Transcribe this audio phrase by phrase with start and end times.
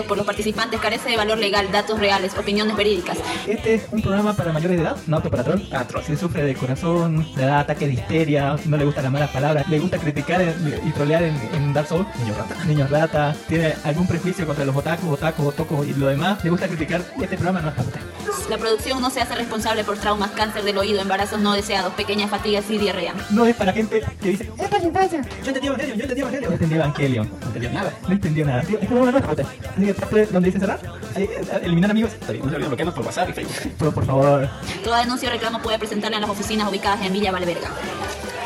[0.00, 3.18] por los participantes, carece de valor legal, datos reales, opiniones verídicas.
[3.46, 5.60] Este es un programa para mayores de edad, no apto para troll.
[5.72, 6.02] Ah, troll.
[6.04, 9.68] Si sufre de corazón, le da ataque de histeria, no le gustan las malas palabras,
[9.68, 10.42] le gusta criticar
[10.84, 14.74] y trolear en, en Dark Souls, niños rata, niños rata, tiene algún prejuicio contra los
[14.74, 18.00] otakus, otakus, otocos y lo demás, le gusta criticar, este programa no es para usted.
[18.48, 22.30] La producción no se hace responsable por traumas, cáncer del oído, embarazos no deseados, pequeñas
[22.30, 23.14] fatigas y diarrea.
[23.30, 25.22] No es para gente que dice, es para la infancia.
[25.42, 26.50] Yo entendí Evangelion, yo entendí Evangelion.
[26.50, 27.30] No entendí Evangelion.
[27.40, 27.92] No entendió nada.
[28.02, 28.62] No entendió nada.
[28.62, 29.24] Tío, este programa no es.
[29.24, 30.80] Así que tape donde dice cerrar,
[31.14, 32.12] ahí, eh, eh, eliminar amigos.
[32.12, 33.74] Está bien, no se olviden bloquearnos por WhatsApp y Facebook.
[33.78, 34.48] Pero por favor.
[34.84, 37.68] Toda denuncia o reclamo puede presentarla en las oficinas ubicadas en Villa Valverga.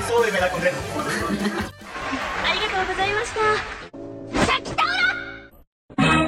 [0.09, 0.77] Súbeme la condena.
[2.47, 3.41] ¡Arigatou gozaimasu!
[4.47, 6.26] ¡Sakitabra!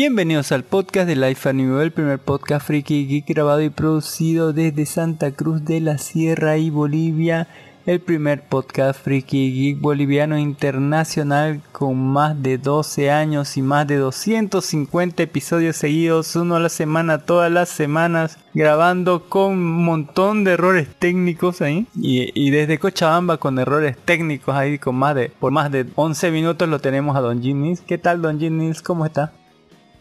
[0.00, 4.86] Bienvenidos al podcast de Life Anime, el primer podcast friki geek grabado y producido desde
[4.86, 7.48] Santa Cruz de la Sierra y Bolivia.
[7.84, 13.96] El primer podcast friki geek boliviano internacional con más de 12 años y más de
[13.96, 20.52] 250 episodios seguidos, uno a la semana, todas las semanas, grabando con un montón de
[20.52, 21.88] errores técnicos ahí.
[21.96, 26.68] Y, desde Cochabamba con errores técnicos ahí, con más de, por más de 11 minutos
[26.68, 27.80] lo tenemos a Don Ginis.
[27.80, 28.80] ¿Qué tal Don Ginis?
[28.80, 29.32] ¿Cómo está?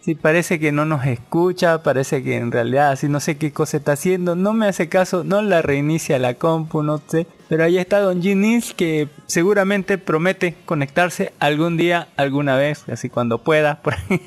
[0.08, 3.76] Sí, parece que no nos escucha, parece que en realidad así no sé qué cosa
[3.76, 7.28] está haciendo, no me hace caso, no la reinicia la compu, no sé.
[7.50, 13.40] Pero ahí está Don Ginis que seguramente promete conectarse algún día, alguna vez, así cuando
[13.40, 14.22] pueda, por, ahí,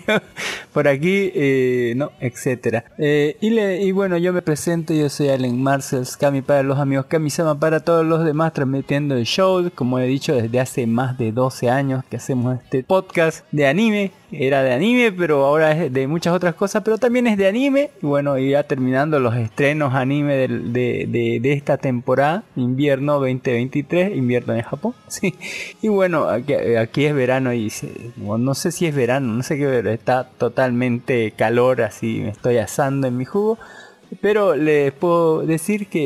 [0.75, 2.85] por aquí, eh, no, etcétera.
[2.99, 7.59] Eh, y, bueno, yo me presento, yo soy Allen Marcels, Kami para los amigos, Kami-sama
[7.59, 11.71] para todos los demás, transmitiendo el show, como he dicho, desde hace más de 12
[11.71, 14.20] años que hacemos este podcast de anime.
[14.33, 17.91] Era de anime, pero ahora es de muchas otras cosas, pero también es de anime.
[18.01, 24.55] Y bueno, ya terminando los estrenos anime de, de, de esta temporada, invierno 2023, invierno
[24.55, 24.95] en Japón.
[25.09, 25.35] Sí.
[25.83, 29.59] Y bueno, aquí, aquí es verano y se- no sé si es verano, no sé
[29.59, 33.59] qué, pero está totalmente calor, así me estoy asando en mi jugo.
[34.21, 36.01] Pero les puedo decir que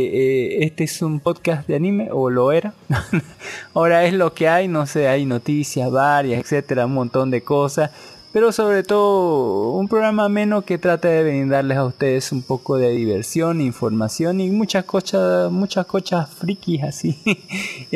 [0.61, 2.75] eh, este es un podcast de anime, o lo era.
[3.75, 7.91] Ahora es lo que hay, no sé, hay noticias varias, etcétera, un montón de cosas.
[8.35, 12.91] Pero sobre todo un programa menos que trata de brindarles a ustedes un poco de
[12.91, 17.17] diversión, información y muchas cosas, muchas cosas frikis así.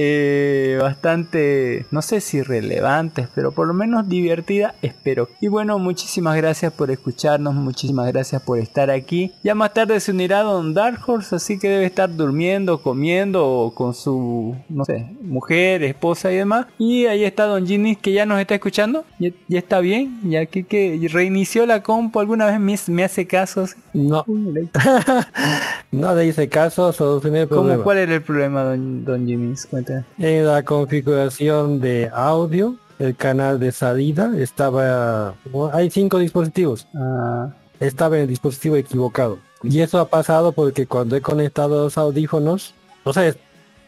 [0.00, 5.28] Eh, bastante, no sé si relevantes, pero por lo menos divertidas, espero.
[5.40, 9.32] Y bueno, muchísimas gracias por escucharnos, muchísimas gracias por estar aquí.
[9.42, 13.74] Ya más tarde se unirá Don Dark Horse, así que debe estar durmiendo, comiendo o
[13.74, 16.66] con su, no sé, mujer, esposa y demás.
[16.78, 19.04] Y ahí está Don Ginny que ya nos está escuchando.
[19.18, 23.26] Ya, ya está bien, ya que, que reinició la compu alguna vez me, me hace
[23.26, 23.76] casos.
[23.92, 24.24] No,
[25.92, 27.84] no le hice caso, solucioné el ¿Cómo, problema.
[27.84, 29.54] ¿Cuál era el problema, Don, don Ginny?
[29.70, 30.04] Cuéntame.
[30.18, 35.34] En la configuración de audio, el canal de salida estaba...
[35.72, 36.86] Hay cinco dispositivos.
[36.94, 39.38] Ah, Estaba en el dispositivo equivocado.
[39.62, 43.34] Y eso ha pasado porque cuando he conectado los audífonos, o sea,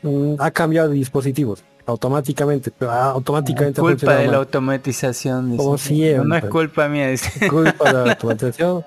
[0.02, 5.52] mm, ha cambiado de dispositivos automáticamente, pero ah, automáticamente culpa de la automatización.
[5.52, 5.62] dice.
[5.62, 6.28] Como siempre.
[6.28, 7.08] No, es culpa mía.
[7.08, 7.48] dice.
[7.48, 8.84] culpa de la automatización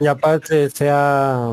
[0.00, 1.52] y aparte se ha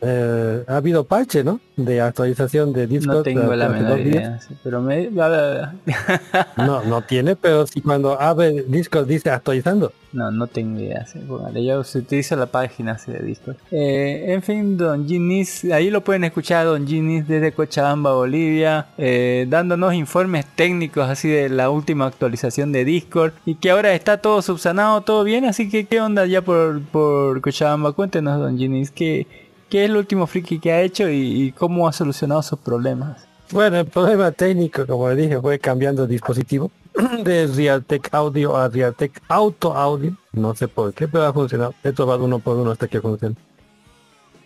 [0.00, 1.60] eh, ha habido parche, ¿no?
[1.76, 3.16] De actualización de Discord.
[3.16, 5.10] No tengo la menor idea, sí, pero me...
[6.56, 9.92] No, no tiene, pero si cuando abre Discord dice actualizando.
[10.12, 11.06] No, no tengo idea.
[11.06, 13.56] Sí, póngale, yo se utiliza la página así de Discord.
[13.70, 19.46] Eh, en fin, Don Ginis, ahí lo pueden escuchar Don Ginis desde Cochabamba, Bolivia, eh,
[19.48, 24.40] dándonos informes técnicos así de la última actualización de Discord y que ahora está todo
[24.42, 25.44] subsanado, todo bien.
[25.44, 27.92] Así que, ¿qué onda ya por, por Cochabamba?
[27.92, 29.26] Cuéntenos, Don Ginis, ¿qué,
[29.68, 33.26] qué es el último friki que ha hecho y, cómo ha solucionado sus problemas?
[33.50, 36.70] Bueno, el problema técnico, como dije, fue cambiando de dispositivo
[37.24, 40.16] de Realtek Audio a Realtek Auto Audio.
[40.32, 41.74] No sé por qué, pero ha funcionado.
[41.82, 43.36] He probado uno por uno hasta que funcione.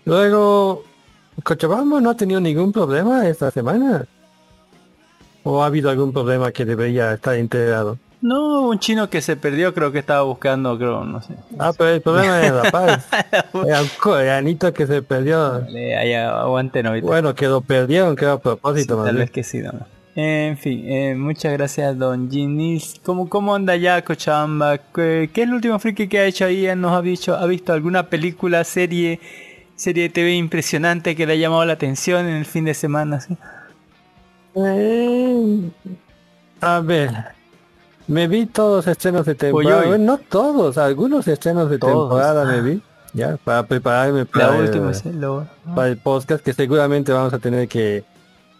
[0.04, 0.84] Luego,
[1.42, 4.06] Cochabamba no ha tenido ningún problema esta semana.
[5.44, 7.98] ¿O ha habido algún problema que debería estar integrado?
[8.22, 11.34] No, un chino que se perdió, creo que estaba buscando, creo, no sé.
[11.58, 13.08] Ah, pero el problema es La Paz.
[13.66, 15.58] Era un coreanito que se perdió.
[15.68, 17.06] Le, ahí aguanten ahorita.
[17.06, 18.94] Bueno, que lo perdieron, que era a propósito.
[18.94, 19.24] Sí, tal bien.
[19.24, 19.72] vez que sí, no.
[20.14, 23.00] En fin, eh, muchas gracias, Don Ginis.
[23.02, 24.78] ¿Cómo, ¿Cómo anda ya Cochabamba?
[24.78, 26.66] ¿Qué, qué es el último friki que ha hecho ahí?
[26.66, 29.18] ¿Él ¿Nos ha visto, ha visto alguna película, serie,
[29.74, 33.20] serie de TV impresionante que le ha llamado la atención en el fin de semana?
[33.20, 33.36] ¿sí?
[34.54, 35.70] Eh,
[36.60, 37.10] a ver,
[38.08, 39.86] me vi todos los estrenos de temporada.
[39.86, 42.08] Bueno, no todos, algunos estrenos de Todos.
[42.10, 42.82] temporada me vi.
[43.14, 44.70] Ya, para prepararme para, el,
[45.74, 48.04] para podcast, que seguramente vamos a tener que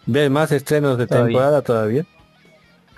[0.04, 1.26] ver más estrenos de Todavía.
[1.28, 2.04] temporada todavía.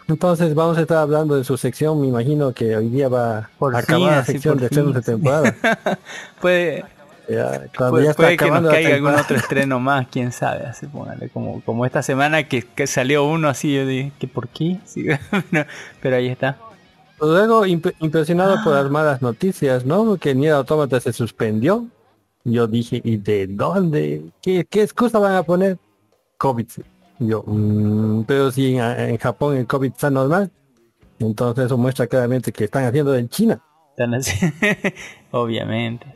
[0.08, 3.74] Entonces vamos a estar hablando de su sección, me imagino que hoy día va Por
[3.74, 5.54] a fin, acabar la sección de estrenos de temporada.
[6.40, 6.84] Puede,
[7.28, 10.86] Ya, cuando puede, ya puede que nos caiga algún otro estreno más, quién sabe, así
[10.86, 14.78] póngale, como, como esta semana que, que salió uno así, yo dije, ¿que por qué?
[14.84, 15.04] Sí,
[15.50, 15.66] pero,
[16.02, 16.58] pero ahí está.
[17.20, 18.82] Luego imp- impresionado por Ah.
[18.82, 20.16] las malas noticias, ¿no?
[20.18, 21.86] Que Nier Automata se suspendió.
[22.44, 24.24] Yo dije, ¿y de dónde?
[24.42, 25.78] ¿Qué, qué excusa van a poner?
[26.36, 26.66] COVID.
[27.20, 30.50] Yo, mm, pero si en, en Japón el COVID está normal,
[31.20, 33.62] entonces eso muestra claramente que están haciendo en China.
[33.90, 34.34] Están así,
[35.30, 36.06] obviamente.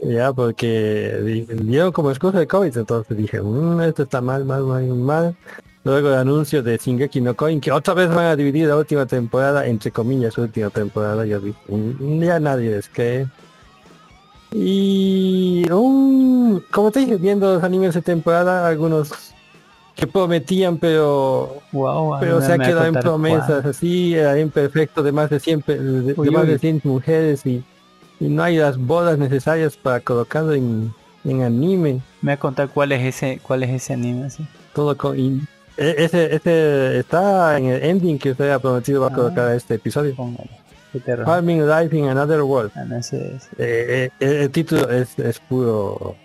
[0.00, 4.62] Ya, porque di- dieron como excusa el COVID, entonces dije, "Mm, esto está mal, mal,
[4.62, 5.36] mal, mal.
[5.84, 9.06] Luego el anuncio de Shingeki no Coin, que otra vez van a dividir la última
[9.06, 13.26] temporada, entre comillas, última temporada, yo dije, "Mm, ya nadie les cree.
[14.52, 19.12] Y un, como te dije, viendo los animes de temporada, algunos
[19.94, 25.28] que prometían, pero Wow, pero se ha quedado en promesas así, era imperfecto de más
[25.28, 26.48] de 100, pe- de, de más uy.
[26.50, 27.62] de 100 mujeres y,
[28.20, 30.92] y no hay las bodas necesarias para colocarlo en,
[31.24, 32.00] en anime.
[32.22, 34.46] Me va a contar cuál es ese, cuál es ese anime así.
[34.74, 35.40] Todo con, y
[35.76, 39.14] e- ese, ese está en el ending que usted ha prometido va a Ah.
[39.14, 40.14] colocar a este episodio.
[40.16, 40.50] Póngale.
[41.24, 42.72] Farming Life in Another World.
[42.74, 46.16] Ah, no, Eh, eh, el, título es, es puro,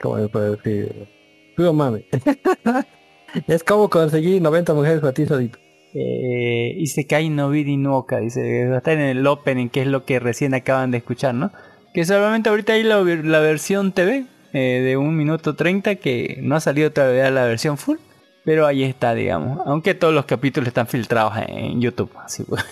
[0.00, 1.08] ¿cómo se puede decir?
[1.56, 2.04] Puro mame.
[3.48, 5.58] es como conseguir 90 mujeres para ti solito.
[5.98, 9.86] Eh, Isekai no Biri no Oka, dice, va a estar en el opening, que es
[9.86, 11.52] lo que recién acaban de escuchar, ¿no?
[11.94, 16.54] Que solamente ahorita hay la, la versión TV eh, de 1 minuto 30, que no
[16.56, 17.96] ha salido todavía la versión full,
[18.44, 19.60] pero ahí está, digamos.
[19.66, 22.10] Aunque todos los capítulos están filtrados en YouTube.
[22.22, 22.62] Así, pues.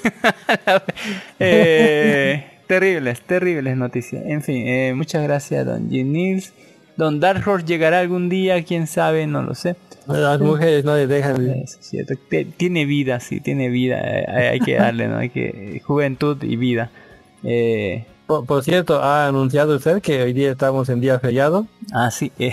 [1.38, 4.22] eh, terribles, terribles noticias.
[4.26, 6.52] En fin, eh, muchas gracias, Don Jim Nils.
[6.96, 9.76] Don Dark Horse llegará algún día, quién sabe, no lo sé.
[10.06, 11.64] Las mujeres no le dejan
[12.56, 13.98] Tiene vida, sí, tiene vida.
[14.00, 15.18] eh, Hay, que darle, ¿no?
[15.18, 16.90] Hay que juventud y vida.
[17.42, 21.66] Eh, Por, por cierto, ha anunciado usted que hoy día estamos en día feriado.
[21.92, 22.30] ah, sí.
[22.38, 22.52] eh,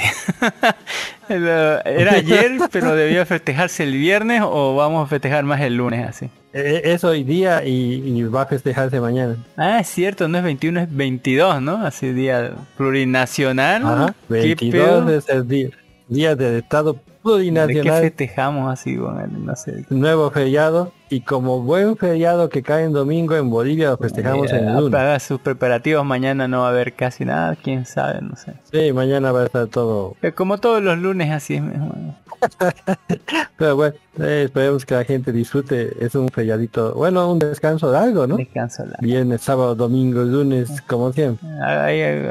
[1.30, 6.30] Era ayer, pero debía festejarse el viernes o vamos a festejar más el lunes, así.
[6.54, 9.38] Eh, Es hoy día y, y va a festejarse mañana.
[9.58, 11.78] Ah, es cierto, no es 21, es 22, ¿no?
[11.86, 13.86] Así día plurinacional.
[13.86, 14.72] Ajá, ¿Qué 22
[15.06, 15.10] pedo?
[15.18, 15.70] es el día,
[16.08, 19.86] día del Estado ¿De qué plurinacional, festejamos así con el, no sé?
[19.92, 20.92] nuevo feriado.
[21.10, 24.76] Y como buen feriado que cae en domingo en Bolivia, lo festejamos Eh, en el
[24.78, 25.22] lunes.
[25.24, 28.54] Sus preparativos, mañana no va a haber casi nada, quién sabe, no sé.
[28.72, 30.16] Sí, mañana va a estar todo.
[30.22, 31.96] Eh, Como todos los lunes así es mejor.
[33.58, 35.94] Pero bueno, eh, esperemos que la gente disfrute.
[36.04, 38.38] Es un feriadito, bueno, un descanso largo, ¿no?
[38.38, 41.48] Descanso la- Viernes, sábado, domingo, lunes, como siempre.
[41.64, 42.28] Ay, ay,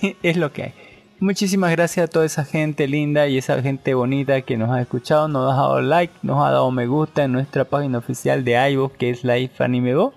[0.00, 0.72] ay, Es lo que hay.
[1.20, 5.26] Muchísimas gracias a toda esa gente linda y esa gente bonita que nos ha escuchado,
[5.26, 8.96] nos ha dado like, nos ha dado me gusta en nuestra página oficial de iVoox
[8.96, 10.14] que es Life Anime Go.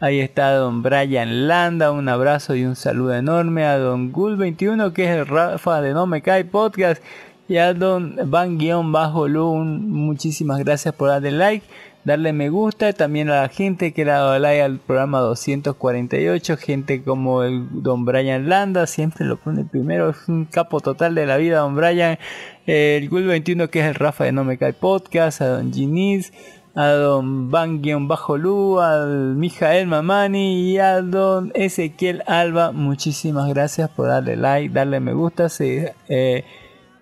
[0.00, 5.04] Ahí está don Brian Landa, un abrazo y un saludo enorme a don Gul21 que
[5.04, 7.02] es el Rafa de No Me Cae Podcast
[7.48, 11.66] y a don Van-Lu, un muchísimas gracias por darle like.
[12.04, 16.56] darle me gusta, también a la gente que le ha dado like al programa 248,
[16.56, 21.26] gente como el Don Brian Landa, siempre lo pone primero, es un capo total de
[21.26, 22.18] la vida Don Brian,
[22.66, 26.32] el Gul 21 que es el Rafa de No Me Cae Podcast, a Don Ginis,
[26.74, 34.08] a Don Bajo Lu, al Mijael Mamani y a Don Ezequiel Alba, muchísimas gracias por
[34.08, 36.44] darle like, darle me gusta, se, eh,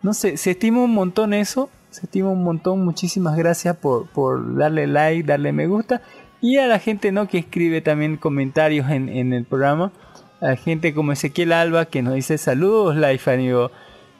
[0.02, 2.85] no sé, se estima un montón eso, se estima un montón.
[2.85, 6.02] Muchísimas gracias por, por darle like, darle me gusta.
[6.40, 7.28] Y a la gente ¿no?
[7.28, 9.92] que escribe también comentarios en, en el programa.
[10.40, 13.71] A gente como Ezequiel Alba que nos dice saludos, Life amigo.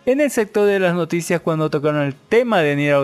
[0.05, 2.95] En el sector de las noticias, cuando tocaron el tema de Nier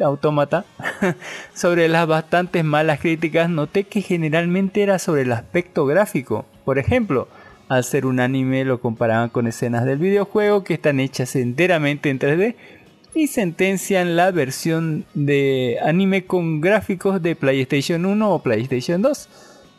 [0.00, 0.64] Automata
[1.54, 6.46] sobre las bastantes malas críticas, noté que generalmente era sobre el aspecto gráfico.
[6.64, 7.28] Por ejemplo,
[7.72, 12.18] al ser un anime lo comparaban con escenas del videojuego que están hechas enteramente en
[12.18, 12.54] 3D
[13.14, 19.28] y sentencian la versión de anime con gráficos de PlayStation 1 o PlayStation 2.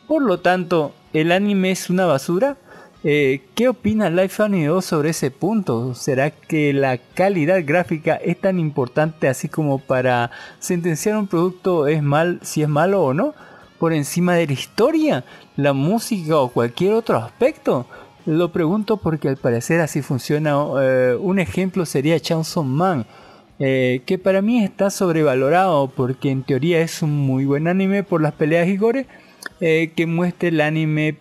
[0.08, 2.56] Por lo tanto, ¿el anime es una basura?
[3.04, 5.94] Eh, ¿Qué opina Life Anime 2 sobre ese punto?
[5.94, 12.02] ¿Será que la calidad gráfica es tan importante así como para sentenciar un producto es
[12.02, 13.34] mal, si es malo o no?
[13.84, 15.24] ¿Por encima de la historia,
[15.56, 17.86] la música o cualquier otro aspecto?
[18.24, 20.56] Lo pregunto porque al parecer así funciona.
[20.80, 23.04] Eh, un ejemplo sería Chainsaw Man
[23.58, 28.22] eh, que para mí está sobrevalorado porque en teoría es un muy buen anime por
[28.22, 29.06] las peleas y gore
[29.60, 31.18] eh, que muestre el anime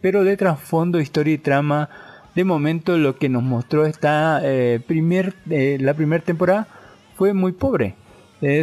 [0.00, 1.90] pero de trasfondo historia y trama
[2.34, 4.42] de momento lo que nos mostró esta
[4.88, 6.66] primer, la primera temporada
[7.14, 7.94] fue muy pobre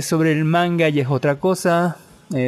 [0.02, 1.96] sobre el manga y es otra cosa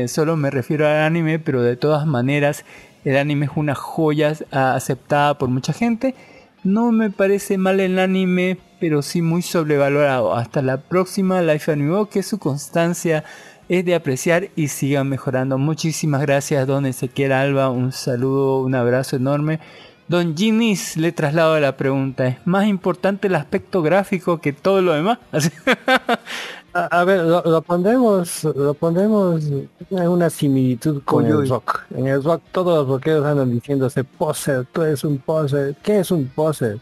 [0.08, 2.66] solo me refiero al anime pero de todas maneras
[3.04, 6.16] el anime es una joya aceptada por mucha gente
[6.64, 10.36] no me parece mal el anime pero sí muy sobrevalorado.
[10.36, 13.24] Hasta la próxima Life Anime, que su constancia
[13.70, 15.58] es de apreciar y sigan mejorando.
[15.58, 17.70] Muchísimas gracias, don Ezequiel Alba.
[17.70, 19.62] Un saludo, un abrazo enorme.
[20.10, 22.28] Don Ginis le traslado la pregunta.
[22.28, 25.20] ¿Es más importante el aspecto gráfico que todo lo demás?
[26.74, 31.84] a, ver, lo, pondremos, lo pondremos en una similitud con el rock.
[31.96, 35.76] En el rock todos los rockeros andan diciéndose poser, tú eres un poser.
[35.84, 36.80] ¿Qué es un poser?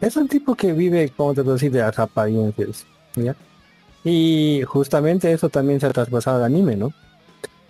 [0.00, 2.86] Es un tipo que vive, como te decir, de las apariencias.
[3.16, 3.34] ¿ya?
[4.04, 6.92] Y justamente eso también se ha traspasado al anime, ¿no?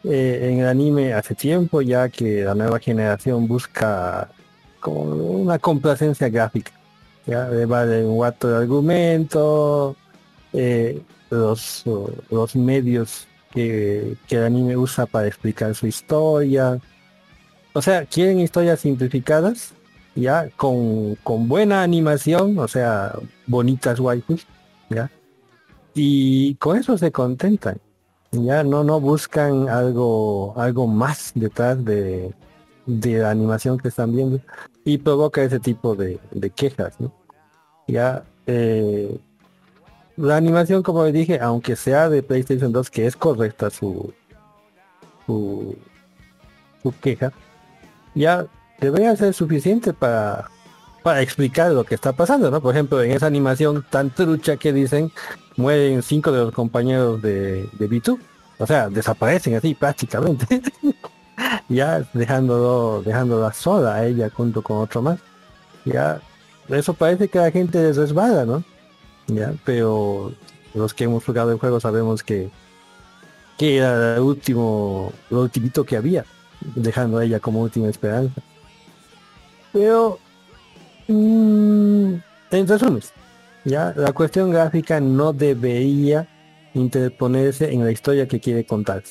[0.04, 4.28] Eh, en el anime hace tiempo ya que la nueva generación busca
[4.78, 6.72] como una complacencia gráfica.
[7.24, 7.48] ¿ya?
[7.66, 9.96] Va de un guato de argumento,
[10.52, 11.84] eh, los,
[12.30, 16.80] los medios que, que el anime usa para explicar su historia.
[17.72, 19.74] O sea, quieren historias simplificadas
[20.16, 23.12] ya con, con buena animación, o sea,
[23.46, 24.46] bonitas waifus,
[24.88, 25.10] ya.
[25.94, 27.78] Y con eso se contentan.
[28.32, 32.34] Ya no no buscan algo algo más detrás de,
[32.86, 34.40] de la animación que están viendo
[34.84, 37.12] y provoca ese tipo de, de quejas, ¿no?
[37.86, 39.18] Ya eh,
[40.16, 44.12] la animación, como dije, aunque sea de PlayStation 2, que es correcta su,
[45.26, 45.76] su,
[46.82, 47.32] su queja,
[48.14, 48.46] ya
[48.80, 50.50] debería ser suficiente para,
[51.02, 52.60] para explicar lo que está pasando, ¿no?
[52.60, 55.12] Por ejemplo, en esa animación tan trucha que dicen,
[55.56, 58.18] mueren cinco de los compañeros de, de B2.
[58.58, 60.62] O sea, desaparecen así prácticamente.
[61.68, 65.18] ya dejándolo, dejándola sola a ella junto con otro más.
[65.84, 66.20] Ya,
[66.68, 68.64] eso parece que la gente les resbala, ¿no?
[69.64, 70.32] Pero
[70.74, 72.50] los que hemos jugado el juego sabemos que,
[73.58, 76.24] que era el último, lo ultimito que había,
[76.74, 78.40] dejando a ella como última esperanza.
[79.72, 80.18] Pero,
[81.08, 82.14] mmm,
[82.50, 83.02] en resumen,
[83.64, 86.28] ya la cuestión gráfica no debería
[86.74, 89.02] interponerse en la historia que quiere contar.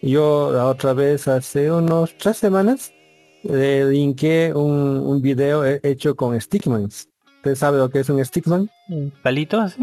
[0.00, 2.92] Yo la otra vez, hace unos tres semanas,
[3.42, 7.08] le linké un, un video hecho con stickmans.
[7.44, 8.70] ¿Usted sabe lo que es un stickman?
[9.22, 9.78] ¿Palito así?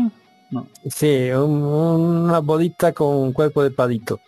[0.50, 0.68] No.
[0.90, 4.20] Sí, una bolita con un cuerpo de palito.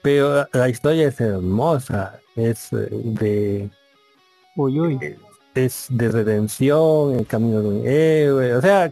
[0.00, 2.18] Pero la historia es hermosa.
[2.34, 3.70] Es eh, de
[4.56, 4.98] Uy,
[5.54, 8.54] Es de redención, el camino de un héroe.
[8.54, 8.90] O sea,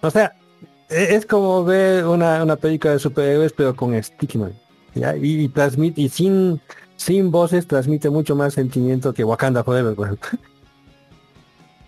[0.00, 0.32] o sea,
[0.88, 4.54] e, es como ver una, una película de superhéroes pero con Stickman.
[4.94, 5.14] ¿ya?
[5.14, 6.58] Y, transmite, y sin,
[6.96, 10.30] sin voces transmite mucho más sentimiento que Wakanda Forever, por ejemplo.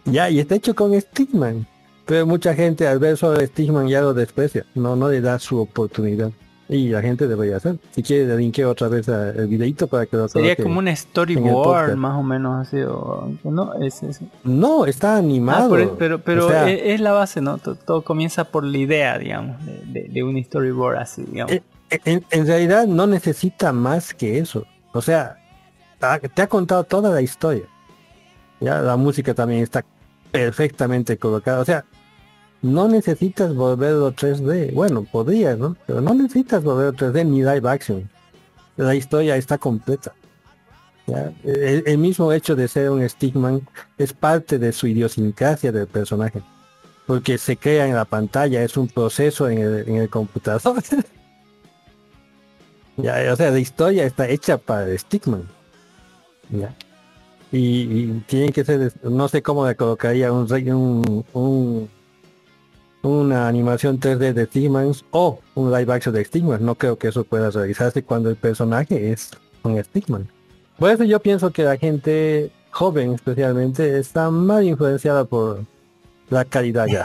[0.04, 1.66] Ya, y está hecho con Stickman.
[2.06, 4.66] Pero mucha gente al ver sobre Stickman ya lo desprecia.
[4.74, 6.32] No, no le da su oportunidad.
[6.68, 7.76] Y la gente debería hacer.
[7.90, 11.96] Si quiere, le linke otra vez el videito para que lo Sería como un storyboard,
[11.96, 12.78] más o menos así.
[13.44, 14.00] no, es,
[14.42, 15.74] no, está animado.
[15.74, 17.58] Ah, pero pero es, la base, ¿no?
[17.58, 21.60] Todo, comienza por la idea, digamos, de, un storyboard así, digamos.
[21.90, 24.64] en, en realidad no necesita más que eso.
[24.92, 25.36] O sea,
[26.34, 27.64] te ha contado toda la historia.
[28.62, 29.84] Ya la música también está
[30.30, 31.60] perfectamente colocada.
[31.60, 31.84] O sea,
[32.62, 34.72] no necesitas volverlo 3D.
[34.72, 35.76] Bueno, podrías, ¿no?
[35.86, 38.08] Pero no necesitas volverlo 3D ni live action.
[38.76, 40.14] La historia está completa.
[41.08, 41.32] ¿ya?
[41.42, 46.40] El, mismo hecho de ser un Stickman es parte de su idiosincrasia del personaje.
[47.06, 50.62] Porque se crea en la pantalla, es un proceso en el, en el computador.
[52.96, 55.48] ya, o sea, la historia está hecha para el Stickman.
[56.48, 56.72] ¿ya?
[57.52, 61.90] Y, y tiene que ser, no sé cómo le colocaría un, un, un-
[63.02, 66.64] una animación 3D de Stickmans o un live action de Stickman.
[66.64, 69.30] No creo que eso pueda realizarse cuando el personaje es
[69.64, 70.28] un Stickman.
[70.78, 75.64] Por eso yo pienso que la gente joven especialmente está mal influenciada por
[76.30, 77.02] la calidad ya.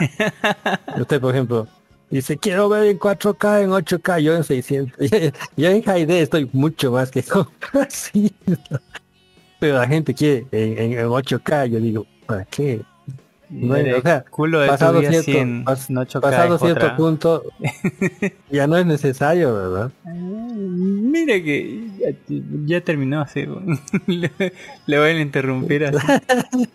[1.01, 1.67] Usted, por ejemplo,
[2.11, 5.09] dice, quiero ver en 4K, en 8K, yo en 600.
[5.57, 7.25] yo en HD estoy mucho más que
[7.73, 8.31] así.
[9.59, 12.81] Pero la gente quiere en, en- en 8K, yo digo, ¿para qué?
[13.49, 16.97] Bueno, o sea, culo de pasado cierto, 100, pas- no pasado cierto otra.
[16.97, 17.43] punto,
[18.51, 19.91] ya no es necesario, ¿verdad?
[20.03, 22.35] Mire que ya,
[22.65, 23.45] ya terminó así.
[24.07, 24.31] le,
[24.85, 25.97] le voy a interrumpir así.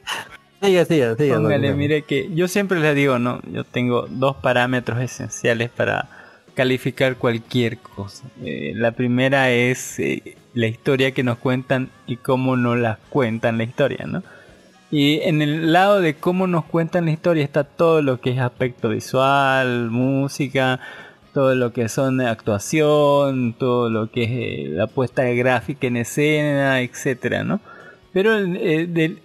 [0.62, 1.34] Siga, siga, siga.
[1.34, 1.76] Póngale, no.
[1.76, 6.08] mire que yo siempre les digo, no, yo tengo dos parámetros esenciales para
[6.54, 8.22] calificar cualquier cosa.
[8.44, 13.59] Eh, la primera es eh, la historia que nos cuentan y cómo nos la cuentan
[13.59, 14.23] la historia, ¿no?
[14.90, 18.38] Y en el lado de cómo nos cuentan la historia está todo lo que es
[18.38, 20.80] aspecto visual, música,
[21.32, 26.82] todo lo que son actuación, todo lo que es eh, la puesta gráfica en escena,
[26.82, 27.61] etcétera, ¿no?
[28.12, 29.16] Pero eh,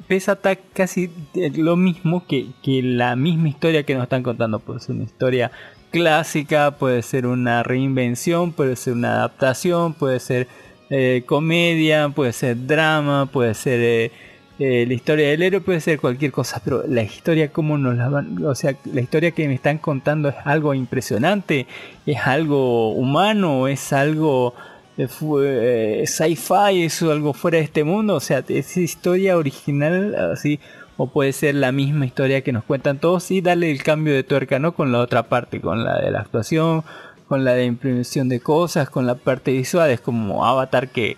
[0.74, 4.60] casi eh, lo mismo que, que la misma historia que nos están contando.
[4.60, 5.52] Puede ser una historia
[5.92, 10.48] clásica, puede ser una reinvención, puede ser una adaptación, puede ser
[10.90, 14.12] eh, comedia, puede ser drama, puede ser eh,
[14.60, 16.62] eh, la historia del héroe, puede ser cualquier cosa.
[16.64, 20.30] Pero la historia, como nos la van, o sea, la historia que me están contando
[20.30, 21.68] es algo impresionante,
[22.06, 24.54] es algo humano, es algo
[24.98, 30.60] sci-fi, es algo fuera de este mundo, o sea, es historia original así,
[30.98, 34.24] o puede ser la misma historia que nos cuentan todos y darle el cambio de
[34.24, 34.74] tuerca, ¿no?
[34.74, 36.84] Con la otra parte, con la de la actuación,
[37.28, 41.18] con la de impresión de cosas, con la parte visual, es como Avatar que,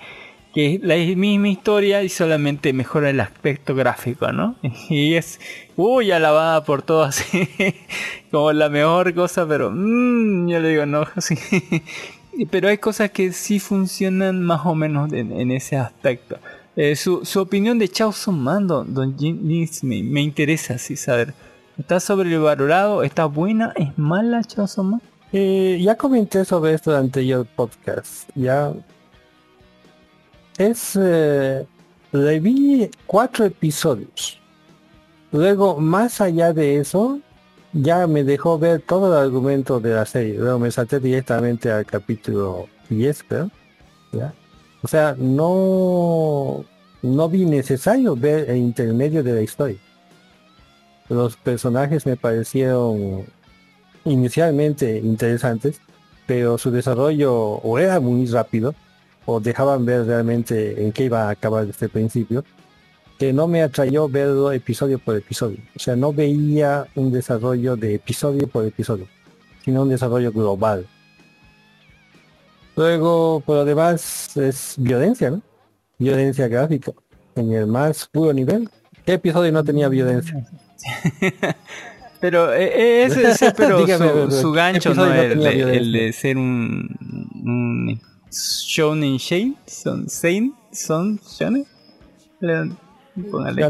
[0.53, 4.55] que es la misma historia y solamente mejora el aspecto gráfico, ¿no?
[4.89, 5.39] Y es,
[5.75, 7.47] uy, alabada por todos, así,
[8.31, 11.35] como la mejor cosa, pero, mmm, yo le digo, no, sí.
[12.33, 16.37] Y- Pero hay cosas que sí funcionan más o menos en, ese aspecto.
[16.75, 19.41] Eh, su, opinión de Chaoson Man, don, don Jin-
[19.83, 21.33] me, me interesa así saber.
[21.77, 23.03] ¿Está sobrevalorado?
[23.03, 23.73] ¿Está buena?
[23.75, 25.01] ¿Es mala Chaoson Man?
[25.31, 28.29] Eh, ya comenté sobre esto en el podcast.
[28.35, 28.73] Ya
[30.57, 31.65] es eh,
[32.11, 34.39] le vi cuatro episodios.
[35.31, 37.19] Luego, más allá de eso,
[37.73, 40.35] ya me dejó ver todo el argumento de la serie.
[40.35, 43.51] Luego me salté directamente al capítulo 10, creo.
[44.11, 44.33] ¿ya?
[44.81, 46.65] O sea, no,
[47.03, 49.77] no vi necesario ver el intermedio de la historia.
[51.09, 53.25] Los personajes me parecieron
[54.05, 55.81] inicialmente interesantes,
[56.25, 58.75] pero su desarrollo o era muy rápido
[59.25, 62.43] o dejaban ver realmente en qué iba a acabar desde el principio,
[63.19, 65.59] que no me atrayó verlo episodio por episodio.
[65.75, 69.07] O sea, no veía un desarrollo de episodio por episodio,
[69.63, 70.88] sino un desarrollo global.
[72.75, 75.38] Luego, por lo demás, es violencia.
[75.97, 76.93] Violencia gráfica,
[77.35, 78.69] en el más puro nivel.
[79.05, 80.47] ¿Qué episodio no tenía violencia?
[82.21, 85.49] Pero eh, eh, ese, ese- pero Dígame, su, pero, su ¿qué gancho no el, tenía
[85.49, 86.01] de, el violencia?
[86.01, 86.97] de ser un,
[87.45, 88.01] un
[88.32, 91.65] shonen shane, son seinen, son shonen.
[93.32, 93.62] Póngale.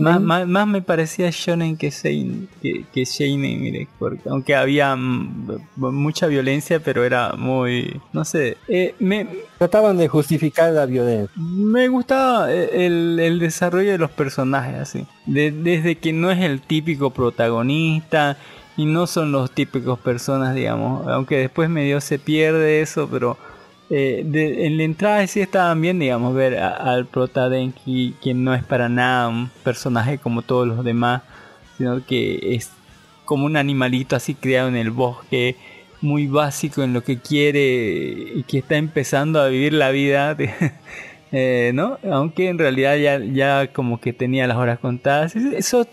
[0.00, 4.94] Más, más, más me parecía shonen que seinen, que, que seinen, mire, porque aunque había
[4.96, 9.26] mm, mucha violencia, pero era muy, no sé, eh, me,
[9.58, 11.30] Trataban de justificar la violencia.
[11.36, 15.06] me gustaba eh, el, el desarrollo de los personajes así.
[15.26, 18.36] De- desde que no es el típico protagonista
[18.76, 21.06] y no son los típicos personas, digamos.
[21.06, 23.36] Aunque después medio se pierde eso, pero
[23.90, 28.54] eh, de- en la entrada sí estaban bien, digamos, ver al prota Denki, quien no
[28.54, 31.22] es para nada un personaje como todos los demás,
[31.76, 32.70] sino que es
[33.24, 35.56] como un animalito así criado en el bosque,
[36.00, 37.62] muy básico en lo que quiere
[38.36, 40.36] y que está empezando a vivir la vida,
[41.32, 41.98] eh, ¿no?
[42.10, 45.34] Aunque en realidad ya, ya como que tenía las horas contadas.
[45.36, 45.86] Es- Eso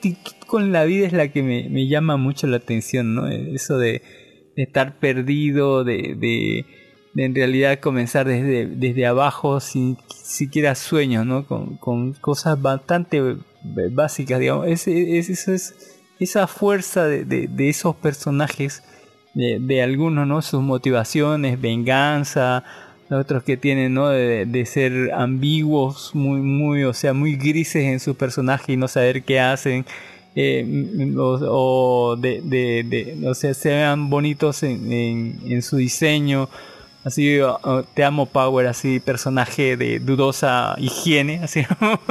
[0.47, 3.27] con la vida es la que me, me llama mucho la atención, ¿no?
[3.27, 4.01] Eso de,
[4.55, 6.65] de estar perdido, de, de
[7.15, 11.45] en realidad comenzar desde, desde abajo sin siquiera sueños, ¿no?
[11.45, 14.67] Con, con cosas bastante básicas, digamos.
[14.67, 15.75] Es, es, es
[16.19, 18.83] esa fuerza de, de, de esos personajes,
[19.33, 20.41] de, de, algunos, ¿no?
[20.41, 22.63] Sus motivaciones, venganza,
[23.09, 24.09] otros que tienen, ¿no?
[24.09, 29.23] De, ser ambiguos, muy, muy, o sea, muy grises en su personaje y no saber
[29.23, 29.85] qué hacen.
[30.33, 36.47] Eh, o, o de, o sea, sean bonitos en, en su diseño,
[37.03, 41.65] así uh, te amo Power así personaje de dudosa higiene así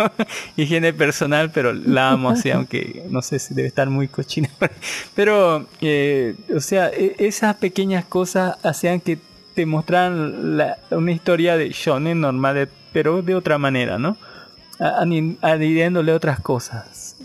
[0.56, 4.48] higiene personal pero la amo así aunque no sé si debe estar muy cochina
[5.14, 9.18] pero eh, o sea e esas pequeñas cosas hacían que
[9.54, 14.16] te mostraran la, una historia de shonen normal pero de otra manera no
[14.80, 17.16] añadiéndole otras cosas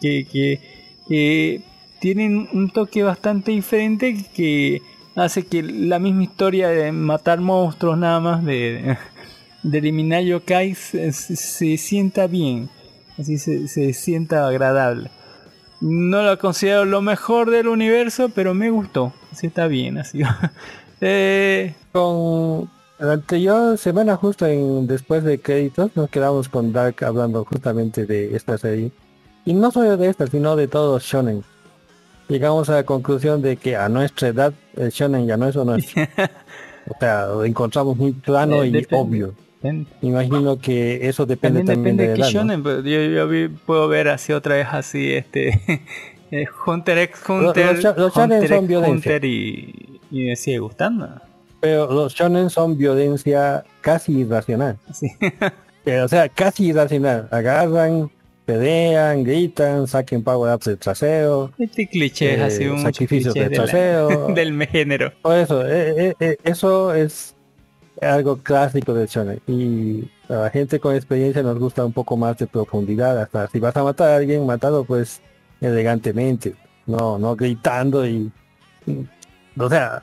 [0.00, 0.60] que, que,
[1.08, 1.62] que
[2.00, 4.82] tienen un toque bastante diferente que
[5.16, 8.96] hace que la misma historia de matar monstruos nada más, de,
[9.62, 11.12] de eliminar yokai, se,
[11.76, 12.70] sienta bien,
[13.18, 15.10] así se, se sienta agradable.
[15.80, 20.22] No lo considero lo mejor del universo, pero me gustó, así está bien, así.
[21.00, 21.74] eh...
[21.92, 28.06] Con la anterior semana, justo en, después de créditos, nos quedamos con Dark hablando justamente
[28.06, 28.92] de esta serie.
[29.44, 31.42] Y no solo de esta, sino de todos shonen
[32.32, 35.64] llegamos a la conclusión de que a nuestra edad el shonen ya no es o
[35.64, 35.86] no es.
[36.88, 38.96] o sea, lo encontramos muy plano Eh, y depende.
[38.96, 39.34] obvio.
[40.00, 42.24] Imagino que eso depende también, depende de de ¿no?
[42.30, 45.60] shonen, pero yo, yo vi- puedo ver así otra vez así este
[46.32, 49.12] eh, Hunter x Hunter, Los- los- los shonen Hunter son violencia.
[49.12, 51.08] Hunter y, y me sigue gustando.
[51.60, 54.78] Pero los shonen son violencia casi irracional.
[56.04, 57.26] O sea, casi irracional.
[57.32, 58.08] Agarran,
[58.44, 61.52] pelean, gritan, saquen power ups del trasero.
[61.58, 64.26] Este cliché Eh, un sacrificios cliché de de la- trasero.
[64.34, 65.12] del género.
[65.22, 67.34] Por eso, eh, eh, eh, eso es
[68.00, 69.40] algo clásico del shonen.
[69.46, 73.20] Y a la gente con experiencia nos gusta un poco más de profundidad.
[73.20, 75.20] Hasta si vas a matar a alguien, matado pues
[75.60, 76.54] elegantemente.
[76.86, 78.30] No, no gritando y...
[79.58, 80.02] o sea,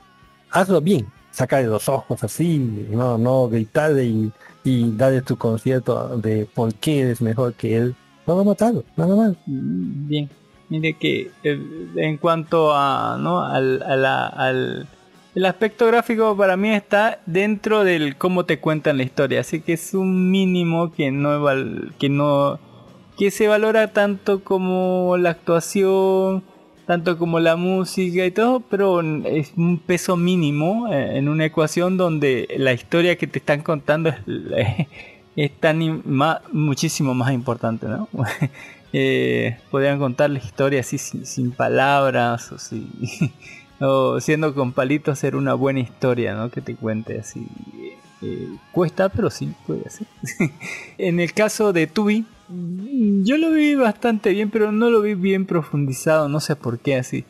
[0.50, 1.06] hazlo bien.
[1.30, 2.58] Sacarle los ojos así.
[2.90, 4.32] No, no gritarle y,
[4.64, 7.94] y darle tu concierto de por qué eres mejor que él.
[8.30, 9.32] No lo matado, nada más.
[9.46, 10.30] Mm, Bien.
[10.68, 11.60] Mire que eh,
[11.96, 14.86] en cuanto a no al, al
[15.34, 19.72] el aspecto gráfico para mí está dentro del cómo te cuentan la historia, así que
[19.72, 21.44] es un mínimo que no
[21.98, 22.60] que no
[23.18, 26.44] que se valora tanto como la actuación,
[26.86, 31.96] tanto como la música y todo, pero es un peso mínimo eh, en una ecuación
[31.96, 34.16] donde la historia que te están contando es,
[35.36, 36.02] es tan
[36.52, 38.08] muchísimo más importante, ¿no?
[38.92, 42.88] eh, podrían contar la historia así sin, palabras o, si,
[43.80, 46.50] o siendo con palitos hacer una buena historia, ¿no?
[46.50, 47.46] Que te cuente así.
[48.22, 50.06] eh, cuesta, pero sí puede hacer.
[50.98, 55.14] en el caso de Tubi, mm, yo lo vi bastante bien, pero no lo vi
[55.14, 57.24] bien profundizado, no sé por qué así.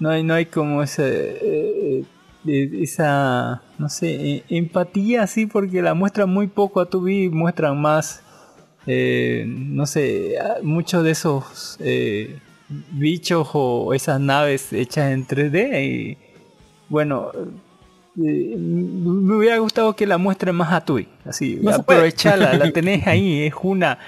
[0.00, 2.04] No hay, no hay como ese, eh, eh,
[2.46, 8.22] esa, no sé, eh, empatía así, porque la muestran muy poco a Tubi, muestran más,
[8.86, 12.38] eh, no sé, muchos de esos eh,
[12.90, 16.18] bichos o esas naves hechas en 3D y
[16.88, 17.30] bueno,
[18.22, 23.06] eh, me hubiera gustado que la muestren más a Tui, así, No aprovechala, la tenés
[23.06, 23.98] ahí, es una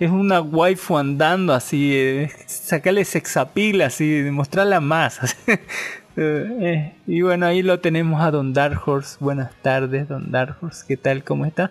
[0.00, 5.20] es una waifu andando así, sacarle sexapil así, mostrarla más.
[6.16, 9.16] Eh, eh, y bueno, ahí lo tenemos a Don Dark Horse.
[9.20, 10.84] Buenas tardes, Don Dark Horse.
[10.86, 11.24] ¿Qué tal?
[11.24, 11.70] ¿Cómo está?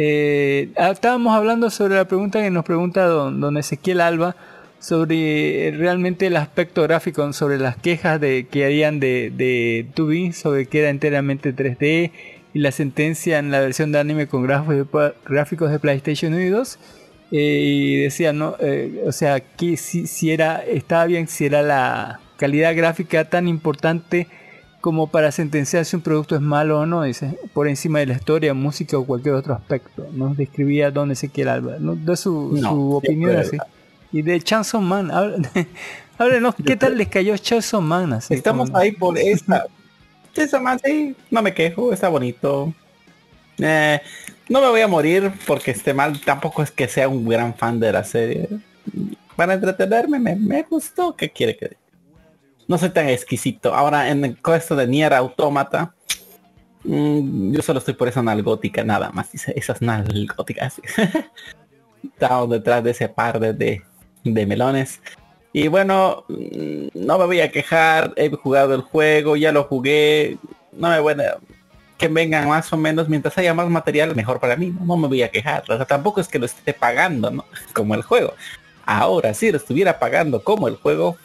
[0.00, 4.36] Eh, ah, estábamos hablando sobre la pregunta que nos pregunta don, Ezequiel Alba
[4.78, 10.32] sobre eh, realmente el aspecto gráfico, sobre las quejas de que harían de, de Tubi,
[10.32, 12.12] sobre que era enteramente 3D
[12.54, 16.78] y la sentencia en la versión de anime con gráficos de, PlayStation 1 y 2.
[17.32, 18.56] Eh, y decía, ¿no?
[19.04, 24.26] O sea, que si, si era, estaba bien si era la calidad gráfica tan importante
[24.80, 28.14] como para sentenciar si un producto es malo o no, dice, por encima de la
[28.14, 30.06] historia, música o cualquier otro aspecto.
[30.12, 31.96] Nos describía Don Ezequiel Alba, ¿no?
[31.96, 33.58] da su, No, su opinión así.
[34.12, 35.10] Y de Chanson Man,
[36.18, 38.12] háblenos, ¿qué tal les cayó Chanson Man?
[38.14, 39.66] Así Estamos como- ahí por esta.
[40.34, 42.72] Esa más, sí, no me quejo, está bonito.
[43.58, 44.00] Eh,
[44.48, 47.80] no me voy a morir porque esté mal, tampoco es que sea un gran fan
[47.80, 48.48] de la serie.
[49.34, 51.80] Para entretenerme me, me gustó, ¿qué quiere que diga?
[52.68, 53.74] No soy tan exquisito.
[53.74, 55.94] Ahora en el esto de Nier Automata,
[56.84, 59.30] mm, yo solo estoy por esa nalgótica, nada más.
[59.48, 60.80] Esas nalgóticas.
[62.04, 63.82] Estamos detrás de ese par de,
[64.22, 65.00] de, melones.
[65.54, 70.36] Y bueno, mm, no me voy a quejar, he jugado el juego, ya lo jugué,
[70.72, 71.14] no me voy
[71.96, 74.68] que vengan más o menos, mientras haya más material, mejor para mí.
[74.68, 75.64] No, No me voy a quejar.
[75.68, 77.44] O sea, tampoco es que lo esté pagando, ¿no?
[77.72, 78.34] Como el juego.
[78.86, 81.18] Ahora, si lo estuviera pagando como el juego,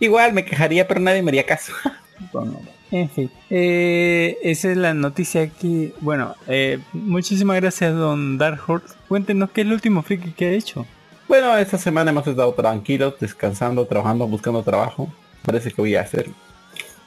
[0.00, 1.72] igual me quejaría, pero nadie me haría caso.
[2.32, 8.60] Bueno, en fin, eh, esa es la noticia que, bueno, eh, muchísimas gracias don Dark
[8.66, 8.96] Horse.
[9.06, 10.84] Cuéntenos qué es el último friki que ha hecho.
[11.28, 15.12] Bueno, esta semana hemos estado tranquilos, descansando, trabajando, buscando trabajo.
[15.44, 16.28] Parece que voy a hacer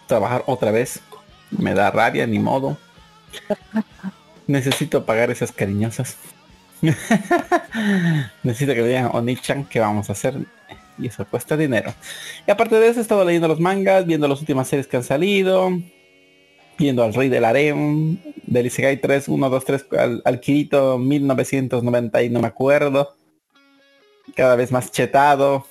[0.08, 1.01] trabajar otra vez.
[1.49, 2.77] Me da rabia, ni modo.
[4.47, 6.17] Necesito pagar esas cariñosas.
[8.43, 10.36] Necesito que me digan Onichan qué vamos a hacer.
[11.01, 11.93] Y eso cuesta dinero.
[12.47, 15.03] Y aparte de eso, he estado leyendo los mangas, viendo las últimas series que han
[15.03, 15.71] salido.
[16.77, 22.23] Viendo al Rey del Harem, del Isegai 3, 1, 2, 3, al, al Kirito 1990
[22.23, 23.15] y no me acuerdo.
[24.35, 25.65] Cada vez más chetado.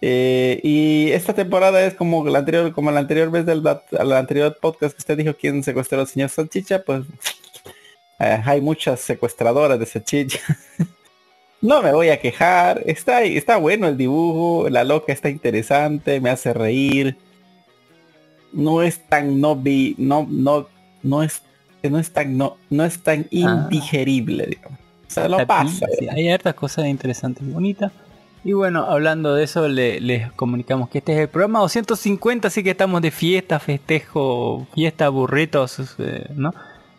[0.00, 4.56] Eh, y esta temporada es como la anterior, como la anterior vez del al anterior
[4.60, 7.04] podcast que usted dijo quién secuestró al señor Salchicha, pues
[8.20, 10.40] eh, hay muchas secuestradoras de Salchicha.
[11.62, 16.30] no me voy a quejar, está está bueno el dibujo, la loca está interesante, me
[16.30, 17.16] hace reír.
[18.52, 20.68] No es tan no vi, no no
[21.02, 21.42] no es
[21.82, 24.78] no es tan no no es tan indigerible, digamos.
[25.08, 25.86] O sea, lo La pasa.
[25.98, 27.92] sí, hay hartas cosas interesantes y bonitas.
[28.44, 32.62] Y bueno, hablando de eso, le- les comunicamos que este es el programa 250, así
[32.62, 36.54] que estamos de fiesta, festejo, fiesta, burritos, eh, ¿no?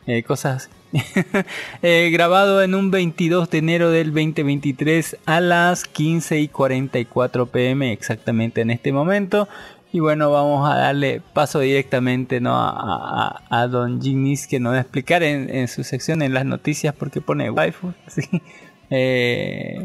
[0.07, 0.69] Eh, cosas
[1.81, 7.91] Eh, grabado en un 22 de enero del 2023 a las 15 y 44 pm
[7.91, 9.47] exactamente en este momento.
[9.93, 12.53] Y bueno, vamos a darle paso directamente ¿no?
[12.55, 17.21] a, Don Ginis que nos va a explicar en, su sección en las noticias porque
[17.21, 17.93] pone waifu.
[18.07, 18.41] ¿sí?
[18.89, 19.83] Eh,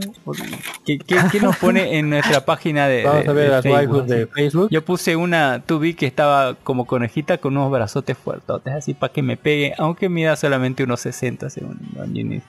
[0.86, 3.62] ¿qué, qué, qué nos pone en nuestra página de, Vamos de- a ver de las
[3.62, 4.26] Facebook, de?
[4.28, 4.68] Facebook.
[4.70, 9.22] Yo puse una tubi que estaba como conejita con unos brazotes fuertotes, así para que
[9.22, 12.42] me pegue, aunque mida solamente unos 60 según Don Ginis.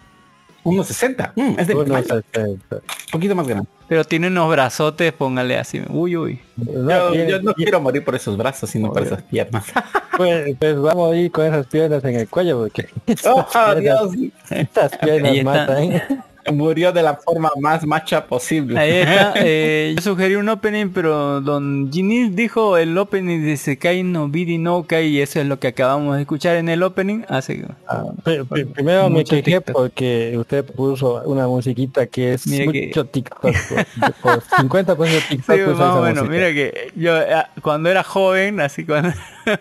[0.64, 1.34] 1.60.
[1.36, 2.76] Mm, es de mi Uno tamaño, sesenta.
[2.78, 3.68] un poquito más grande.
[3.90, 5.82] Pero tiene unos brazotes, póngale así.
[5.90, 6.40] Uy, uy.
[6.56, 9.66] No, Yo, no quiero morir por esos brazos, sino por esas piernas.
[10.18, 12.88] pues, pues vamos a ir con esas piernas en el cuello porque
[13.26, 14.32] ¡Oh, piernas, Dios!
[14.52, 16.02] estas piernas matan.
[16.52, 18.78] Murió de la forma más macha posible.
[18.80, 19.34] Ahí está.
[19.38, 24.58] eh, yo sugerí un opening, pero Don Ginis dijo el opening de Sekai no Bidi
[24.58, 27.22] no Kai y eso es lo que acabamos de escuchar en el opening.
[27.30, 29.74] Hace Ah, pri- pri- primero me Mucho quejé TikTok.
[29.76, 33.42] porque usted puso una musiquita que es Mire que- mucho TikTok.
[33.42, 35.56] Por, por 50% TikTok.
[35.56, 36.24] Sí, usa más esa o menos.
[36.26, 36.30] música.
[36.32, 39.14] Mira que yo ah, cuando era joven, así cuando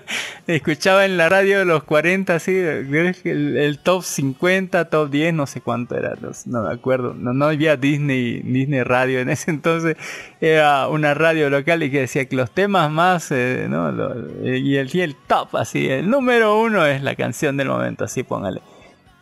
[0.46, 5.46] escuchaba en la radio de los 40, así, el, el top 50, top 10, no
[5.46, 7.14] sé cuánto era, no, sé, no acuerdo.
[7.14, 9.96] No, no había Disney, Disney Radio en ese entonces.
[10.40, 14.90] Era una radio local y que decía que los temas más, eh, eh, y, el,
[14.94, 18.60] y el top, así, el número uno es la canción del momento, así póngale.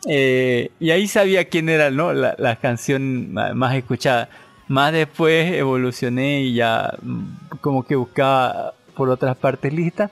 [0.07, 2.11] Eh, y ahí sabía quién era ¿no?
[2.13, 4.29] la, la canción más escuchada.
[4.67, 10.11] Más después evolucioné y ya mm, como que buscaba por otras partes listas.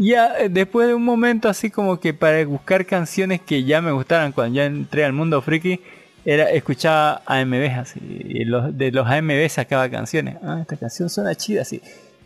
[0.00, 3.92] Y ya después de un momento así como que para buscar canciones que ya me
[3.92, 5.80] gustaran cuando ya entré al mundo friki,
[6.24, 8.00] era escuchaba AMVs así.
[8.00, 10.36] Y los, de los AMV sacaba canciones.
[10.42, 11.80] Ah, esta canción suena chida así.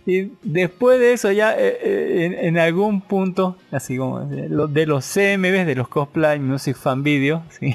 [0.07, 4.67] Y después de eso ya eh, eh, en, en algún punto, así como de lo-
[4.69, 7.75] de los CMVs, de los Cosplay Music Fan Video, ¿sí?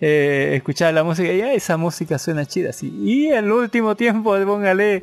[0.00, 2.72] Eh, escuchaba la música y ah, esa música suena chida.
[2.72, 2.92] ¿sí?
[3.02, 5.02] Y al último tiempo, póngale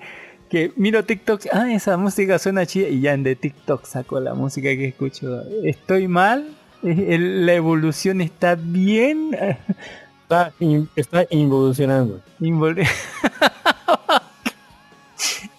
[0.49, 4.33] que miro TikTok, ah, esa música suena chida y ya en de TikTok saco la
[4.33, 5.41] música que escucho.
[5.65, 6.47] ¿Estoy mal?
[6.83, 9.31] El- ¿La evolución está bien?
[10.31, 12.21] Está, in- está involucionando.
[12.39, 12.77] Invol-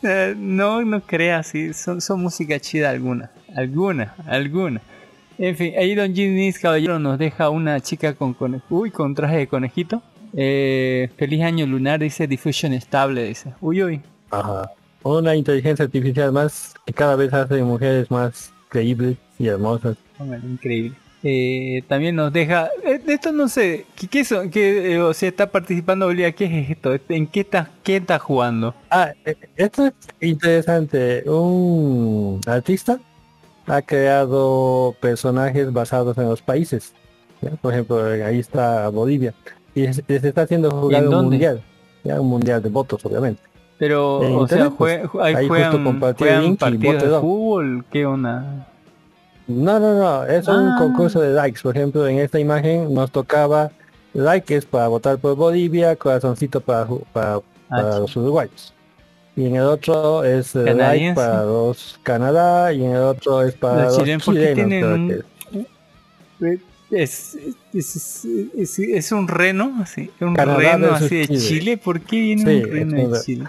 [0.05, 4.83] Eh, no, no creas, sí, son, son música chida algunas, algunas, algunas.
[5.39, 9.37] En fin, ahí Don Ginis Caballero nos deja una chica con conejo, uy, con traje
[9.37, 10.03] de conejito.
[10.35, 13.53] Eh, feliz año lunar, dice Diffusion estable, dice.
[13.61, 14.01] Uy, uy.
[14.33, 14.69] Ajá.
[15.05, 19.97] Una inteligencia artificial más que cada vez hace mujeres más creíbles y hermosas.
[20.19, 20.97] Increíble.
[21.25, 24.51] Eh, también nos deja, eh, esto no sé, ¿qué, qué son?
[24.51, 26.93] ¿Qué, eh, o sea, está participando Bolivia, ¿qué es esto?
[27.09, 28.75] ¿En qué está, qué está jugando?
[28.91, 31.23] Ah, eh, esto es interesante.
[31.31, 32.99] Un artista
[33.69, 36.93] ha creado personajes basados en los países.
[37.41, 37.51] ¿ya?
[37.51, 39.33] Por ejemplo, ahí está Bolivia.
[39.75, 41.63] Y se, se está haciendo jugar un mundial.
[42.03, 42.21] ¿ya?
[42.21, 43.41] Un mundial de votos, obviamente.
[43.79, 48.07] Pero, En o sea, internet, pues, jue- ju- ahí justo juegan, partidos de fútbol, ¿qué
[48.07, 48.69] onda?
[49.53, 50.25] No, no, no.
[50.25, 50.77] Es un Ah.
[50.79, 51.61] concurso de likes.
[51.63, 53.71] Por ejemplo, en esta imagen nos tocaba
[54.15, 58.75] like es para votar por Bolivia, corazoncito para, para, para Ah, los uruguayos.
[59.35, 63.55] Y en el otro es eh, like para los Canadá y en el otro es
[63.55, 65.25] para Los los chilenos, ¿por qué chilenos.
[66.39, 67.39] tienen es.
[67.73, 71.41] Es, es, un reno, así, un Canadá reno así de Chile.
[71.41, 71.77] Chile.
[71.79, 73.45] ¿Por qué viene Sí, un reno de Chile?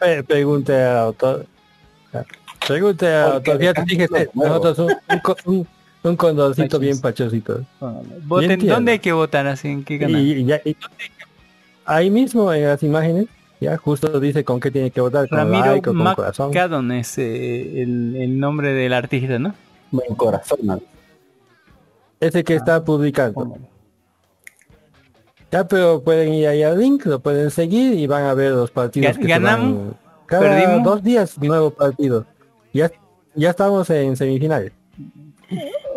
[0.00, 1.44] Eh, pregunte a autor.
[2.74, 3.60] Pregunte a Porque autor.
[3.60, 4.62] Fíjate, dejan fíjate, los huevos.
[4.64, 5.16] nosotros un,
[5.48, 5.66] un, un,
[6.10, 7.60] un condorcito bien pachosito.
[8.24, 8.66] Voten.
[8.66, 9.68] ¿Dónde hay que votar así?
[9.68, 10.20] ¿En qué canal?
[10.20, 10.76] Y, y ya- y
[11.84, 13.26] ahí mismo en las imágenes,
[13.60, 16.92] ya justo dice con qué tiene que votar, con Ramiro like o con corazón.
[16.92, 19.54] Es eh, el, el nombre del artista, ¿no?
[19.90, 20.58] Buen corazón.
[20.62, 20.80] ¿no?
[22.20, 23.34] Ese que Ah, está publicando.
[23.34, 23.64] Póngale.
[25.50, 28.70] Ya, pero pueden ir ahí al link, lo pueden seguir y van a ver los
[28.70, 30.84] partidos que se ganamos, van- cada perdimos.
[30.84, 32.24] dos días nuevo partido.
[32.72, 32.90] Ya,
[33.34, 34.72] ya estamos en semifinales.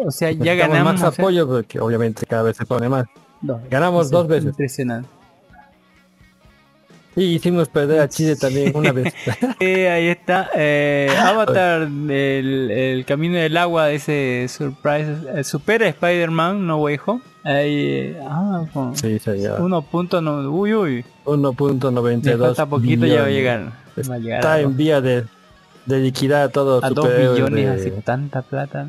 [0.06, 1.02] O sea, ya ganamos.
[1.02, 3.06] más apoyo porque obviamente cada vez se pone más.
[3.70, 4.46] Ganamos dos es veces.
[4.52, 5.10] Impresionante.
[7.16, 9.14] Y hicimos perder a Chile también una vez.
[9.60, 10.50] Eh, ahí está.
[10.56, 15.16] eh, Avatar, el, el camino del agua, ese surprise.
[15.36, 17.22] eh, supera Spider-Man, No Way Home.
[17.44, 18.64] Ahí, ah,
[18.96, 19.60] sí, señor.
[19.62, 20.50] 1.9.
[20.52, 20.96] Uy, uy.
[20.96, 23.72] Le 1.92 falta poquito, ya va a llegar.
[24.10, 25.26] Va a llegar Está en vía de,
[25.86, 28.88] de liquidar a todos a los 2 superhéroes billones, de- así, tanta plata.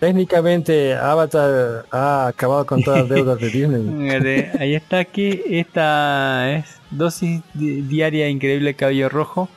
[0.00, 4.50] Técnicamente Avatar ha acabado con todas las deudas de Disney.
[4.58, 9.48] Ahí está aquí, esta es dosis di- diaria increíble cabello rojo.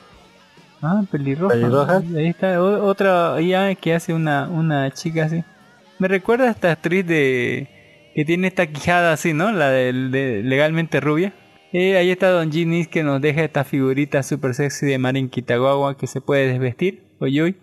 [0.80, 1.54] Ah, pelirroja.
[1.54, 2.02] Pelirroja.
[2.16, 5.42] Ahí está o- otra IA que hace una, una chica así.
[5.98, 7.68] Me recuerda a esta actriz de
[8.14, 9.50] que tiene esta quijada así, ¿no?
[9.52, 9.92] La de,
[10.44, 11.32] legalmente rubia.
[11.72, 15.96] Eh, ahí está Don Ginis que nos deja esta figurita super sexy de Marin Kitagawa
[15.96, 17.56] que se puede desvestir, uy uy,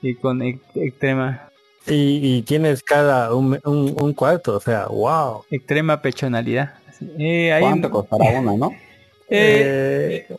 [0.00, 1.48] y con ex- extrema
[1.88, 5.44] Y, y tienes cada un, un, un cuarto, o sea, wow.
[5.50, 6.74] extrema pechonalidad.
[7.18, 8.70] Eh, hay ¿Cuánto un- costará una, no?
[9.28, 10.36] eh, Eh,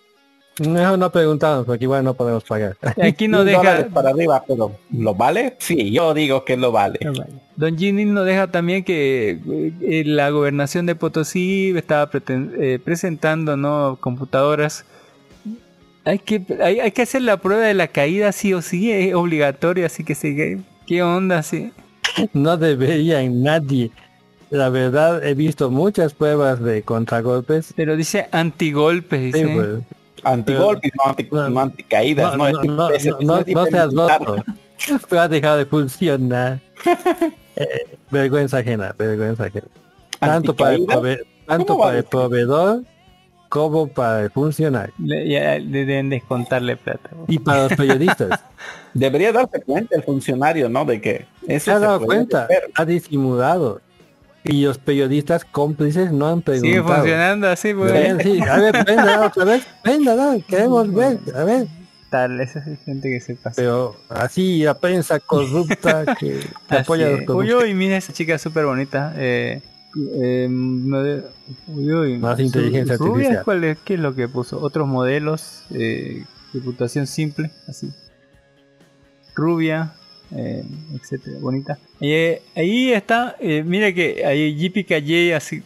[0.59, 2.77] no, no preguntamos porque igual no podemos pagar.
[3.01, 3.87] Aquí Mil deja.
[3.93, 5.55] para arriba, pero ¿lo vale?
[5.59, 6.99] Sí, yo digo que lo vale.
[7.55, 9.39] Don Ginny nos deja también que
[9.81, 14.85] eh, la gobernación de Potosí estaba eh, presentando no computadoras.
[16.05, 19.13] Hay que hay, hay que hacer la prueba de la caída sí o sí, es
[19.13, 20.57] obligatorio, así que sí.
[20.85, 21.43] ¿Qué onda?
[21.43, 21.71] Sí.
[22.33, 23.91] No deberían nadie.
[24.49, 27.73] La verdad, he visto muchas pruebas de contragolpes.
[27.75, 29.67] Pero dice antigolpes, Sí, pues.
[30.23, 33.47] Antigolpes, no, anti, No, no anticaídas, No, no, no, es- no, no, es- no, es
[33.47, 34.35] no seas loco.
[35.09, 36.59] Pero ha dejado de funcionar.
[37.59, 39.65] Eh, vergüenza ajena, vergüenza ajena.
[40.19, 40.97] Tanto para el, ¿Anticaídas?
[41.19, 42.83] prove- tanto ¿Cómo va para a el proveedor
[43.49, 44.93] como para el funcionario.
[44.99, 47.09] Le- ya le deben descontarle plata.
[47.27, 48.39] Y para los periodistas.
[48.93, 50.85] Debería darse cuenta el funcionario, ¿no?
[50.85, 53.81] De que eso se ha se dado puede cuenta, ha disimulado.
[54.47, 56.95] Y los periodistas cómplices no han Sigue preguntado.
[56.99, 57.91] funcionando así, pues.
[57.91, 61.67] Ven, sí, a ver, venga otra vez, venga, da, queremos ver, a ver.
[62.09, 63.55] Tal, esa es gente que se pasa.
[63.57, 67.21] Pero así la prensa corrupta que, apoya a los es.
[67.21, 67.63] Uy, corruptos.
[67.63, 69.13] uy, mira esa chica súper bonita.
[69.17, 69.61] Eh,
[70.15, 70.47] eh,
[71.67, 72.17] uy, uy.
[72.17, 73.43] Más inteligencia artificial.
[73.43, 73.77] ¿cuál es?
[73.83, 74.61] ¿Qué es lo que puso?
[74.61, 75.63] Otros modelos.
[75.71, 77.91] Eh, reputación simple, así.
[79.35, 79.93] Rubia,
[80.35, 80.63] eh,
[80.93, 81.79] etcétera, bonita.
[82.01, 85.61] Eh, ahí está, eh, mira que ahí JPKJ, así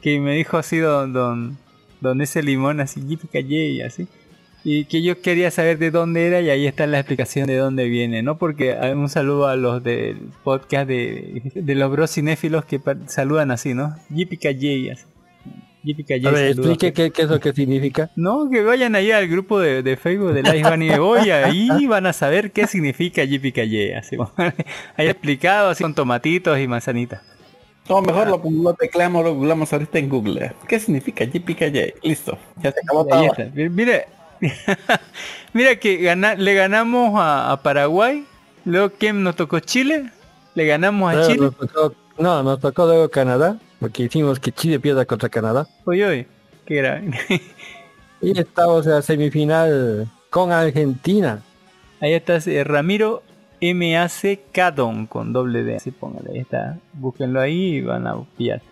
[0.00, 1.58] que me dijo así don, don,
[2.00, 4.06] don ese limón, así JPKJ, así.
[4.66, 7.86] Y que yo quería saber de dónde era y ahí está la explicación de dónde
[7.86, 8.38] viene, ¿no?
[8.38, 13.50] Porque hay un saludo a los del podcast de, de los bros cinéfilos que saludan
[13.50, 13.94] así, ¿no?
[14.08, 15.04] JPKJ, así.
[15.84, 18.10] JPKJ A ver, explique qué, qué es lo que significa.
[18.16, 22.06] No, que vayan ahí al grupo de, de Facebook de Live Anime Boy, ahí van
[22.06, 24.16] a saber qué significa JPKJ, así,
[24.96, 27.20] ahí explicado así con tomatitos y manzanitas.
[27.88, 30.52] O mejor lo, lo tecleamos, lo googlamos ahorita en Google.
[30.66, 32.00] ¿Qué significa JPKJ?
[32.02, 33.22] Listo, ya se acabó todo.
[33.54, 34.06] Mire,
[35.52, 38.24] mira que gana- le ganamos a, a Paraguay,
[38.64, 40.10] luego que nos tocó Chile,
[40.54, 41.40] le ganamos a Luego Chile.
[41.46, 45.68] nos tocó- no, nos tocó luego Canadá, porque hicimos que Chile pierda contra Canadá.
[45.84, 46.26] Oye, oye,
[46.64, 47.02] qué era.
[48.22, 51.42] Y estamos en la semifinal con Argentina.
[52.00, 53.22] Ahí está Ramiro
[53.60, 55.76] MAC Cadon con doble D.
[55.76, 56.78] Así póngale, ahí está.
[56.94, 58.62] Búsquenlo ahí y van a pillar.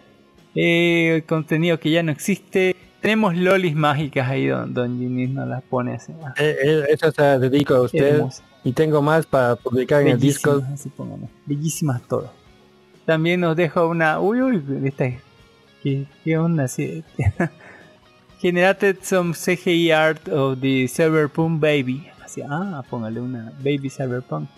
[0.55, 2.75] Eh, contenido que ya no existe.
[3.03, 6.13] Tenemos lolis mágicas ahí, don, don Ginny nos las pone así.
[6.39, 8.23] Eh, eh, eso se dedico a usted.
[8.65, 10.73] Y tengo más para publicar en el Bellísimas, Discord.
[10.73, 11.29] así póngale.
[11.45, 12.31] Bellísimas todas.
[13.07, 14.21] También nos deja una.
[14.21, 15.11] Uy, uy, esta.
[15.83, 16.69] ¿Qué, qué onda?
[16.69, 17.03] Sí.
[18.41, 22.09] Generated some CGI art of the Cyberpunk Baby.
[22.25, 24.49] Así, ah, póngale una Baby Cyberpunk.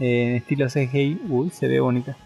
[0.00, 1.20] Eh, en estilo CGI.
[1.28, 2.16] Uy, se ve bonita.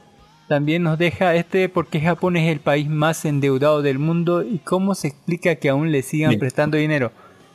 [0.48, 4.94] También nos deja este porque Japón es el país más endeudado del mundo y cómo
[4.94, 6.40] se explica que aún le sigan Bien.
[6.40, 7.12] prestando dinero.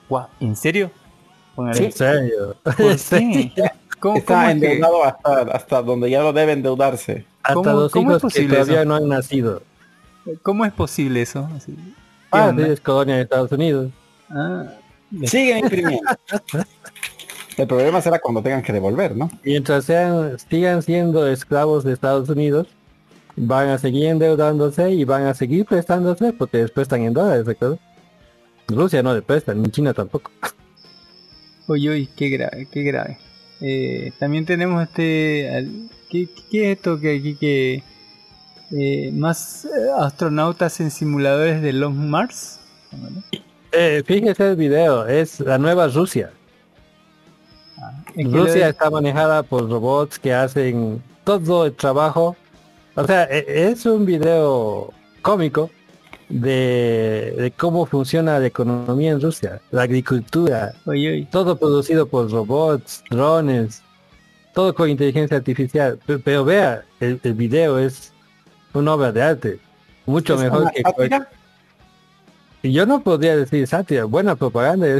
[0.07, 0.91] Guau, ¿En serio?
[1.55, 1.85] Póngale.
[1.85, 2.55] En serio.
[2.61, 3.51] ¿Por qué?
[4.03, 7.25] ¿Cómo, cómo Está que- endeudado hasta, hasta donde ya lo debe endeudarse.
[7.41, 8.85] Hasta ¿Cómo- los cómo es hijos que todavía eso?
[8.85, 9.61] no han nacido.
[10.41, 11.49] cómo es posible eso?
[11.55, 11.81] Así, ¿qué
[12.31, 13.91] Ah, sí, es colonia de Estados Unidos.
[14.29, 14.65] Ah,
[15.25, 16.01] Siguen imprimiendo.
[17.57, 19.29] El problema será cuando tengan que devolver, ¿no?
[19.43, 22.67] Mientras sean, sigan siendo esclavos de Estados Unidos,
[23.37, 27.79] van a seguir endeudándose y van a seguir prestándose porque después están en dólares, ¿recuerdas?
[28.67, 30.29] Rusia no le presta, ni China tampoco.
[31.67, 33.17] Uy, uy, qué grave, qué grave.
[33.65, 35.69] Eh, también tenemos este...
[36.09, 37.83] ¿Qué, qué es esto que aquí que...
[38.71, 42.59] eh, más eh, astronautas en simuladores de Long Mars?
[43.71, 46.31] Eh, fíjese el video, es la nueva Rusia.
[48.13, 52.35] Que Rusia está manejada por robots que hacen todo el trabajo.
[52.95, 55.71] O sea, e- es un video cómico
[56.41, 61.25] de, de cómo funciona la economía en Rusia, la agricultura, Uy, uy.
[61.25, 63.81] todo producido por robots, drones,
[64.53, 65.99] todo con inteligencia artificial.
[66.05, 68.11] Pe- Pero, vea, el, el video es
[68.73, 69.59] una obra de arte,
[70.05, 70.81] mucho ¿Es mejor que...
[72.71, 74.87] yo no podría decir sátira, buena propaganda.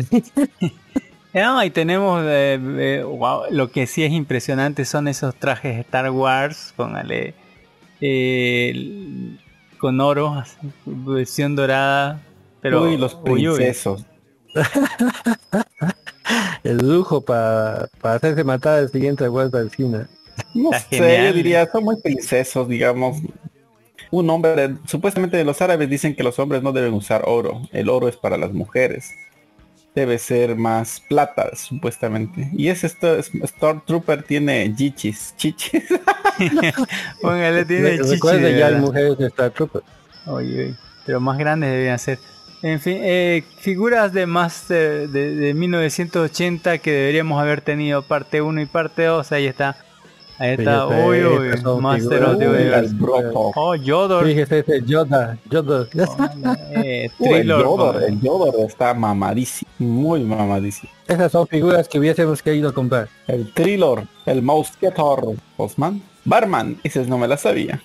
[1.35, 6.11] Ah, y tenemos, eh, eh, wow, lo que sí es impresionante son esos trajes Star
[6.11, 7.33] Wars, póngale,
[8.01, 9.35] eh,
[9.83, 10.55] con oro, así,
[10.85, 12.21] versión dorada,
[12.61, 12.83] pero...
[12.83, 13.55] Uy, los uy, uy.
[13.57, 14.05] princesos.
[16.63, 20.05] el lujo para, para hacerse matar al siguiente vuelta al cine.
[20.53, 21.27] No Está sé, genial.
[21.27, 23.17] yo diría, son muy princesos, digamos.
[24.09, 27.63] Un hombre, supuestamente los árabes dicen que los hombres no deben usar oro.
[27.73, 29.11] El oro es para las mujeres.
[29.95, 32.49] Debe ser más plata, supuestamente.
[32.53, 35.83] Y ese Star, Stormtrooper tiene chichis, chichis.
[37.21, 39.83] Póngale, tiene Re- chichi, Recuerde, ya mujeres de Star Trooper.
[40.25, 40.75] Uy, uy,
[41.05, 42.17] pero más grandes debían ser.
[42.61, 48.61] En fin, eh, figuras de Master de, de 1980 que deberíamos haber tenido parte 1
[48.61, 49.31] y parte 2.
[49.33, 49.75] Ahí está.
[50.39, 50.87] Ahí está.
[50.87, 51.81] Uy, uy.
[51.81, 52.93] Master of the Universe.
[52.95, 53.51] broco.
[53.55, 54.25] Oh, Yodor.
[54.25, 55.85] Fíjese ese Yoda, Yoda.
[56.71, 60.91] Eh, el Yodor, el Yodor está mamadísimo, muy mamadísimo.
[61.07, 63.07] Esas son figuras que hubiésemos querido comprar.
[63.27, 67.81] El Thriller, el Mosquetor, Osman, Barman, ese no me la sabía.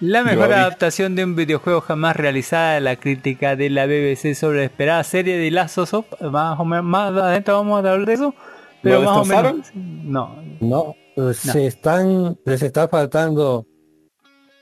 [0.00, 3.86] La mejor Yo vi- adaptación de un videojuego jamás realizada de la crítica de la
[3.86, 6.04] BBC sobre la esperada serie de Last of Us.
[6.32, 8.34] Más o menos, más adentro vamos a hablar de eso.
[8.82, 9.62] Pero ¿Lo más o destrozaron?
[9.74, 10.04] menos.
[10.04, 13.66] No, No, pues se están, les está faltando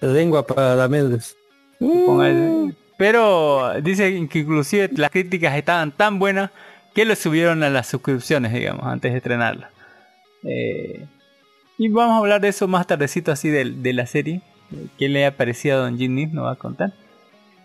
[0.01, 1.37] lengua para la Mendes.
[1.79, 6.51] Ponga- Pero dicen que inclusive las críticas estaban tan buenas
[6.95, 9.71] que lo subieron a las suscripciones, digamos, antes de estrenarla.
[10.43, 11.07] Eh,
[11.79, 14.41] y vamos a hablar de eso más tardecito así de, de la serie.
[14.73, 16.27] eh, ¿Qué le ha parecido a Don Ginny?
[16.27, 16.93] Nos va a contar.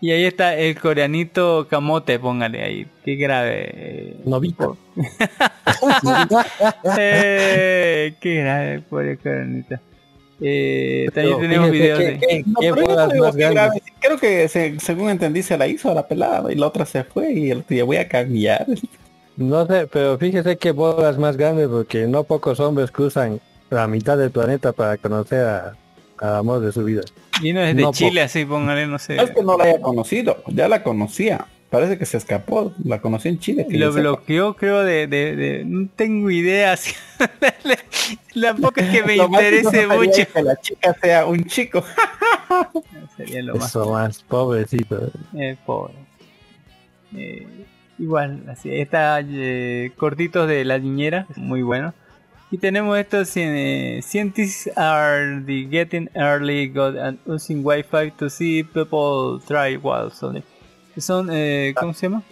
[0.00, 2.86] Y ahí está el coreanito Camote, póngale ahí.
[3.04, 3.70] Qué grave.
[3.72, 4.68] eh, Novita.
[6.98, 9.76] eh, qué grave, pobre coreanito.
[10.40, 12.44] Eh, también Pero tenemos videos de...
[14.00, 17.04] Creo que se- según entendí se la hizo a la pelada y la otra se
[17.04, 18.66] fue y el tío voy a cambiar.
[19.38, 23.38] No sé, pero fíjese que bolas más grandes porque no pocos hombres cruzan
[23.68, 25.76] la mitad del planeta para conocer a,
[26.18, 27.02] al amor de su vida.
[27.42, 29.16] Vino desde no, Chile, así, póngale, no sé.
[29.16, 31.46] No es que no la haya conocido, ya la conocía.
[31.68, 33.66] Parece que se escapó, la conocí en Chile.
[33.68, 34.00] que Lo sepa.
[34.00, 36.76] bloqueó, creo, de, de, de- No tengo idea.
[36.76, 36.94] si-
[38.40, 40.22] Tampoco es que me interese mucho.
[40.32, 41.82] Que la chica sea un chico.
[43.16, 45.10] Sería lo más Eso más, pobrecito.
[45.36, 45.94] eh, pobre.
[47.16, 47.46] Eh,
[47.98, 48.72] igual, así.
[48.72, 51.94] Está eh, cortitos de la niñera, muy bueno.
[52.50, 58.62] Y tenemos estos eh, Scientists are the getting early got and using Wi-Fi to see
[58.62, 60.12] people try wild.
[60.12, 60.42] Son,
[60.96, 62.22] son eh, ¿cómo se llama?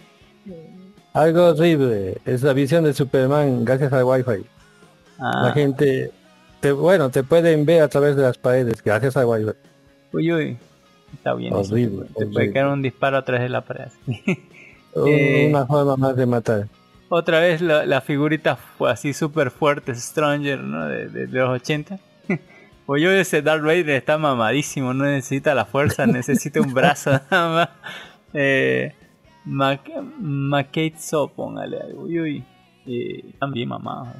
[1.13, 4.45] Algo horrible, es la visión de Superman gracias al wifi.
[5.19, 6.11] Ah, La gente,
[6.59, 9.51] te, bueno, te pueden ver a través de las paredes gracias al wifi.
[10.13, 10.57] Uy, uy.
[11.13, 11.53] Está bien.
[11.53, 13.89] Horrible, Te puede caer un disparo a través de la pared.
[14.97, 16.67] Eh, Una forma más de matar.
[17.09, 20.87] Otra vez la, la figurita fue así súper fuerte, Stranger, ¿no?
[20.87, 21.99] De, de- de los 80.
[22.85, 27.49] Pues yo ese Darth Vader está mamadísimo, no necesita la fuerza, necesita un brazo nada
[27.49, 27.69] más.
[28.31, 28.93] Eh,
[29.43, 29.81] Mac,
[30.19, 32.03] McKay So, póngale algo.
[32.03, 32.43] Uy, uy.
[32.85, 34.13] Eh, también mamado.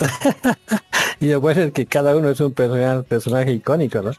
[1.20, 4.10] Y lo bueno es que cada uno es un personaje, personaje icónico, ¿no?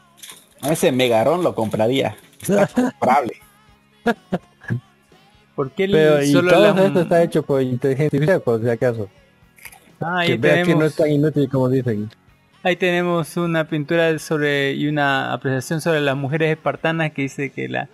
[0.70, 2.16] Ese megarón lo compraría.
[2.40, 3.34] Está comprable.
[5.54, 8.60] ¿Por qué el- Pero y solo todo la- esto está hecho por inteligencia artificial, por
[8.62, 9.08] si acaso.
[10.00, 12.08] Ah, que ahí vea que no tenemos- es tan inútil como dicen.
[12.62, 17.68] Ahí tenemos una pintura sobre y una apreciación sobre las mujeres espartanas que dice que
[17.68, 17.88] la-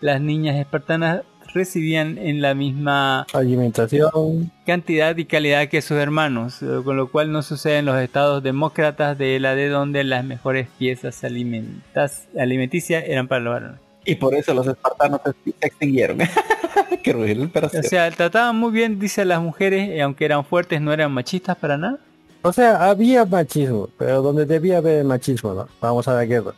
[0.00, 1.22] las niñas espartanas
[1.54, 4.52] recibían en la misma Alimentación.
[4.66, 8.42] cantidad y calidad que sus hermanos, eh, con lo cual no sucede en los estados
[8.42, 13.80] demócratas de la de donde las mejores piezas alimenticias eran para los varones.
[14.08, 16.18] Y por eso los espartanos se extinguieron.
[17.02, 20.46] Qué ruido, pero O sea, trataban muy bien, dice a las mujeres, y aunque eran
[20.46, 21.98] fuertes, no eran machistas para nada.
[22.40, 25.68] O sea, había machismo, pero donde debía haber machismo, ¿no?
[25.82, 26.54] Vamos a la guerra.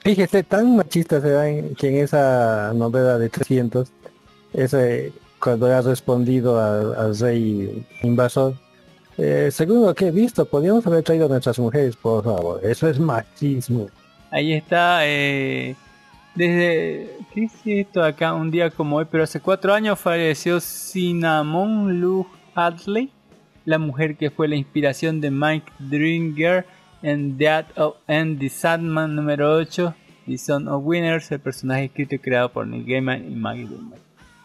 [0.00, 3.86] Fíjese, tan machista se dan que en esa novela de 300,
[4.54, 8.54] ese, cuando ha respondido al, al rey invasor,
[9.18, 12.60] eh, según lo que he visto, podríamos haber traído a nuestras mujeres, por favor.
[12.64, 13.88] Eso es machismo.
[14.30, 15.76] Ahí está, eh,
[16.36, 18.34] desde, ¿qué es esto acá?
[18.34, 23.10] Un día como hoy, pero hace cuatro años falleció Cinnamon Lou Hadley,
[23.64, 26.66] la mujer que fue la inspiración de Mike Dringer
[27.02, 29.94] en Death of and the Sandman número 8,
[30.26, 33.98] The Son of Winners, el personaje escrito y creado por Neil Gaiman y Maggie Gaiman.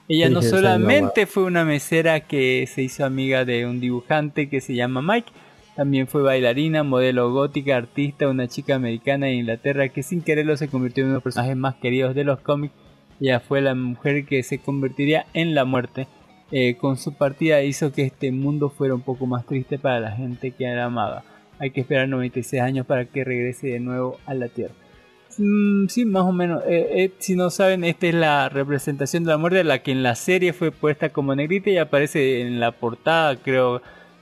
[0.08, 4.76] Ella no solamente fue una mesera que se hizo amiga de un dibujante que se
[4.76, 5.32] llama Mike,
[5.76, 10.68] también fue bailarina, modelo gótica, artista, una chica americana de Inglaterra que sin quererlo se
[10.68, 12.74] convirtió en uno de los personajes más queridos de los cómics.
[13.20, 16.08] Ella fue la mujer que se convertiría en la muerte.
[16.52, 20.12] Eh, con su partida hizo que este mundo fuera un poco más triste para la
[20.12, 21.24] gente que la amaba.
[21.60, 24.74] Hay que esperar 96 años para que regrese de nuevo a la Tierra.
[25.38, 26.64] Mm, sí, más o menos.
[26.68, 30.04] Eh, eh, si no saben, esta es la representación de la muerte, la que en
[30.04, 33.82] la serie fue puesta como negrita y aparece en la portada, creo,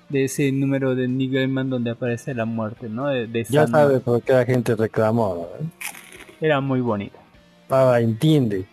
[0.10, 3.08] de ese número de Neil Gaiman donde aparece la muerte, ¿no?
[3.08, 3.82] De, de Ya Sandman.
[3.82, 5.70] sabe por qué la gente reclamó, ¿no?
[6.42, 7.20] Era muy bonita.
[7.70, 8.66] Ahora entiende.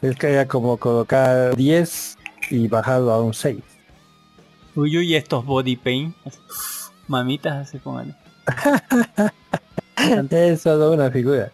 [0.00, 2.16] Es que era como colocar 10
[2.50, 3.58] y bajarlo a un 6.
[4.74, 6.14] Uy, uy, estos body paint.
[7.08, 8.14] Mamitas, así póngale.
[10.30, 11.50] Es solo una figura.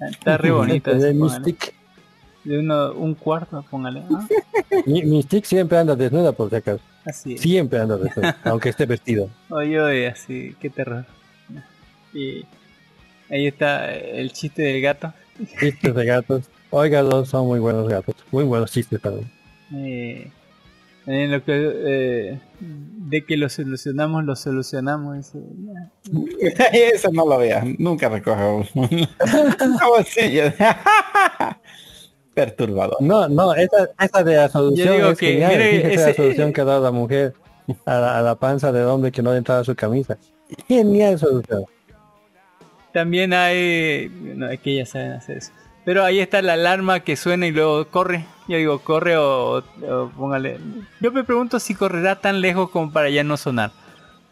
[0.00, 0.92] Está re bonito.
[0.94, 1.56] De así.
[2.44, 4.02] De uno, un cuarto, póngale.
[4.12, 4.26] Ah,
[4.86, 6.80] Mi- Mystic siempre anda desnuda por si acaso.
[7.04, 7.38] así.
[7.38, 9.28] Siempre anda desnuda, aunque esté vestido.
[9.50, 11.04] Oye, oye, así, qué terror.
[12.12, 12.44] Y
[13.30, 15.12] ahí está el chiste del gato.
[15.60, 16.50] Chistes de gatos.
[16.70, 18.14] Óigalos, son muy buenos gatos.
[18.30, 19.30] Muy buenos chistes también.
[19.74, 20.30] Eh,
[21.06, 25.32] en lo que eh, de que lo solucionamos, lo solucionamos.
[26.72, 27.76] Eso no lo vean.
[27.78, 28.64] Nunca recojo.
[28.74, 30.38] ¿Cómo así?
[32.34, 32.96] Perturbador.
[33.00, 35.50] No, no, esa, esa de la solución digo es que, genial.
[35.52, 37.34] mire, Fíjese ese- la solución que ha dado la mujer
[37.86, 40.16] a la, a la panza del hombre que no entraba a su camisa.
[40.68, 41.64] Genial solución.
[42.92, 45.52] También hay, no, es que ya saben hacer eso.
[45.84, 48.24] Pero ahí está la alarma que suena y luego corre.
[48.48, 50.58] Yo digo, corre o, o póngale.
[51.00, 53.72] Yo me pregunto si correrá tan lejos como para ya no sonar.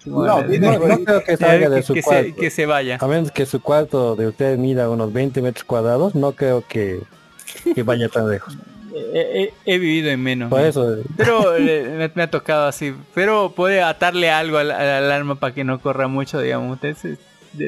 [0.04, 2.24] No, No, no creo que Eh, salga de su que cuarto.
[2.24, 2.98] se, que se vaya.
[3.00, 7.00] A menos que su cuarto de usted mida unos 20 metros cuadrados, no creo que,
[7.74, 8.56] que vaya tan lejos.
[9.14, 10.50] He, he- he vivido en menos.
[10.50, 12.92] Por eso, Pero eh, me, me ha tocado así.
[13.14, 16.74] Pero puede atarle algo a la, a la alarma para que no corra mucho, digamos.
[16.74, 17.16] Usted se.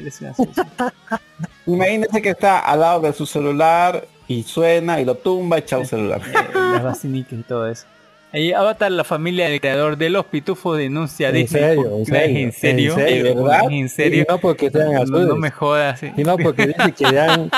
[1.67, 5.85] Imagínese que está al lado de su celular y suena y lo tumba y chao
[5.85, 6.21] celular.
[6.27, 7.87] Eh, las basiniques y todo eso.
[8.33, 11.63] Ahí Avatar, la familia del creador de los pitufos, denuncia En Disney.
[11.63, 12.93] serio, en serio, ¿En serio?
[12.95, 13.61] en serio, ¿Es ¿verdad?
[13.71, 14.23] ¿En serio?
[14.23, 15.27] Y no porque sean No, azules.
[15.29, 16.01] no me jodas.
[16.01, 16.11] sí.
[16.17, 17.51] Y no porque dice que han,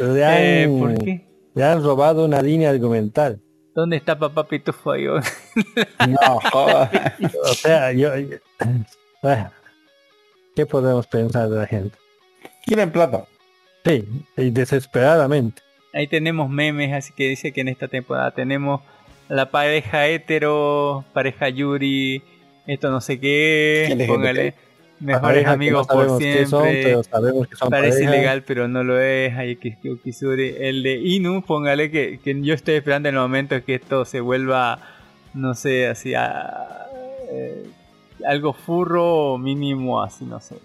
[0.00, 1.24] Eh, ¿Por qué?
[1.54, 3.40] Le han robado una línea argumental.
[3.74, 4.92] ¿Dónde está papá pitufo?
[4.92, 5.04] ahí?
[6.08, 6.90] No, joda.
[7.44, 8.16] O sea, yo...
[8.16, 8.38] yo-
[9.22, 9.50] bueno,
[10.54, 11.96] ¿Qué podemos pensar de la gente?
[12.64, 13.24] Quieren plata.
[13.84, 14.04] Sí,
[14.36, 15.62] y desesperadamente.
[15.92, 18.80] Ahí tenemos memes, así que dice que en esta temporada tenemos
[19.28, 22.22] la pareja hetero, pareja Yuri,
[22.66, 24.54] esto no sé qué, póngale
[25.00, 26.82] mejores amigos no por qué son, siempre.
[26.84, 28.14] pero sabemos que son Parece pareja.
[28.16, 29.34] ilegal, pero no lo es.
[29.36, 30.54] Hay que Kisuri.
[30.58, 34.78] El de Inu, póngale que, que yo estoy esperando el momento que esto se vuelva,
[35.34, 36.86] no sé, así a,
[37.30, 37.64] eh,
[38.26, 40.56] algo furro o mínimo, así, no sé,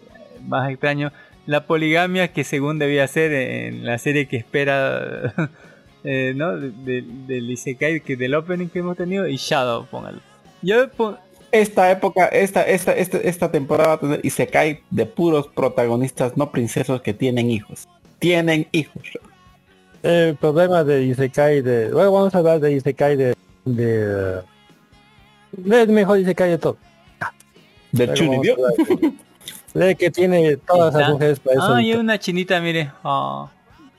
[0.47, 1.11] más extraño.
[1.45, 5.33] La poligamia que según debía ser en la serie que espera,
[6.03, 6.55] eh, ¿no?
[6.55, 10.19] De- de- Del Isekai, que del opening que hemos tenido, y Shadow, póngale.
[10.61, 10.89] Yo
[11.51, 15.47] Esta época, esta, esta, esta, esta temporada va a tener y se cae de puros
[15.47, 17.87] protagonistas, no princesos que tienen hijos.
[18.19, 19.03] Tienen hijos.
[20.03, 21.91] El problema de Isekai de...
[21.91, 23.35] Bueno, vamos a hablar de Isekai de...
[23.65, 24.41] de
[25.51, 26.77] del mejor Isekai de todo.
[27.91, 28.53] Del Luego Chuni, vamos ¿vio?
[28.53, 28.99] a hablar
[29.73, 31.73] de- de que tiene todas las mujeres para eso.
[31.75, 32.91] Ah, y hay una chinita, mire.
[33.03, 33.49] ah,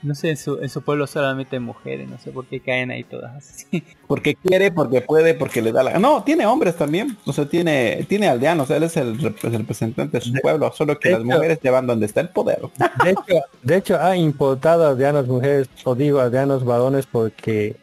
[0.03, 3.03] no sé, en su, en su pueblo solamente mujeres, no sé por qué caen ahí
[3.03, 3.83] todas así.
[4.07, 5.97] Porque quiere, porque puede, porque le da la...
[5.97, 7.17] No, tiene hombres también.
[7.25, 8.69] O sea, tiene, tiene aldeanos.
[8.69, 10.71] Él es el, rep- el representante de su pueblo.
[10.73, 12.59] Solo que de las hecho- mujeres llevan donde está el poder.
[13.03, 17.77] De hecho, de hecho ha importado aldeanos mujeres, o digo aldeanos varones porque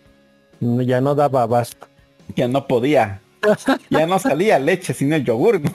[0.61, 1.87] Ya no daba abasto.
[2.37, 3.21] Ya no podía.
[3.89, 5.61] Ya no salía leche sin el yogur.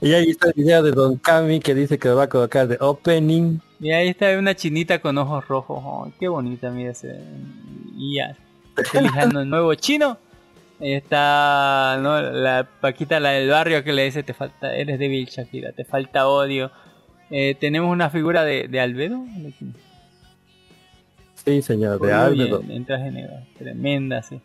[0.00, 2.68] Y ahí está el video de Don Cami que dice que lo va a colocar
[2.68, 3.58] de opening.
[3.80, 5.82] Y ahí está una chinita con ojos rojos.
[6.06, 7.20] Ay, qué bonita, mira ese.
[7.96, 8.36] Y ya.
[8.94, 10.18] El nuevo chino.
[10.80, 12.20] Ahí está ¿no?
[12.20, 16.28] la Paquita, la del barrio, que le dice, te falta, eres débil, Shakira, te falta
[16.28, 16.70] odio.
[17.30, 19.24] Eh, tenemos una figura de, de Albedo.
[21.44, 22.62] Sí, señor, de Albedo.
[22.68, 23.34] en traje negro.
[23.58, 24.40] Tremenda, sí.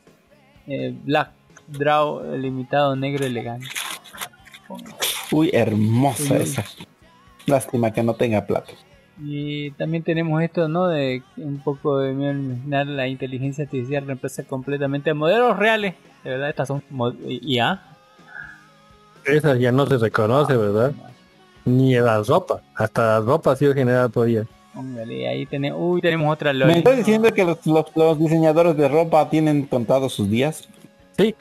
[0.67, 1.31] Eh, Black
[1.67, 3.67] Draw, limitado negro elegante.
[5.31, 6.41] Uy, hermosa Uy.
[6.41, 6.65] esa.
[7.45, 8.73] Lástima que no tenga plata.
[9.21, 10.87] Y también tenemos esto, ¿no?
[10.87, 15.95] De un poco de imaginar la inteligencia artificial reemplaza completamente a modelos reales.
[16.23, 16.83] De verdad, estas son
[17.29, 17.81] IA.
[19.25, 20.93] Esa ya no se reconoce, ¿verdad?
[21.65, 22.61] Ni la ropa.
[22.75, 24.45] Hasta la ropa ha sido generada por ella.
[24.73, 26.77] Póngale, ahí tenemos, uy, tenemos otra ¿Me Loli.
[26.79, 30.67] estás diciendo que los, los- los diseñadores de ropa tienen contados sus días?
[31.17, 31.35] Sí,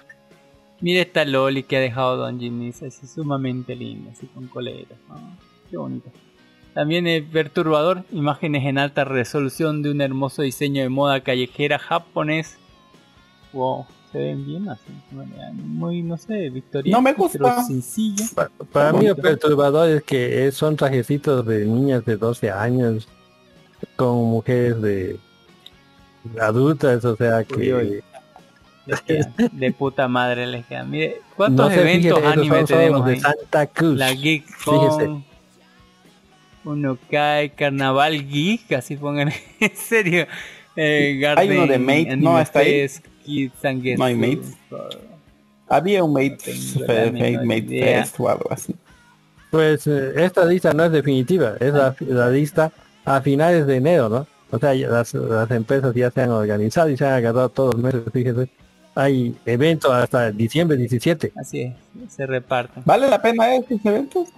[0.81, 4.99] Mira esta Loli que ha dejado Don Ginis, así sumamente linda, así con coletas.
[5.09, 5.18] Ah,
[5.70, 6.11] qué bonito.
[6.75, 12.57] También es perturbador, imágenes en alta resolución de un hermoso diseño de moda callejera japonés.
[13.53, 14.91] Wow, se ven bien así,
[15.53, 16.97] muy, no sé, victoriano.
[16.97, 17.39] No me gusta.
[17.39, 18.25] Pero sencillo.
[18.35, 23.07] pa- para mí lo perturbador es que son trajecitos de niñas de 12 años
[23.97, 25.18] con mujeres de
[26.41, 28.03] adultas, o sea que uy.
[29.53, 30.91] De puta madre les quedan.
[30.91, 33.20] Mire, ¿cuántos no sé, eventos fíjese, anime tenemos de?
[33.20, 33.97] Santa Cruz.
[33.97, 34.45] La Geek.
[34.64, 35.25] Con,
[36.65, 40.27] Uno cae, Carnaval Geek, así pongan en serio.
[40.77, 42.39] Eh, Garden, uno de Mate, ¿no?
[42.41, 42.87] ¿Está ahí?
[43.25, 44.15] Kids and Get No hay.
[44.15, 44.43] Mate.
[45.69, 46.39] Había un Mate,
[47.13, 48.03] menor Mate idea.
[48.05, 48.75] Fest o algo así.
[49.51, 52.73] Pues eh, esta lista no es definitiva, es la, la lista
[53.05, 54.27] a finales de enero, ¿no?
[54.51, 57.75] O sea, ya las, las empresas ya se han organizado y se han agarrado todos
[57.75, 58.49] los meses, fíjese.
[58.95, 61.33] Hay eventos hasta diciembre 17.
[61.37, 61.75] Así es,
[62.15, 62.83] se reparten.
[62.85, 64.29] ¿Vale la pena estos eventos?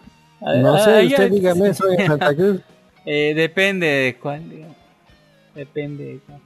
[0.40, 2.60] No Ah, sé, ah, usted ya- dígame, soy en Santa Cruz.
[3.06, 4.76] Eh, depende de cuál, digamos.
[5.54, 6.40] Depende de cuál.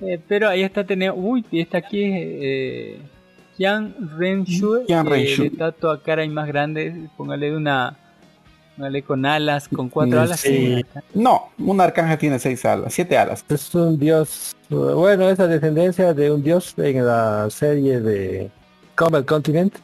[0.00, 1.12] Eh, pero ahí está tener.
[1.14, 2.10] Uy, esta aquí es.
[2.16, 2.98] Eh,
[3.56, 4.78] Qian Renshu.
[4.88, 5.50] Eh, Renshu.
[6.04, 7.08] cara y más grande.
[7.16, 7.96] Póngale una.
[8.76, 10.40] Póngale con alas, con cuatro alas.
[10.40, 10.84] sí.
[11.14, 13.44] No, un arcángel tiene seis alas, siete alas.
[13.48, 18.50] Es un dios, bueno, esa descendencia de un dios en la serie de
[18.96, 19.74] Combat Continent.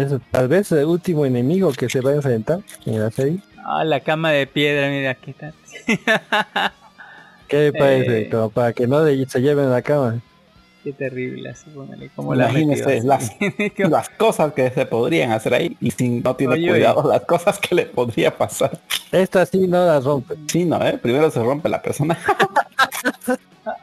[0.00, 3.40] Es tal vez el último enemigo que se va a enfrentar en la serie.
[3.64, 5.52] Ah, la cama de piedra, mira, aquí está.
[7.48, 8.20] ¿Qué le parece?
[8.22, 8.30] Eh.
[8.30, 10.20] Como para que no le- se lleven la cama.
[10.82, 12.08] Qué terrible, así póngale.
[12.16, 13.30] Como la Imagínese las,
[13.78, 17.58] las cosas que se podrían hacer ahí y si no tiene Oye, cuidado las cosas
[17.58, 18.80] que le podría pasar.
[19.12, 20.36] Esta sí no la rompe.
[20.50, 20.96] Sí, no, ¿eh?
[20.96, 22.18] Primero se rompe la persona.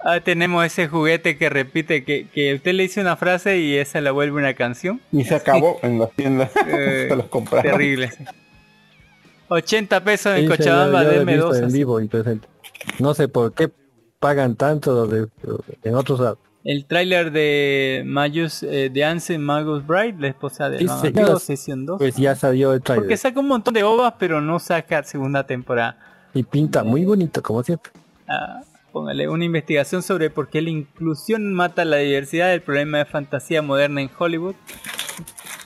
[0.10, 4.00] Ah, tenemos ese juguete que repite que, que usted le dice una frase y esa
[4.00, 5.02] la vuelve una canción.
[5.12, 6.50] Y se acabó en las tiendas.
[6.68, 7.70] Eh, se los compraron.
[7.72, 8.10] Terrible.
[8.12, 8.24] sí.
[9.50, 11.58] 80 pesos en Sí, Cochabamba, visto dos.
[11.60, 12.48] en vivo y presente.
[13.00, 13.70] No sé por qué
[14.20, 15.28] pagan tanto los de,
[15.84, 16.40] en otros lados.
[16.64, 20.88] El tráiler de Mayus eh, de Anse Magus Bride, la esposa de Sí,
[21.40, 21.98] sesión 2.
[21.98, 25.46] Pues ya salió el Porque trailer saca un montón de ovas, pero no saca segunda
[25.46, 25.98] temporada.
[26.34, 27.92] y pinta muy bonito como siempre.
[28.28, 28.62] Ah,
[28.98, 33.62] póngale una investigación sobre por qué la inclusión mata la diversidad, el problema de fantasía
[33.62, 34.56] moderna en Hollywood.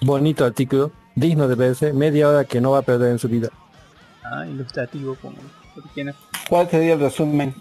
[0.02, 3.48] Bonito artículo, digno de verse, media hora que no va a perder en su vida.
[4.22, 5.48] Ah, ilustrativo, póngale.
[5.74, 6.14] ¿Por qué no?
[6.50, 7.54] ¿Cuál sería el resumen?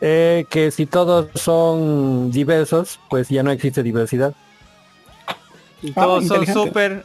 [0.00, 4.32] Eh, que si todos son diversos, pues ya no existe diversidad.
[5.80, 7.04] Si Ah, todos son súper,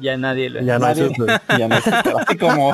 [0.00, 0.66] ya nadie lo es.
[0.66, 1.32] Ya no Nadie- existe.
[1.58, 2.72] ya no es- así como,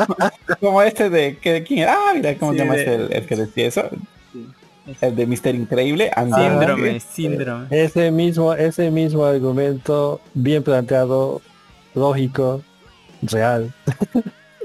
[0.58, 1.94] como este de que quién era?
[1.98, 3.90] Ah, mira cómo Sí, se llama de- este, el, el que decía eso.
[5.00, 6.10] El de Mister Increíble.
[6.14, 7.66] Andy Síndrome, síndrome.
[7.70, 11.40] Ese mismo, ese mismo argumento, bien planteado,
[11.94, 12.62] lógico,
[13.22, 13.72] real.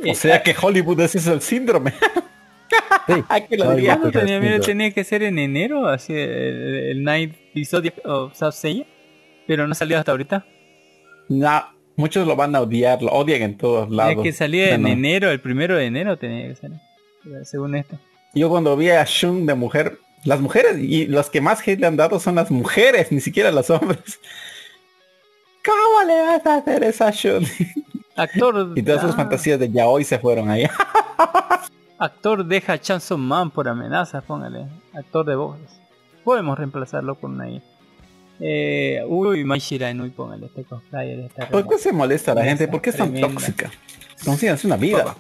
[0.07, 1.93] O sea que Hollywood ese es el síndrome.
[3.07, 3.13] Sí.
[3.30, 3.91] Hay que lo Hollywood diría.
[3.97, 4.74] ¿Cuándo Pues, tenía, mira, síndrome.
[4.74, 8.86] tenía que ser en enero, así el, el night episodio of South Seiya,
[9.47, 10.45] pero no salió hasta ahorita.
[11.30, 11.63] No,
[11.95, 14.11] muchos lo van a odiar, lo odian en todos lados.
[14.15, 16.78] Tenía que salir en enero, el primero de enero tenía que salir,
[17.43, 17.97] según esto.
[18.34, 21.88] Yo cuando vi a Shun de mujer, las mujeres y los que más hate le
[21.88, 24.20] han dado son las mujeres, ni siquiera los hombres.
[25.65, 27.45] ¿Cómo le vas a hacer esa a Shun?
[28.15, 30.72] Actor, Y todas sus ah, fantasías de yaoi se fueron allá.
[31.99, 34.67] actor deja a Chanson Man por amenazas, póngale.
[34.93, 35.80] Actor de voces.
[36.24, 37.61] Podemos reemplazarlo con una I.
[38.41, 41.20] Eh, uy, Mai Shiranui, póngale este cosplayer.
[41.20, 42.67] Esta ¿Por qué se molesta la gente?
[42.67, 43.34] ¿Por qué es tan Tremenda.
[43.34, 43.72] tóxica?
[44.24, 45.15] Consíganse una vida.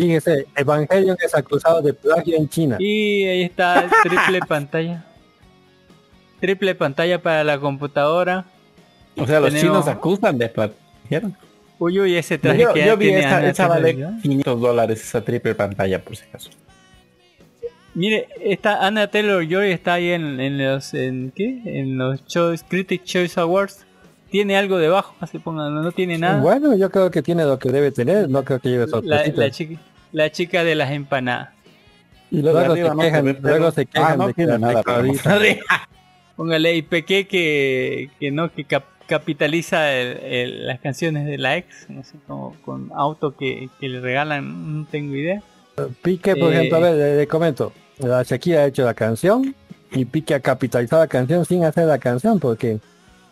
[0.00, 2.76] Fíjese, Evangelion es acusado de plagio en China.
[2.78, 5.04] Y ahí está el triple pantalla.
[6.40, 8.44] triple pantalla para la computadora.
[9.16, 11.22] O sea, los Tenemos- chinos acusan de plagiar.
[11.78, 14.22] Uy, uy, ese traje Yo, que yo vi tiene esa, esa vale Taylor-Joy.
[14.22, 16.50] 500 dólares esa triple pantalla por si acaso.
[17.94, 21.60] Mire, esta Anna Taylor Joy está ahí en, en los en qué?
[21.64, 23.84] En los Choice Critic Choice Awards.
[24.30, 26.40] Tiene algo debajo, así pongan, no, no tiene nada.
[26.40, 29.36] Bueno, yo creo que tiene lo que debe tener, no creo que lleve la, sorpresitas.
[29.36, 29.80] la chica,
[30.12, 31.50] la chica de las empanadas.
[32.30, 34.82] Y luego, se no quejan, pero- luego se Ah, quejan no de que nada.
[36.36, 41.56] Póngale y Peque que, que no, que cap- capitaliza el- el- las canciones de la
[41.56, 45.42] ex, no sé, como con auto que, que le regalan, no tengo idea.
[46.02, 47.72] Pique, por Eh, ejemplo, a ver, le, le comento.
[47.98, 49.54] La Shakira ha hecho la canción
[49.92, 52.78] y Pique ha capitalizado la canción sin hacer la canción porque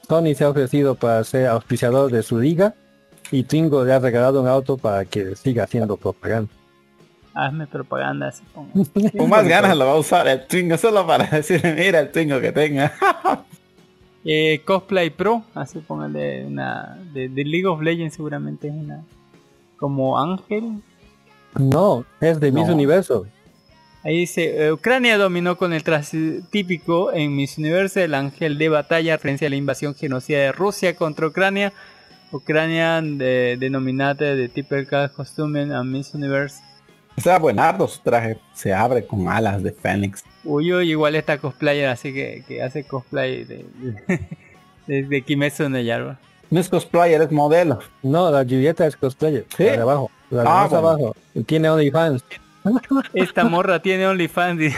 [0.07, 2.75] Sony se ha ofrecido para ser auspiciador de su liga
[3.31, 6.51] y Twingo le ha regalado un auto para que siga haciendo propaganda.
[7.41, 8.73] Hazme propaganda, así pongo.
[9.17, 12.41] Con más ganas lo va a usar el Twingo solo para decirle, mira el Twingo
[12.41, 12.93] que tenga.
[14.31, 19.03] Eh, Cosplay Pro, así póngale una de, de League of Legends seguramente es una
[19.79, 20.83] como Ángel.
[21.57, 22.69] No, es de Miss.
[22.69, 23.27] Universo.
[24.03, 28.69] Ahí dice, eh, Ucrania dominó con el traje típico en Miss Universe el ángel de
[28.69, 31.73] batalla, referencia a la invasión genocida de Rusia contra Ucrania.
[32.31, 36.61] Ucrania de, denominada de typical costume a Miss Universe.
[37.19, 38.39] O sea, buenardo su traje.
[38.55, 40.25] Se abre con alas de Fénix.
[40.45, 43.65] Uy, uy, igual está cosplayer, así que, que hace cosplay de,
[44.87, 46.19] de, de Kimetsu no Yaiba.
[46.51, 47.81] No es cosplayer, es modelo.
[48.03, 49.45] No, la Julieta es cosplayer.
[49.57, 49.65] ¿Sí?
[49.65, 50.11] La de abajo.
[50.31, 50.89] La de Ah, más bueno.
[50.89, 51.17] abajo.
[51.47, 52.25] Tiene OnlyFans.
[53.15, 54.61] Esta morra tiene OnlyFans.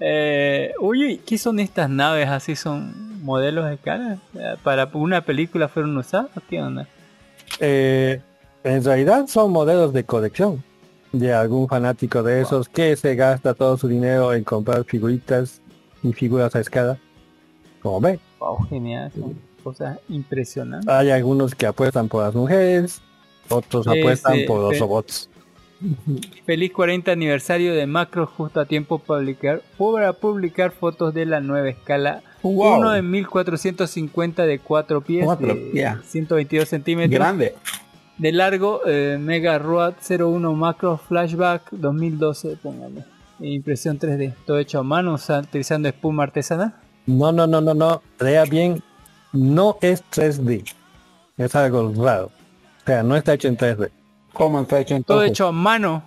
[0.00, 2.56] eh, uy, ¿qué son estas naves así?
[2.56, 4.18] ¿Son modelos de cara?
[4.34, 6.28] Eh, ¿Para una película fueron usadas?
[6.50, 6.86] ¿Qué onda?
[7.60, 8.20] Eh,
[8.64, 10.62] en realidad son modelos de colección
[11.12, 15.60] de algún fanático de esos que se gasta todo su dinero en comprar figuritas
[16.02, 16.98] y figuras a escala.
[17.82, 19.12] Como ve, Wow, genial.
[19.14, 20.88] Son cosas impresionantes.
[20.88, 23.00] hay algunos que apuestan por las mujeres,
[23.48, 25.28] otros apuestan por los robots.
[26.46, 31.68] Feliz 40 aniversario de Macro, justo a tiempo publicar, para publicar fotos de la nueva
[31.68, 32.22] escala.
[32.42, 32.78] Wow.
[32.78, 36.00] Uno en 1450 de 4 pies, Cuatro, de ya.
[36.04, 37.12] 122 centímetros.
[37.12, 37.54] Grande.
[38.18, 43.04] De largo, eh, Mega Road 01 Macro Flashback 2012, póngale.
[43.40, 46.74] Impresión 3D, todo hecho a mano, utilizando espuma artesanal.
[47.06, 48.02] No, no, no, no, no.
[48.20, 48.82] Lea bien,
[49.32, 50.64] no es 3D.
[51.36, 52.26] Es algo raro.
[52.26, 53.90] O sea, no está hecho en 3D.
[54.32, 55.30] ¿Cómo está hecho Todo entonces?
[55.30, 56.02] hecho a mano,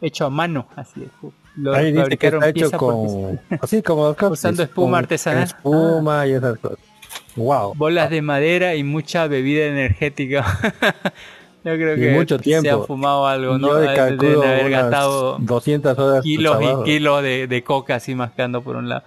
[0.00, 1.32] hecho a mano, así es.
[1.56, 3.40] Lo Ahí dice que fabricaron está hecho con...
[3.60, 5.44] Así como Usando espuma con artesanal.
[5.44, 6.78] Espuma y esas cosas.
[7.36, 7.74] Wow.
[7.74, 10.44] bolas de madera y mucha bebida energética.
[11.62, 12.70] Yo creo Y que mucho se tiempo.
[12.70, 13.68] han fumado algo, ¿no?
[13.84, 18.76] Yo calculo haber gastado 200 horas kilos y kilos de, de coca así mascando por
[18.76, 19.02] un lado.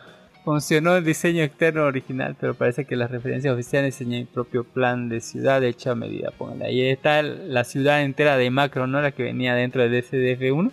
[0.46, 5.08] Funcionó el diseño externo original, pero parece que las referencias oficiales enseñan el propio plan
[5.10, 6.32] de ciudad hecho a medida.
[6.38, 6.66] Póngale.
[6.66, 9.02] Ahí está la ciudad entera de Macro, ¿no?
[9.02, 10.72] La que venía dentro del SDF1.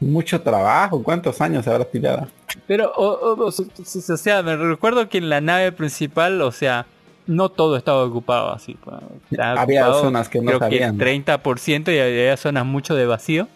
[0.00, 1.02] Mucho trabajo.
[1.02, 2.28] ¿Cuántos años se habrá tirado?
[2.66, 6.52] Pero, o, o- o- o- o sea, me recuerdo que en la nave principal, o
[6.52, 6.86] sea,
[7.26, 8.76] no todo estaba ocupado así.
[8.84, 8.96] pues,
[9.30, 10.98] estaba Había ocupado, zonas que no creo sabían.
[10.98, 13.48] que 30% y había zonas mucho de vacío,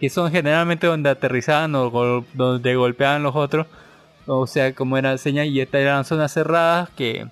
[0.00, 3.66] que son generalmente donde aterrizaban o gol- donde golpeaban los otros.
[4.26, 7.26] O sea, como era señal, y estas eran zonas cerradas que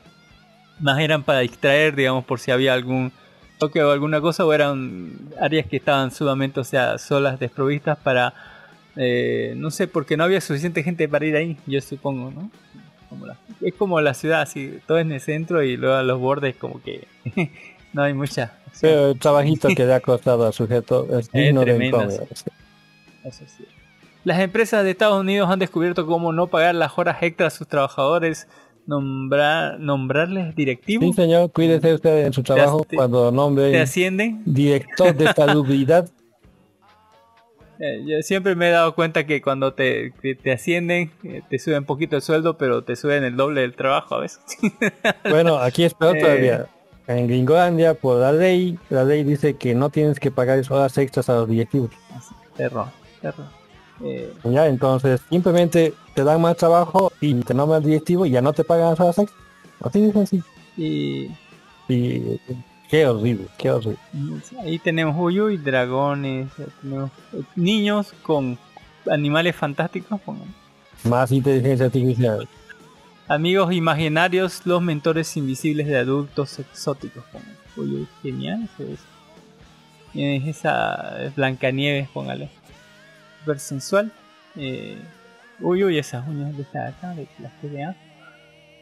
[0.81, 3.13] más eran para distraer, digamos, por si había algún
[3.59, 8.33] toque o alguna cosa, o eran áreas que estaban sumamente, o sea, solas, desprovistas para,
[8.97, 12.51] eh, no sé, porque no había suficiente gente para ir ahí, yo supongo, ¿no?
[13.09, 16.19] Como la- es como la ciudad, así, todo en el centro y luego a los
[16.21, 17.07] bordes como que
[17.93, 18.53] no hay mucha.
[18.81, 22.25] Pero el trabajito que le ha costado al sujeto es digno de tremendo, encomienda.
[23.25, 23.65] Eso sí.
[24.25, 27.69] Las empresas de Estados Unidos han descubierto cómo no pagar las horas extras a sus
[27.69, 28.49] trabajadores,
[28.87, 34.43] nombrar, nombrarles Sí, directivos, señor, cuídese usted en su trabajo te- cuando te nombre ascienden.
[34.45, 36.09] director de salubridad.
[37.79, 40.13] Eh, yo siempre me he dado cuenta que cuando te,
[40.43, 44.15] te ascienden, eh, te suben poquito el sueldo, pero te suben el doble del trabajo
[44.17, 44.41] a veces.
[45.31, 46.21] Bueno, aquí es peor Eh.
[46.21, 46.67] todavía.
[47.09, 51.29] En Gringolandia, por la ley, la ley dice que no tienes que pagar horas extras
[51.29, 51.91] a los directivos.
[52.57, 52.87] Terror,
[53.21, 53.47] terror.
[54.03, 58.53] Eh, Ya, entonces simplemente te dan más trabajo y te nombran directivo y ya no
[58.53, 59.41] te pagan las horas extras.
[59.83, 60.45] Así de sencillo.
[60.77, 61.31] y
[61.89, 62.41] Y
[62.91, 63.99] qué horrible, qué horrible.
[64.61, 66.49] ahí tenemos Uyu y dragones,
[66.81, 67.11] tenemos
[67.55, 68.59] niños con
[69.11, 70.55] animales fantásticos, pongan.
[71.05, 72.49] Más inteligencia artificial.
[73.29, 77.25] amigos imaginarios, los mentores invisibles de adultos exóticos.
[77.33, 77.57] pongan.
[77.77, 78.69] Uyu, genial.
[78.79, 79.01] es.
[80.13, 82.49] Tienes esa Blancanieves, póngale.
[83.41, 84.11] Super sensual.
[84.57, 84.97] Eh,
[85.59, 87.97] Uy, uy, esas uñas de esta acá, de las que vean.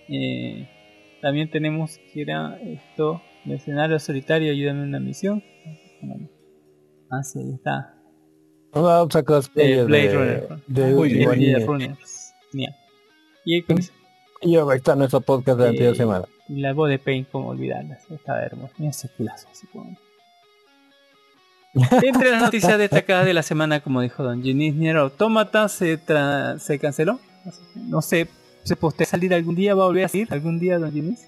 [0.09, 0.69] Eh,
[1.23, 3.23] también tenemos que era esto,
[3.53, 5.43] escenario solitario, ayúdame en una misión.
[7.11, 7.95] Ah, sí, ahí está.
[8.73, 10.49] Una otra cosplayer De Blade de, Runner.
[10.67, 11.97] de Muy bien, Ultima y de.
[12.51, 12.77] Genial.
[13.45, 13.93] Y eso,
[14.43, 16.25] Y ahí está nuestro podcast de la anterior Eh, semana.
[16.49, 18.11] y la voz de Pain, como olvidarlas.
[18.11, 18.75] Estaba hermosa.
[18.79, 19.97] Mira ese culazo, así como-
[22.03, 26.79] Entre las noticias destacadas de la semana, como dijo Don Nier Automata se, tra- se
[26.79, 27.19] canceló.
[27.75, 28.29] No sé,
[28.63, 29.75] ¿se postea salir algún día?
[29.75, 31.27] ¿Va a volver a salir algún día, Don Ginis?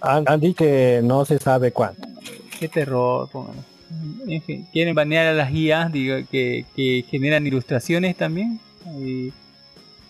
[0.00, 2.06] Han, han dicho que no se sabe cuándo.
[2.58, 3.28] Qué terror.
[4.26, 8.58] En fin, quieren banear a las guías digo, que, que generan ilustraciones también.
[9.00, 9.32] Y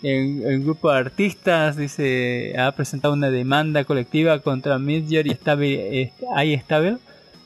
[0.02, 6.12] el, el grupo de artistas dice ha presentado una demanda colectiva contra Midjourney y Stable,
[6.44, 6.96] iStable,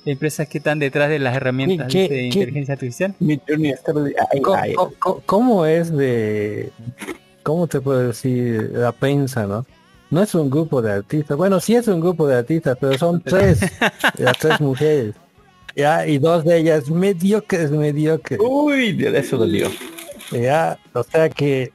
[0.05, 3.14] empresas que están detrás de las herramientas ¿Qué- de qué- inteligencia artificial.
[3.18, 3.93] Mi Journey está-
[4.33, 6.70] ay, ¿Cómo, ay, cómo- cómo es de...
[7.43, 9.64] ¿Cómo te puedo decir la prensa, no?
[10.11, 11.37] No es un grupo de artistas.
[11.37, 13.61] Bueno, sí es un grupo de artistas, pero son tres.
[14.19, 15.15] las tres mujeres.
[15.77, 18.41] Ya, y dos de ellas mediocres, mediocres.
[18.43, 19.69] Uy, Dios, eso dolió.
[20.33, 21.73] Ya, o sea que...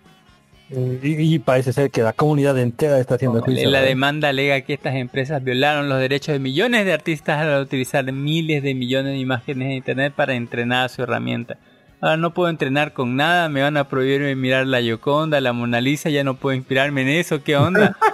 [0.70, 3.70] Y, y parece ser que la comunidad entera está haciendo juicio.
[3.70, 8.12] La demanda alega que estas empresas violaron los derechos de millones de artistas al utilizar
[8.12, 11.58] miles de millones de imágenes de internet para entrenar su herramienta.
[12.06, 15.82] Ahora no puedo entrenar con nada, me van a prohibir mirar la Yoconda, la Mona
[15.82, 17.97] Lisa, ya no puedo inspirarme en eso, ¿qué onda?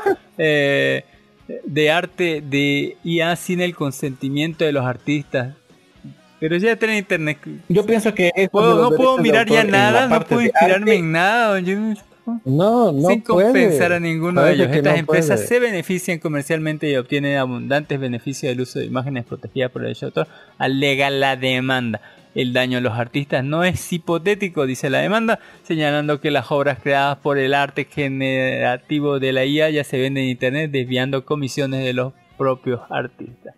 [0.43, 1.03] Eh,
[1.65, 5.55] de arte de IA sin el consentimiento de los artistas.
[6.39, 7.37] Pero ya tienen internet.
[7.67, 11.11] Yo pienso que es Puedo- no puedo mirar ya en nada, no puedo inspirarme en
[11.11, 11.59] nada.
[11.59, 11.75] yo-
[12.45, 13.47] No, no sin puede.
[13.47, 14.67] compensar a ninguno de ellos.
[14.71, 15.47] Estas no empresas puede.
[15.47, 20.09] se benefician comercialmente y obtienen abundantes beneficios del uso de imágenes protegidas por el derecho
[20.09, 20.27] de autor,
[20.57, 21.99] alega la demanda.
[22.33, 26.79] El daño a los artistas no es hipotético, dice la demanda, señalando que las obras
[26.81, 31.83] creadas por el arte generativo de la IA ya se venden en internet desviando comisiones
[31.83, 33.55] de los propios artistas.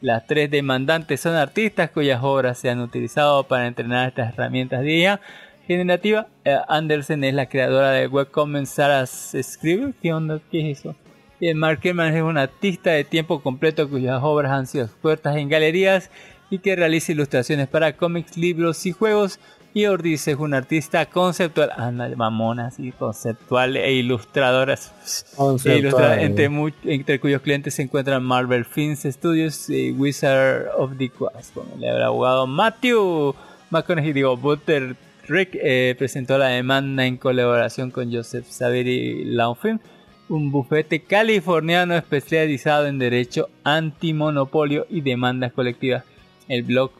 [0.00, 4.96] Las tres demandantes son artistas cuyas obras se han utilizado para entrenar estas herramientas de
[4.96, 5.20] IA
[5.66, 6.26] generativa.
[6.44, 9.92] Eh, Andersen es la creadora de webcomic Sarah's Scribble.
[10.02, 10.40] ¿Qué onda?
[10.50, 10.96] ¿Qué es eso?
[11.38, 15.36] Y el Mark Kerman es un artista de tiempo completo cuyas obras han sido expuestas
[15.36, 16.10] en galerías
[16.50, 19.38] y que realiza ilustraciones para cómics, libros y juegos.
[19.72, 24.92] Y Ordiz es un artista conceptual, anda, mamona, así, conceptual e ilustradoras.
[25.36, 25.74] Conceptual.
[25.76, 26.50] E ilustra- entre,
[26.92, 31.54] entre cuyos clientes se encuentran Marvel Films Studios y Wizard of the Coast.
[31.54, 33.34] Con el abogado Matthew
[33.70, 34.96] McConaughey, digo, Butter
[35.28, 39.80] Rick eh, presentó la demanda en colaboración con Joseph Savary Laufin,
[40.28, 46.02] un bufete californiano especializado en derecho antimonopolio y demandas colectivas.
[46.50, 46.90] El blog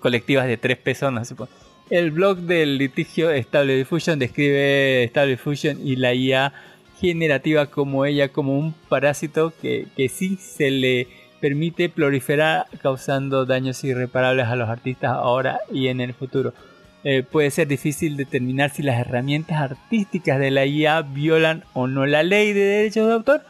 [0.00, 1.34] colectivas de tres personas.
[1.90, 6.52] El blog del litigio Stable Diffusion describe Stable Diffusion y la IA
[6.98, 11.08] generativa como ella como un parásito que, que sí se le
[11.40, 16.54] permite proliferar causando daños irreparables a los artistas ahora y en el futuro.
[17.04, 22.06] Eh, puede ser difícil determinar si las herramientas artísticas de la IA violan o no
[22.06, 23.42] la ley de derechos de autor.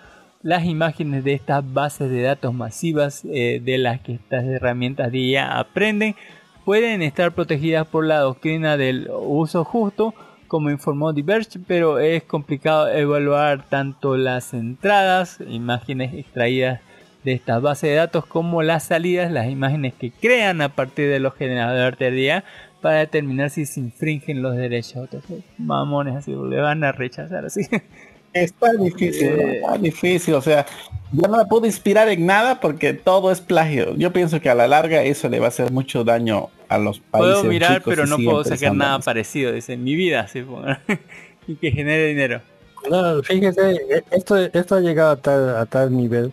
[0.43, 5.18] Las imágenes de estas bases de datos masivas eh, de las que estas herramientas de
[5.18, 6.16] IA aprenden
[6.64, 10.14] pueden estar protegidas por la doctrina del uso justo,
[10.49, 16.80] como informó Diverge, pero es complicado evaluar tanto las entradas, imágenes extraídas
[17.22, 21.20] de estas bases de datos, como las salidas, las imágenes que crean a partir de
[21.20, 22.45] los generadores de IA,
[22.80, 25.03] para determinar si se infringen los derechos.
[25.03, 27.61] Entonces, mamones así, le van a rechazar así.
[28.33, 29.57] Está difícil, Eh.
[29.61, 30.64] está difícil, o sea,
[31.12, 33.97] yo no me puedo inspirar en nada porque todo es plagio.
[33.97, 37.01] Yo pienso que a la larga eso le va a hacer mucho daño a los
[37.01, 37.33] países.
[37.39, 39.05] Puedo mirar, chicos pero no puedo sacar nada eso.
[39.07, 40.45] parecido, dice, en mi vida, así,
[41.49, 42.41] y que genere dinero.
[42.89, 46.33] No, fíjese, e- esto, esto ha llegado a tal, a tal nivel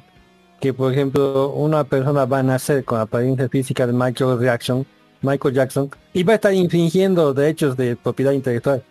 [0.62, 4.86] que, por ejemplo, una persona va a nacer con la apariencia física de Michael Jackson,
[5.24, 8.84] Michael Jackson, y va a estar infringiendo derechos de propiedad intelectual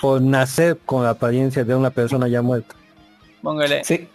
[0.00, 2.74] por nacer con la apariencia de una persona ya muerta.
[3.42, 3.84] Póngale.
[3.84, 4.08] Sí,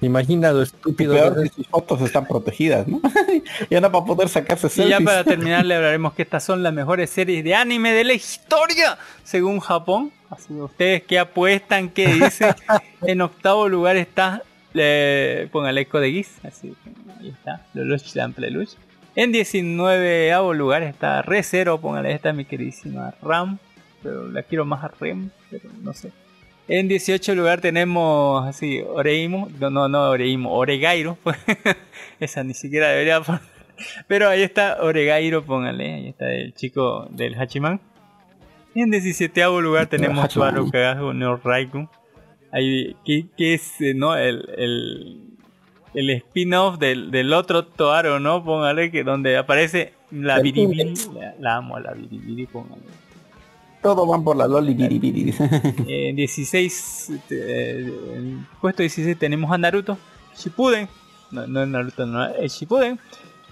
[0.00, 1.52] Imagina lo estúpido peor que es.
[1.52, 3.00] sus fotos están protegidas, ¿no?
[3.70, 5.04] ya no va a poder sacarse Y ya selfies.
[5.04, 8.98] para terminar le hablaremos que estas son las mejores series de anime de la historia,
[9.24, 10.12] según Japón.
[10.28, 12.54] Así que ustedes que apuestan, que dicen.
[13.06, 14.42] en octavo lugar está,
[14.74, 16.74] eh, póngale eco de Geese, así
[17.18, 18.70] ahí está, Lelouch Sample Lelouch.
[19.14, 23.58] En 19 lugar está Re Zero, póngale esta mi queridísima Ram,
[24.02, 26.12] pero la quiero más a Rem, pero no sé.
[26.68, 31.16] En 18 lugar tenemos así Oreimo, no, no, no Oreimo, Oregairo,
[32.20, 33.42] esa ni siquiera debería poner.
[34.08, 37.80] Pero ahí está Oregairo, póngale, ahí está el chico del Hachiman.
[38.74, 40.34] En 17 lugar tenemos.
[40.34, 41.88] Baru Kagaku no Raiku.
[42.52, 44.16] Ahí, que, que es eh, ¿no?
[44.16, 45.38] el, el,
[45.94, 48.44] el spin-off del, del otro Toaro, ¿no?
[48.44, 50.94] Póngale que donde aparece la Biribiri.
[51.14, 52.82] La, la amo a la Biribiri, póngale.
[53.86, 55.32] Todos van por la Loli Biribiri.
[55.86, 59.96] En 16, eh, en puesto 16 tenemos a Naruto,
[60.36, 60.88] Shippuden,
[61.30, 62.98] no, no es Naruto, no, es Shippuden.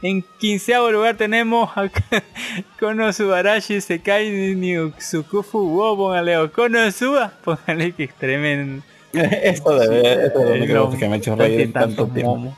[0.02, 1.88] En 15 lugar tenemos a
[2.80, 8.82] Konosubarashi Sekai Niutsukufu Wo, póngale, o Konosuba, póngale que es tremendo.
[9.16, 9.54] Eh,
[10.66, 12.52] lo no, que me ha hecho reír en tanto tiempo.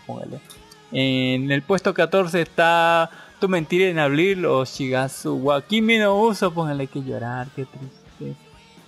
[0.91, 3.11] En el puesto 14 está
[3.41, 8.35] Tu mentira en abril o Shigatsu wa Kimi no Uso, póngale que llorar, qué triste.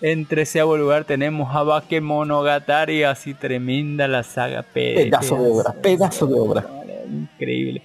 [0.00, 4.62] En treceavo lugar tenemos a Bakemonogatari, así tremenda la saga.
[4.62, 6.66] pe- Pedazo de obra, pedazo de obra.
[7.10, 7.82] Increíble.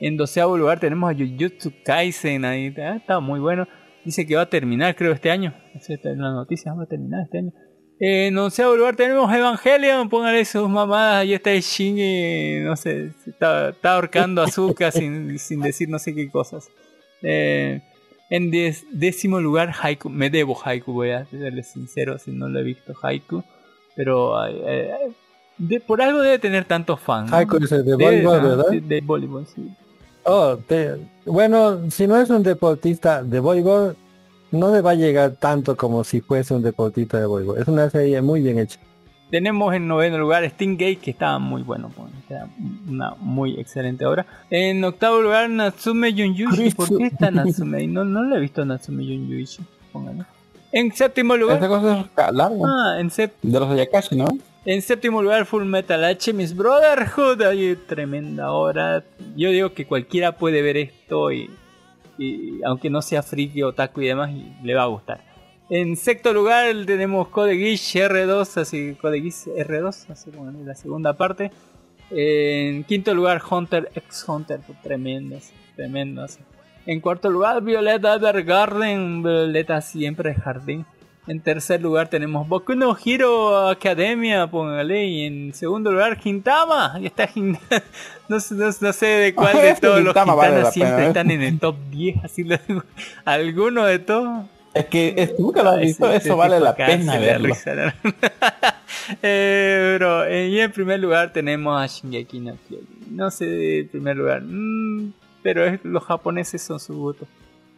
[0.00, 3.66] En doceavo lugar tenemos a Jujutsu Kaisen, ahí ah, está muy bueno.
[4.04, 5.54] Dice que va a terminar, creo, este año.
[5.74, 7.52] Esa en la noticia, va a terminar este año.
[8.00, 13.30] En onceavo lugar tenemos Evangelion, póngale sus mamadas, ahí está el Shinji, no sé, se
[13.30, 16.68] está, está ahorcando a Azuka sin, sin decir no sé qué cosas.
[17.22, 17.80] Eh,
[18.30, 22.58] en diez- décimo lugar, Haiku, me debo Haiku, voy a serle sincero, si no lo
[22.58, 23.44] he visto Haiku,
[23.94, 25.12] pero eh, eh,
[25.58, 27.30] de- por algo debe tener tantos fans.
[27.30, 27.36] ¿no?
[27.36, 28.66] Haiku dice de voleibol, ¿verdad?
[28.70, 29.68] sí, De, voleibol, sí.
[30.24, 33.96] Oh, te- bueno, si no es un deportista de voleibol,
[34.54, 37.58] no le va a llegar tanto como si fuese un deportista de voleibol.
[37.58, 38.78] Es una serie muy bien hecha.
[39.30, 42.46] Tenemos en noveno lugar Stingate, que estaba muy bueno, pues, era
[42.88, 44.24] una muy excelente obra.
[44.50, 46.70] En octavo lugar Natsume Yunyuichi.
[46.70, 47.86] ¿Por qué está Natsume?
[47.88, 49.62] No, no lo he visto Natsume Yunyuichi.
[49.92, 50.24] Póngale.
[50.70, 51.68] En séptimo Esa lugar.
[51.68, 52.58] cosa es larga.
[52.66, 54.26] Ah, en, sép- De los Ayakashi, ¿no?
[54.66, 57.42] en séptimo lugar Full Metal Alchemist Brotherhood.
[57.42, 59.02] Ay, tremenda obra.
[59.36, 61.50] Yo digo que cualquiera puede ver esto y,
[62.18, 64.30] y aunque no sea friki, otaku y demás,
[64.62, 65.20] le va a gustar.
[65.70, 70.74] En sexto lugar tenemos Code Geass R2, así Code Geass R2, así como en la
[70.74, 71.50] segunda parte.
[72.10, 76.38] En quinto lugar Hunter x Hunter, tremendas, tremendas.
[76.86, 80.84] En cuarto lugar Violeta Evergarden, Violeta siempre jardín.
[81.26, 85.06] En tercer lugar tenemos Boku no Hero Academia, póngale.
[85.06, 86.96] Y en segundo lugar Gintama.
[87.00, 87.28] Y está
[88.28, 91.08] no, sé- no- no sé de cuál de todos los Gintama vale siempre pena, ¿eh?
[91.08, 92.24] están en el top 10.
[92.24, 92.82] Así lo digo.
[93.24, 94.44] Alguno de todos.
[94.74, 97.54] Es que es, nunca lo has visto, eso sí, vale la pena verlo.
[99.22, 103.16] Eh, pero, eh, y en primer lugar tenemos a Shingeki no Kyojin.
[103.16, 105.12] No sé de primer lugar, mm,
[105.42, 107.26] pero es- los japoneses son su gusto.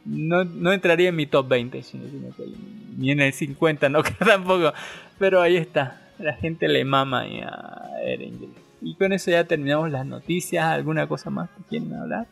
[0.05, 4.03] No, no entraría en mi top 20 Shingeki no Kyojin, ni en el 50, no
[4.03, 4.73] creo tampoco.
[5.19, 8.55] Pero ahí está, la gente le mama a Eren.
[8.83, 10.65] Y con eso ya terminamos las noticias.
[10.65, 12.27] ¿Alguna cosa más que quieren hablar?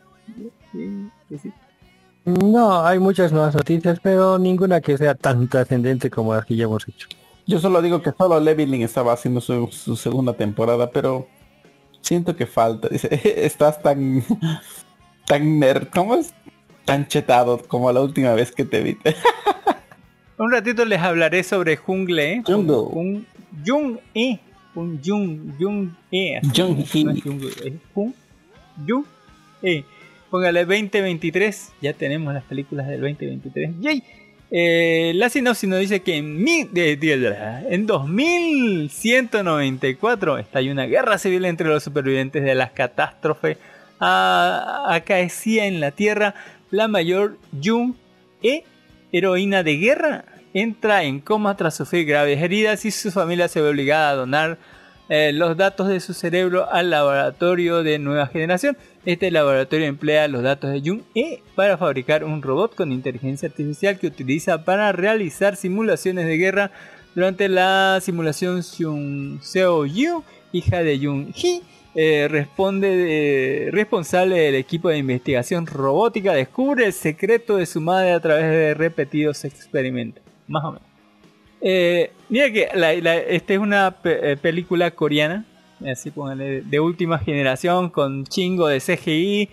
[0.71, 1.51] Sí, que sí.
[2.25, 6.63] No, hay muchas nuevas noticias, pero ninguna que sea tan trascendente como las que ya
[6.63, 7.07] hemos hecho.
[7.45, 11.27] Yo solo digo que solo Leveling estaba haciendo su, su segunda temporada, pero
[12.01, 12.87] siento que falta.
[12.87, 13.09] Dice,
[13.45, 14.23] estás tan
[15.25, 16.33] tan nerd, ¿cómo es?
[16.85, 18.97] Tan chetado como la última vez que te vi.
[20.37, 22.43] Un ratito les hablaré sobre Jungle, ¿eh?
[22.45, 22.75] Jungle.
[22.91, 23.25] Un
[23.65, 24.37] Jung E.
[24.75, 26.39] Un Jung, Jung E.
[26.53, 26.89] Jung es
[27.93, 28.13] Jung,
[28.85, 29.05] Jung
[29.63, 29.83] E.
[30.29, 31.71] Póngale 2023.
[31.81, 33.71] Ya tenemos las películas del 2023.
[33.79, 34.03] ¡Yay!
[34.51, 37.35] Eh, la sinopsis nos dice que en, mi- de- de-
[37.69, 43.57] en 2194 estalló una guerra civil entre los supervivientes de las catástrofes
[43.99, 46.35] a- acaecía en la Tierra.
[46.71, 47.93] La mayor Jung
[48.43, 48.65] E,
[49.11, 53.69] heroína de guerra, entra en coma tras sufrir graves heridas y su familia se ve
[53.69, 54.57] obligada a donar
[55.07, 58.75] eh, los datos de su cerebro al laboratorio de nueva generación.
[59.05, 63.99] Este laboratorio emplea los datos de Jung E para fabricar un robot con inteligencia artificial
[63.99, 66.71] que utiliza para realizar simulaciones de guerra.
[67.13, 71.61] Durante la simulación, Seo Yu, hija de Jung Hee,
[71.95, 78.11] eh, responde de- responsable del equipo de investigación robótica, descubre el secreto de su madre
[78.11, 80.21] a través de repetidos experimentos.
[80.47, 80.87] Más o menos.
[81.61, 82.67] Eh, mira que
[83.29, 85.45] esta es una pe- eh, película coreana,
[85.89, 89.49] así póngale, de última generación, con chingo de CGI.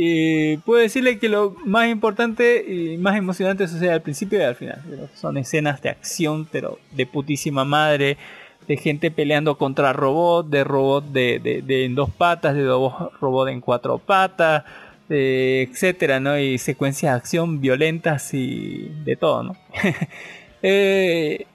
[0.00, 4.54] Y puedo decirle que lo más importante y más emocionante sucede al principio y al
[4.54, 4.80] final.
[5.14, 8.16] Son escenas de acción, pero de putísima madre,
[8.68, 13.48] de gente peleando contra robots, de robot de, de- en dos patas, de robot, robot
[13.48, 14.64] en cuatro patas,
[15.08, 16.38] de etcétera, ¿no?
[16.38, 19.56] Y secuencias de acción violentas y de todo, ¿no?
[20.60, 21.46] Eh,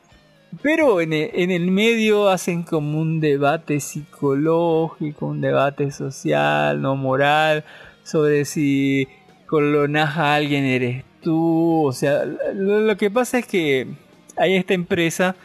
[0.61, 6.95] pero en el, en el medio hacen como un debate psicológico, un debate social, no
[6.95, 7.64] moral,
[8.03, 9.07] sobre si
[9.45, 11.86] clonas a alguien eres tú.
[11.86, 13.88] O sea, lo que pasa es que
[14.38, 15.36] hay esta empresa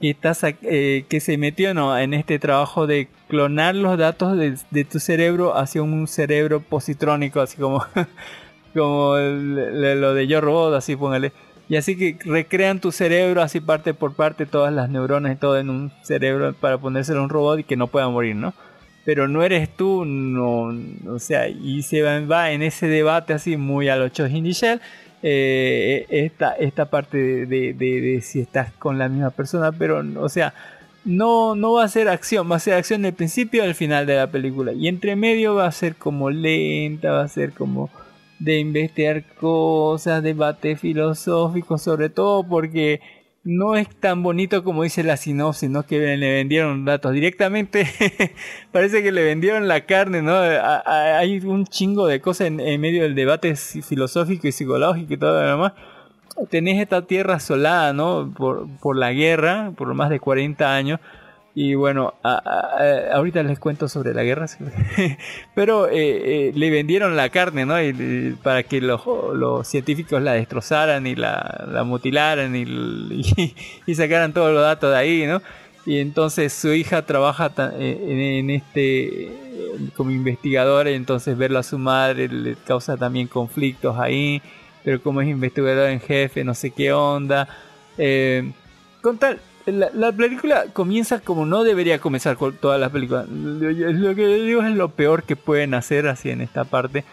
[0.00, 1.96] que, está, sac- eh, que se metió ¿no?
[1.98, 7.40] en este trabajo de clonar los datos de, de tu cerebro hacia un cerebro positrónico,
[7.40, 7.84] así como,
[8.74, 11.32] como el- lo de Yo Robot, así póngale.
[11.68, 15.56] Y así que recrean tu cerebro así parte por parte, todas las neuronas y todo
[15.58, 18.54] en un cerebro para ponérselo a un robot y que no pueda morir, ¿no?
[19.04, 20.74] Pero no eres tú, no,
[21.08, 24.80] o sea, y se va, en ese debate así muy a los Hindi Shell,
[25.22, 30.54] eh, esta, esta parte de, si estás con la misma persona, pero, o sea,
[31.04, 34.16] no, no va a ser acción, va a ser acción del principio al final de
[34.16, 34.72] la película.
[34.72, 37.90] Y entre medio va a ser como lenta, va a ser como
[38.38, 43.00] de investigar cosas, debate filosófico, sobre todo porque
[43.42, 45.84] no es tan bonito como dice la sinopsis, ¿no?
[45.84, 47.86] Que le vendieron datos directamente.
[48.72, 50.34] Parece que le vendieron la carne, ¿no?
[50.36, 55.48] Hay un chingo de cosas en, medio del debate filosófico y psicológico y todo lo
[55.48, 55.72] demás.
[56.50, 58.32] Tenés esta tierra asolada, ¿no?
[58.36, 61.00] Por, por la guerra, por más de 40 años.
[61.54, 64.46] Y bueno, a- a- ahorita les cuento sobre la guerra,
[65.54, 67.80] pero eh, eh, le vendieron la carne, ¿no?
[67.82, 69.02] Y- y para que los,
[69.34, 73.54] los científicos la destrozaran y la, la mutilaran y, y,
[73.86, 75.42] y sacaran todos los datos de ahí, ¿no?
[75.86, 79.32] Y entonces su hija trabaja en, en este
[79.96, 84.42] como investigadora y entonces verlo a su madre le causa también conflictos ahí,
[84.84, 87.48] pero como es investigador en jefe, no sé qué onda.
[87.98, 88.52] Eh,
[89.00, 93.28] con tal, la, la película comienza como no debería comenzar con todas las películas.
[93.28, 97.04] Lo, que digo es lo peor que pueden hacer así en esta parte.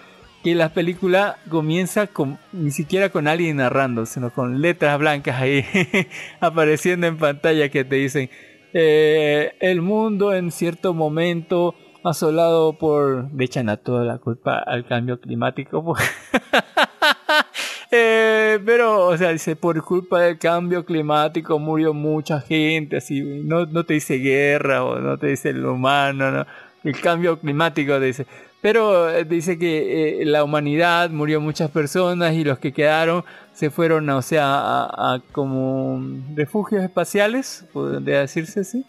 [0.43, 5.65] Que la película comienza con ni siquiera con alguien narrando, sino con letras blancas ahí
[6.39, 8.29] apareciendo en pantalla que te dicen
[8.73, 14.85] eh, el mundo en cierto momento asolado por le echan a toda la culpa al
[14.85, 16.03] cambio climático pues.
[17.89, 23.65] Eh, pero, o sea, dice, por culpa del cambio climático murió mucha gente, así, no,
[23.65, 26.45] no te dice guerra o no te dice el humano, no,
[26.83, 28.25] el cambio climático dice.
[28.61, 33.23] Pero eh, dice que eh, la humanidad murió muchas personas y los que quedaron
[33.53, 34.45] se fueron, o sea,
[34.85, 36.01] a, como
[36.35, 38.83] refugios espaciales, podría decirse así.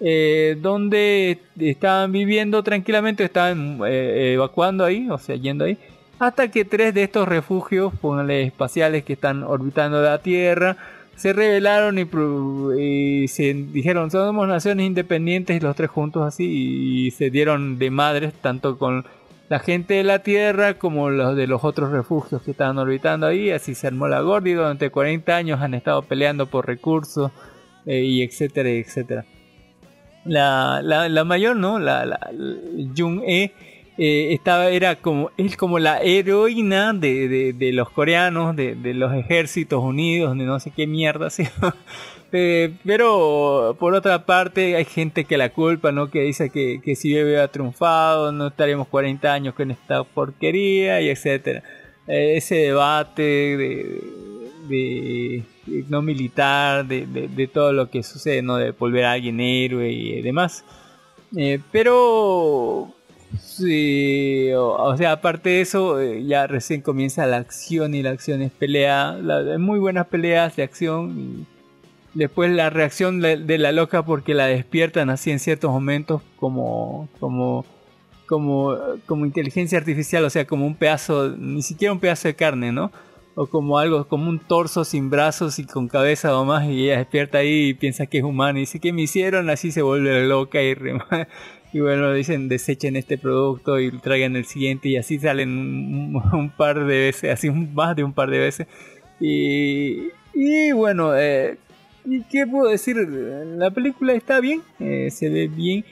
[0.00, 5.78] eh, donde estaban viviendo tranquilamente, estaban evacuando ahí, o sea, yendo ahí,
[6.18, 10.76] hasta que tres de estos refugios, póngale espaciales que están orbitando la Tierra,
[11.16, 12.06] se rebelaron y,
[12.78, 17.90] y se dijeron somos naciones independientes y los tres juntos así y se dieron de
[17.90, 19.06] madres tanto con
[19.48, 23.50] la gente de la Tierra como los de los otros refugios que estaban orbitando ahí,
[23.50, 27.30] así se armó la Gordi, durante 40 años han estado peleando por recursos
[27.86, 29.24] eh, y etcétera, y etcétera.
[30.24, 31.78] La, la, la mayor, ¿no?
[31.78, 32.18] La, la,
[32.96, 33.52] Jung E
[33.98, 38.94] eh, estaba, era como, es como la heroína de, de, de los coreanos, de, de
[38.94, 41.44] los ejércitos unidos, de no sé qué mierda, ¿sí?
[42.32, 46.10] Eh, pero por otra parte hay gente que la culpa, ¿no?
[46.10, 51.08] Que dice que, que si hubiera triunfado no estaríamos 40 años con esta porquería y
[51.08, 51.62] etcétera.
[52.06, 54.02] Eh, ese debate de,
[55.88, 58.56] no militar, de todo lo que sucede, ¿no?
[58.56, 60.64] De volver a alguien héroe y demás.
[61.34, 62.94] Eh, pero
[63.40, 68.42] sí, o, sea, aparte de eso, eh, ya recién comienza la acción y la acción
[68.42, 71.18] es pelea, la- muy buenas peleas de acción.
[71.18, 71.46] Y
[72.18, 77.64] después la reacción de, la loca porque la despiertan así en ciertos momentos como como
[78.26, 78.76] como
[79.06, 82.90] como inteligencia artificial, o sea, como un pedazo, ni siquiera un pedazo de carne, ¿no?
[83.34, 86.98] O como algo, como un torso sin brazos y con cabeza o más, y ella
[86.98, 90.26] despierta ahí y piensa que es humano, y dice que me hicieron, así se vuelve
[90.26, 91.28] loca y, rema-
[91.76, 96.48] y bueno, dicen desechen este producto y traigan el siguiente, y así salen un, un
[96.48, 98.66] par de veces, así más de un par de veces.
[99.20, 101.58] Y, y bueno, eh,
[102.06, 102.96] ¿y qué puedo decir?
[102.96, 105.84] La película está bien, eh, se ve bien.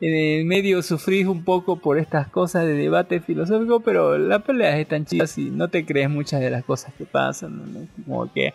[0.00, 4.76] En el medio sufrís un poco por estas cosas de debate filosófico, pero la pelea
[4.76, 7.74] es tan chida y no te crees muchas de las cosas que pasan.
[7.74, 7.86] ¿no?
[8.04, 8.54] Como que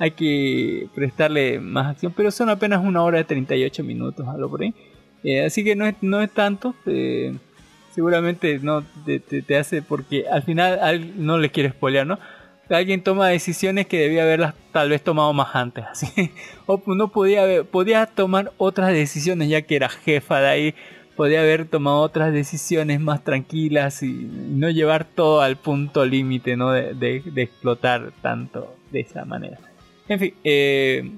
[0.00, 4.62] hay que prestarle más acción, pero son apenas una hora de 38 minutos, algo por
[4.62, 4.74] ahí.
[5.24, 6.74] Eh, así que no es, no es tanto.
[6.86, 7.34] eh,
[7.94, 12.18] seguramente no te, hace porque al final al- no le quiero spoilear, ¿no?
[12.68, 16.30] Alguien toma decisiones que debía haberlas tal vez tomado más antes, así.
[16.66, 20.74] O no podía haber, podía tomar otras decisiones ya que era jefa de ahí.
[21.14, 26.72] Podía haber tomado otras decisiones más tranquilas y no llevar todo al punto límite, ¿no?
[26.72, 29.58] De, explotar tanto de esa manera.
[30.08, 31.12] En fin, eh,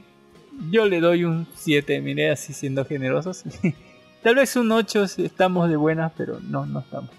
[0.71, 3.45] yo le doy un 7, miré así siendo generosos.
[4.27, 7.11] Tal vez un 8 si estamos de buenas, pero no, no estamos.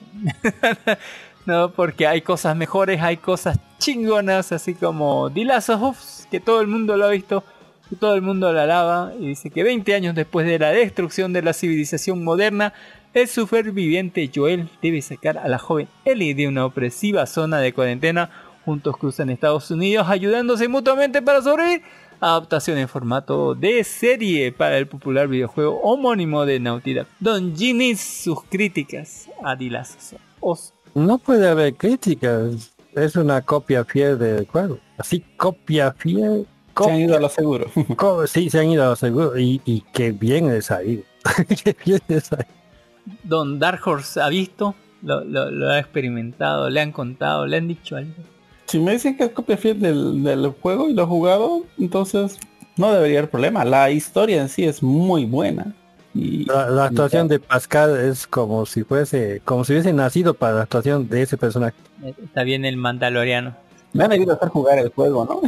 [1.45, 5.47] no, porque hay cosas mejores, hay cosas chingonas, así como The
[6.29, 7.45] que todo el mundo lo ha visto,
[7.89, 11.31] que todo el mundo la alaba, y dice que 20 años después de la destrucción
[11.31, 12.73] de la civilización moderna,
[13.13, 18.29] el superviviente Joel debe sacar a la joven Ellie de una opresiva zona de cuarentena.
[18.65, 21.83] Juntos cruzan Estados Unidos ayudándose mutuamente para sobrevivir.
[22.19, 27.07] Adaptación en formato de serie para el popular videojuego homónimo de Naughty Dog.
[27.19, 29.55] Don Ginny, sus críticas a
[30.41, 30.73] Us.
[30.95, 32.73] No puede haber críticas.
[32.95, 34.79] Es una copia fiel del juego.
[34.97, 36.47] Así, copia fiel.
[36.75, 37.67] Se han ido a lo seguro.
[37.95, 39.37] Co- sí, se han ido a lo seguro.
[39.37, 41.03] Y, y qué bien es ahí.
[41.63, 42.45] qué bien es ahí.
[43.23, 44.73] Don Dark Horse ha visto,
[45.03, 48.13] lo, lo- lo ha experimentado, le han contado, le han dicho algo.
[48.67, 52.37] Si me dicen que es copia fiel del, del juego y lo he jugado, entonces
[52.75, 53.63] no debería haber problema.
[53.65, 55.73] La historia en sí es muy buena.
[56.13, 60.53] Y La, la actuación de Pascal es como si fuese, como si hubiese nacido para
[60.55, 61.75] la actuación de ese personaje.
[62.23, 63.55] Está bien el Mandaloriano.
[63.93, 65.41] me han debido hacer jugar el juego, ¿no?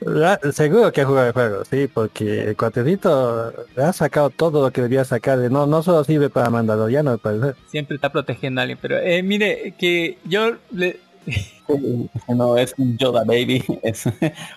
[0.00, 4.70] La- seguro que ha jugado el juego, sí, porque el cuaterito ha sacado todo lo
[4.72, 5.38] que debía sacar.
[5.50, 7.56] No, no solo sirve para Mandaloriano, al parecer.
[7.70, 8.78] Siempre está protegiendo a alguien.
[8.80, 11.00] Pero eh, mire, que yo le,
[12.28, 14.04] No es un Yoda Baby, es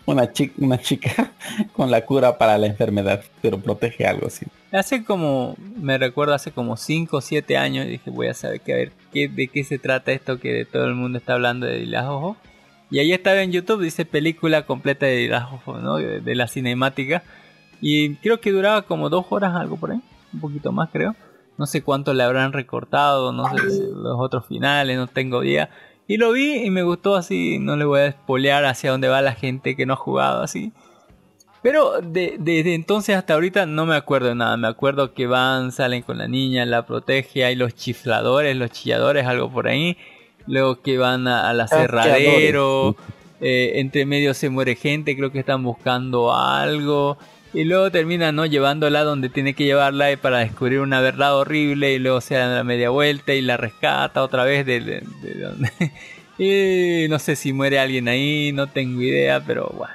[0.05, 1.31] una chica, una chica
[1.73, 4.45] con la cura para la enfermedad, pero protege algo así.
[4.71, 8.73] Hace como, me recuerdo hace como 5 o 7 años, dije voy a saber que
[8.73, 11.65] a ver qué, de qué se trata esto que de todo el mundo está hablando
[11.65, 12.37] de las ojos.
[12.89, 15.95] Y ahí estaba en YouTube, dice película completa de las ojos, ¿no?
[15.95, 17.23] De, de la cinemática.
[17.79, 20.01] Y creo que duraba como dos horas, algo por ahí,
[20.33, 21.15] un poquito más creo.
[21.57, 23.61] No sé cuánto le habrán recortado, no sé
[23.93, 25.69] los otros finales, no tengo idea.
[26.11, 29.21] Y lo vi y me gustó así, no le voy a spoilear hacia dónde va
[29.21, 30.73] la gente que no ha jugado así.
[31.63, 34.57] Pero de- desde entonces hasta ahorita no me acuerdo de nada.
[34.57, 39.25] Me acuerdo que van, salen con la niña, la protege, hay los chifladores, los chilladores,
[39.25, 39.95] algo por ahí.
[40.47, 42.95] Luego que van a- al aserradero.
[43.39, 47.17] eh, entre medio se muere gente, creo que están buscando algo.
[47.53, 48.45] Y luego terminan ¿no?
[48.45, 51.93] llevándola donde tiene que llevarla para descubrir una verdad horrible.
[51.93, 55.33] Y luego se da la media vuelta y la rescata otra vez de, de- de
[55.39, 55.71] donde.
[56.37, 59.93] y no sé si muere alguien ahí, no tengo idea, pero bueno.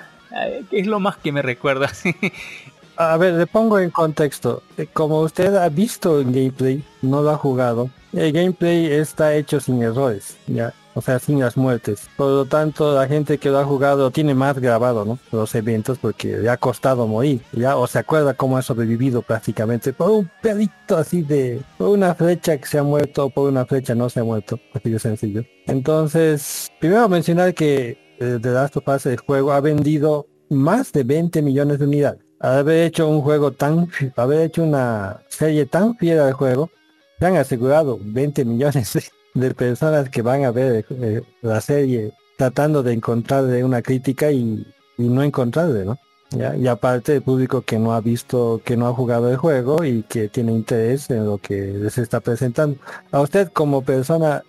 [0.71, 1.91] Es lo más que me recuerda.
[2.99, 4.63] A ver, le pongo en contexto.
[4.79, 9.61] Eh, Como usted ha visto el gameplay, no lo ha jugado, el gameplay está hecho
[9.61, 10.73] sin errores, ya.
[10.97, 12.09] O sea, sin las muertes.
[12.17, 15.19] Por lo tanto, la gente que lo ha jugado tiene más grabado, ¿no?
[15.31, 17.77] Los eventos porque le ha costado morir, ya.
[17.77, 21.61] O se acuerda cómo ha sobrevivido prácticamente por un pelito así de...
[21.77, 24.59] Por una flecha que se ha muerto o por una flecha no se ha muerto.
[24.73, 25.45] Así de sencillo.
[25.67, 31.05] Entonces, primero mencionar que eh, The Last of Us, el juego, ha vendido más de
[31.05, 32.23] 20 millones de unidades.
[32.41, 36.71] Al haber hecho un juego tan, haber hecho una serie tan fiel al juego,
[37.19, 39.03] se han asegurado 20 millones de,
[39.37, 44.67] de personas que van a ver eh, la serie tratando de encontrarle una crítica y,
[44.99, 45.99] y no encontrarle, ¿no?
[46.31, 46.57] ¿Ya?
[46.57, 50.03] Y aparte el público que no ha visto, que no ha jugado el juego y
[50.03, 52.79] que tiene interés en lo que les está presentando.
[53.13, 54.43] A usted como persona,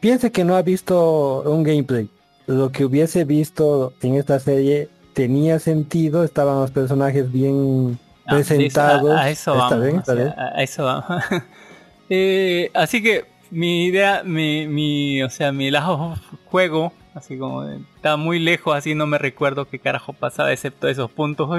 [0.00, 2.10] piense que no ha visto un gameplay.
[2.46, 9.24] Lo que hubiese visto en esta serie tenía sentido, estaban los personajes bien presentados.
[9.26, 10.08] Eso vamos.
[10.08, 11.22] a eso vamos.
[12.14, 16.16] Eh, así que mi idea, mi, mi, o sea, mi lajo
[16.46, 21.10] juego, así como está muy lejos, así no me recuerdo qué carajo pasaba, excepto esos
[21.10, 21.50] puntos.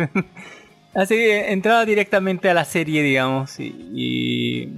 [0.95, 4.69] así entraba directamente a la serie, digamos, y,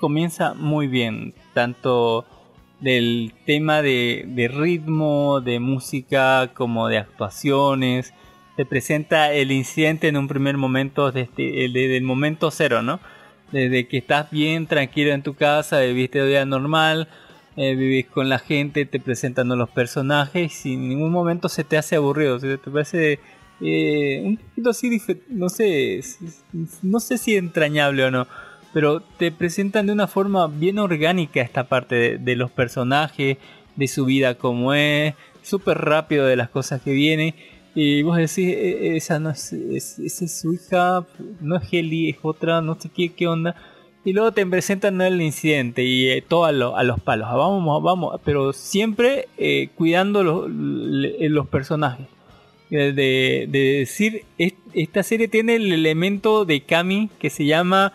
[0.00, 2.26] comienza muy bien, tanto
[2.80, 8.12] del tema de, de ritmo, de música, como de actuaciones.
[8.56, 13.00] Te presenta el incidente en un primer momento, desde, desde el momento cero, ¿no?
[13.52, 17.08] Desde que estás bien, tranquilo en tu casa, viviste de día normal,
[17.56, 21.76] eh, vivís con la gente, te presentan los personajes y en ningún momento se te
[21.76, 23.20] hace aburrido, se te parece
[23.60, 26.00] eh, un poquito así, no sé,
[26.82, 28.26] no sé si entrañable o no,
[28.72, 33.38] pero te presentan de una forma bien orgánica esta parte de, de los personajes,
[33.76, 37.34] de su vida como es, súper rápido de las cosas que vienen.
[37.74, 41.04] Y vos decís, "Eh, esa no es, es- esa es su hija,
[41.40, 43.56] no es Heli, es otra, no sé qué, qué onda.
[44.04, 47.26] Y luego te presentan el incidente y eh, todo a, lo- a los palos.
[47.30, 52.06] Ah, Vamos, vamos, pero siempre eh, cuidando los, le- los personajes.
[52.70, 57.92] Eh, De, de decir, es- esta serie tiene el elemento de Kami que se llama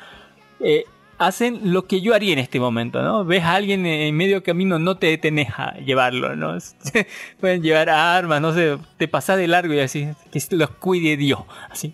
[0.61, 0.83] eh,
[1.19, 3.25] hacen lo que yo haría en este momento, ¿no?
[3.25, 6.57] Ves a alguien en medio camino, no te detenés a llevarlo, ¿no?
[7.39, 11.41] Pueden llevar armas, no sé, te pasás de largo y así, que los cuide Dios,
[11.69, 11.93] así.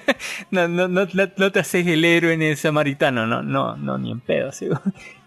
[0.50, 4.10] no, no, no, no te haces el héroe en el samaritano, no, no, no, ni
[4.10, 4.68] en pedo, así.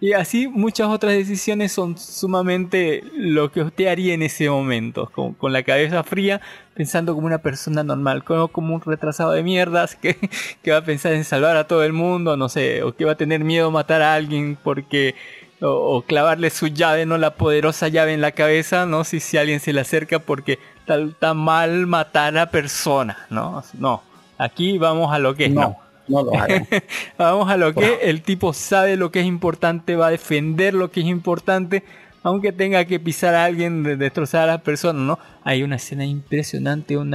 [0.06, 5.34] Y así muchas otras decisiones son sumamente lo que usted haría en ese momento, con,
[5.34, 6.42] con la cabeza fría,
[6.76, 10.16] pensando como una persona normal, como, como un retrasado de mierdas que,
[10.62, 13.14] que va a pensar en salvar a todo el mundo, no sé, o que va
[13.14, 15.16] a tener miedo a matar a alguien porque
[15.60, 19.60] o, clavarle su llave, no la poderosa llave en la cabeza, no si, si alguien
[19.60, 24.04] se le acerca porque está mal matar a personas, no, no,
[24.38, 25.62] aquí vamos a lo que es, no.
[25.62, 26.68] No lo hagan.
[27.18, 30.92] vamos a lo que el tipo sabe lo que es importante, va a defender lo
[30.92, 31.84] que es importante,
[32.24, 35.20] aunque tenga que pisar a alguien, de destrozar a las personas, ¿no?
[35.44, 37.14] Hay una escena impresionante, un,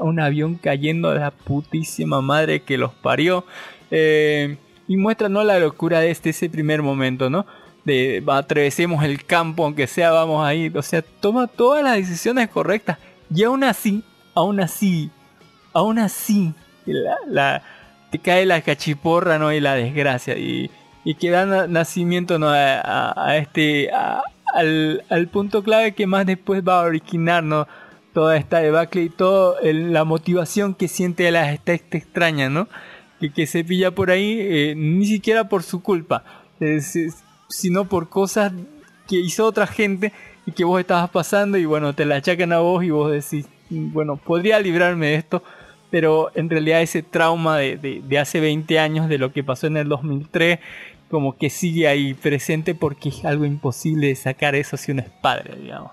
[0.00, 3.44] un, avión cayendo de la putísima madre que los parió.
[3.90, 4.56] Eh,
[4.86, 5.44] y muestra ¿no?
[5.44, 7.44] la locura de este ese primer momento, ¿no?
[7.84, 10.76] De atravesemos el campo, aunque sea vamos a ir.
[10.78, 12.98] O sea, toma todas las decisiones correctas.
[13.34, 14.02] Y aún así,
[14.34, 15.10] aún así,
[15.74, 16.54] aún así,
[16.86, 17.62] la
[18.10, 19.52] te cae la cachiporra, ¿no?
[19.52, 20.36] Y la desgracia.
[20.36, 20.70] Y,
[21.04, 22.48] y que da nacimiento, ¿no?
[22.50, 27.44] A, este, al, punto clave que más después va a originar.
[28.14, 32.66] Toda esta debacle y toda la motivación que siente la esta, extraña, ¿no?
[33.20, 36.24] Que, que se pilla por ahí, eh, ni siquiera por su culpa,
[37.48, 38.52] sino por cosas
[39.06, 40.12] que hizo otra gente
[40.46, 43.46] y que vos estabas pasando y bueno, te la achacan a vos y vos decís,
[43.70, 45.42] bueno, podría librarme de esto,
[45.90, 49.76] pero en realidad ese trauma de, de, hace 20 años de lo que pasó en
[49.76, 50.58] el 2003
[51.10, 55.56] como que sigue ahí presente porque es algo imposible sacar eso si uno es padre,
[55.58, 55.92] digamos.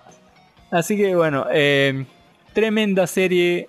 [0.72, 2.06] Así que bueno, eh,
[2.54, 3.68] tremenda serie,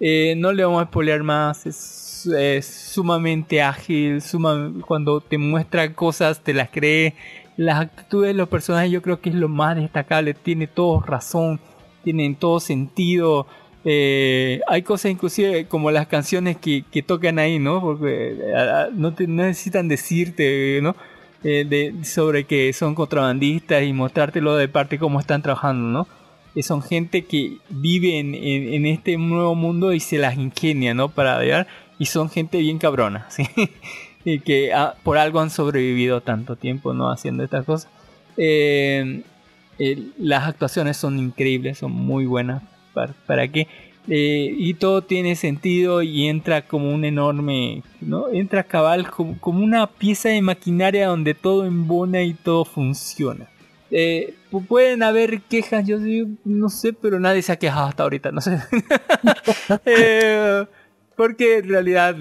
[0.00, 6.40] eh, no le vamos a spoilear más, es, sumamente ágil, suma, cuando te muestra cosas
[6.40, 7.14] te las cree,
[7.56, 11.60] las actitudes de los personajes yo creo que es lo más destacable, tiene todo razón,
[12.02, 13.46] tienen todo sentido,
[13.86, 17.80] eh, hay cosas inclusive como las canciones que, tocan ahí, ¿no?
[17.82, 20.96] Porque eh, no, necesitan decirte, ¿no?
[21.42, 26.08] Eh, sobre que son contrabandistas y mostrártelo de parte cómo están trabajando, ¿no?
[26.62, 31.08] son gente que vive en, este nuevo mundo y se las ingenia, ¿no?
[31.08, 31.66] Para ver,
[31.98, 33.44] y son gente bien cabrona, ¿sí?
[34.24, 37.10] y que ah, por algo han sobrevivido tanto tiempo, ¿no?
[37.10, 37.90] Haciendo estas cosas.
[40.16, 42.62] las actuaciones son increíbles, son muy buenas
[42.94, 43.68] para, qué.
[44.08, 48.28] Eh, y todo tiene sentido y entra como un enorme, ¿no?
[48.28, 53.48] Entra cabal como, una pieza de maquinaria donde todo embona y todo funciona.
[53.90, 54.34] Eh,
[54.68, 55.98] pueden haber quejas, yo
[56.44, 58.58] no sé, pero nadie se ha quejado hasta ahorita, no sé.
[59.86, 60.66] Eh,
[61.16, 62.16] porque en realidad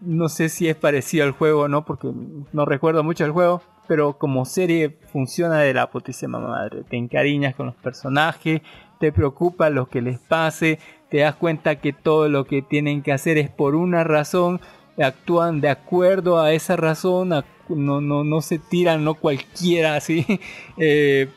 [0.00, 2.08] no sé si es parecido al juego o no, porque
[2.52, 6.84] no recuerdo mucho el juego, pero como serie funciona de la putísima madre.
[6.84, 8.60] Te encariñas con los personajes,
[8.98, 13.12] te preocupa lo que les pase, te das cuenta que todo lo que tienen que
[13.12, 14.60] hacer es por una razón,
[15.02, 17.32] actúan de acuerdo a esa razón,
[17.68, 20.24] no, no, no se tiran, no cualquiera así,
[20.76, 21.28] eh,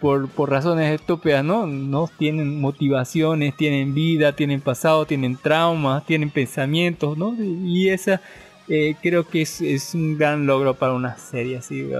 [0.00, 1.66] por, por, razones estúpidas, ¿no?
[1.66, 7.34] No tienen motivaciones, tienen vida, tienen pasado, tienen traumas, tienen pensamientos, ¿no?
[7.38, 8.20] Y esa
[8.68, 11.90] eh, creo que es, es, un gran logro para una serie así.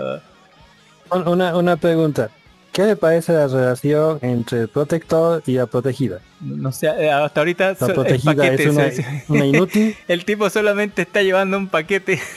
[1.11, 2.31] Una, una pregunta.
[2.73, 6.21] ¿Qué le parece la relación entre el protector y la protegida?
[6.41, 8.67] No sé, eh, hasta ahorita la protegida es
[9.29, 9.97] una, inútil.
[10.09, 12.21] el tipo solamente está llevando un paquete.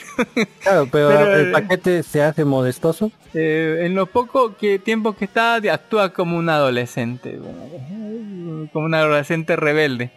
[0.62, 3.12] Claro, pero, el paquete se hace modestoso.
[3.34, 7.40] Eh, en lo poco que tiempo que está, actúa como un adolescente,
[8.72, 10.12] como un adolescente rebelde.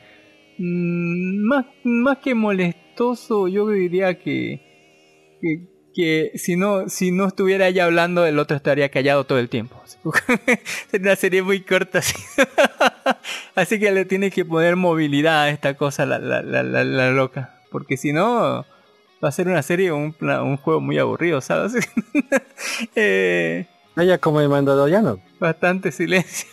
[0.59, 4.61] Mm, más, más que molestoso, yo diría que,
[5.41, 9.49] que que si no, si no estuviera ella hablando, el otro estaría callado todo el
[9.49, 9.83] tiempo.
[10.91, 12.01] Sería una serie muy corta.
[12.01, 12.15] Así.
[13.55, 17.63] así que le tiene que poner movilidad a esta cosa, la, la, la, la loca.
[17.71, 18.67] Porque si no,
[19.25, 21.73] va a ser una serie un, un juego muy aburrido, ¿sabes?
[22.95, 23.65] eh,
[23.97, 25.19] ella como el mandaloriano.
[25.41, 26.51] Bastante silencio.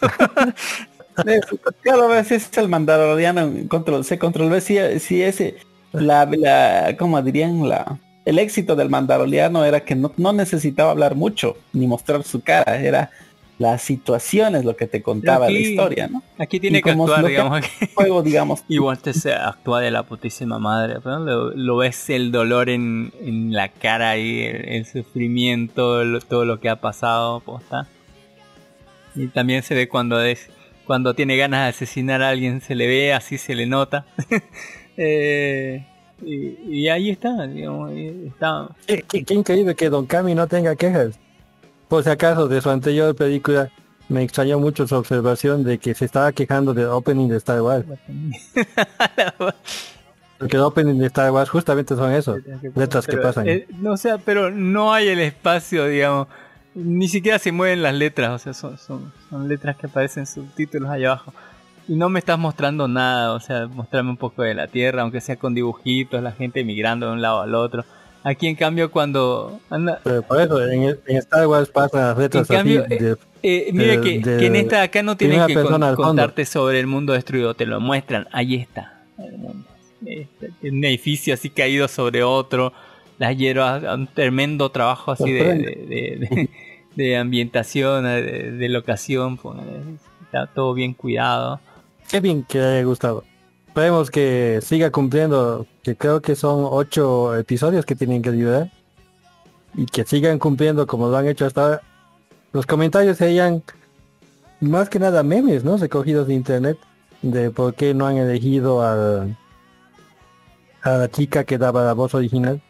[1.81, 5.57] claro, a veces el mandaloriano control, se controla si, si ese
[5.91, 11.57] la, la como dirían la el éxito del Mandaloriano era que no, necesitaba hablar mucho
[11.73, 13.11] ni mostrar su cara, era
[13.59, 16.23] las situaciones lo que te contaba la historia, ¿no?
[16.37, 17.61] Aquí tiene que actuar, digamos.
[17.93, 18.63] juego, digamos.
[18.67, 23.11] Igual te se actúa de la putísima madre, lo, ves el dolor en,
[23.51, 27.87] la cara y el, sufrimiento, todo lo que ha pasado, posta.
[29.15, 30.49] Y también se ve cuando es,
[30.85, 34.05] cuando tiene ganas de asesinar a alguien, se le ve, así se le nota.
[34.97, 35.85] eh,
[36.25, 38.69] Y, y ahí está, digamos, está.
[38.87, 41.19] Qué, qué- qué increíble que Don Kami no tenga quejas.
[41.87, 43.69] Por si acaso, de su anterior película,
[44.09, 47.85] me extrañó mucho su observación de que se estaba quejando del opening de Star Wars.
[50.39, 52.37] Porque el opening de Star Wars justamente son eso,
[52.75, 53.47] letras que pasan.
[53.47, 56.27] eh, no, o sea, pero no hay el espacio, digamos.
[56.75, 60.89] Ni siquiera se mueven las letras, o sea, son, son, son letras que aparecen subtítulos
[60.89, 61.33] allá abajo.
[61.87, 65.19] Y no me estás mostrando nada, o sea, mostrarme un poco de la Tierra, aunque
[65.21, 67.83] sea con dibujitos, la gente migrando de un lado al otro.
[68.23, 69.99] Aquí en cambio cuando anda...
[70.01, 72.95] Pero por eso, en, en Star Wars pasan letras En cambio, así.
[72.97, 76.79] de- Eh, de- que, de que en esta acá no tienen que con- contarte sobre
[76.79, 79.03] el mundo destruido, te lo muestran, ahí está.
[79.17, 79.67] el mundo.
[80.05, 82.71] Este, un edificio así caído sobre otro,
[83.19, 86.49] las hierbas, un tremendo trabajo así de, de, de- de-
[86.95, 89.37] de ambientación, de, locación,
[90.23, 91.59] está todo bien cuidado.
[92.13, 93.23] Qué bien que le haya gustado.
[93.69, 98.69] Esperemos que siga cumpliendo, que creo que son ocho episodios que tienen que liberar.
[99.73, 101.81] Y que sigan cumpliendo como lo han hecho hasta ahora.
[102.51, 103.63] Los comentarios serían
[104.59, 105.75] más que nada memes, ¿no?
[105.77, 106.77] Recogidos de internet.
[107.23, 109.35] De por qué no han elegido al-
[110.83, 112.61] a la chica que daba la voz original.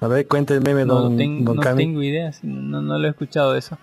[0.00, 3.06] A ver, cuente el meme, No, don, ten- don no tengo idea, no, no lo
[3.08, 3.76] he escuchado eso.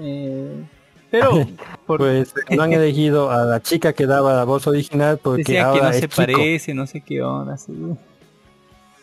[0.00, 0.64] Eh,
[1.10, 1.46] pero
[1.86, 5.80] Pues no han elegido a la chica que daba la voz original porque decía que
[5.80, 6.16] ahora no es se chico.
[6.16, 7.54] parece, no sé qué onda.
[7.54, 7.72] así.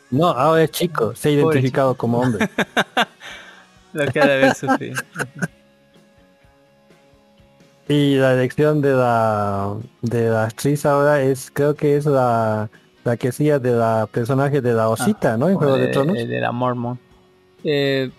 [0.09, 2.47] No, ahora es chico, se ha identificado como hombre.
[3.93, 5.01] Lo que ha de haber sufrido.
[7.89, 12.69] Y la elección de la de la actriz ahora es, creo que es la,
[13.05, 15.47] la que hacía de la personaje de la osita, ¿no?
[15.47, 16.17] En Juego de de, Tronos.
[16.17, 16.99] de la Mormon.
[17.63, 18.11] Eh,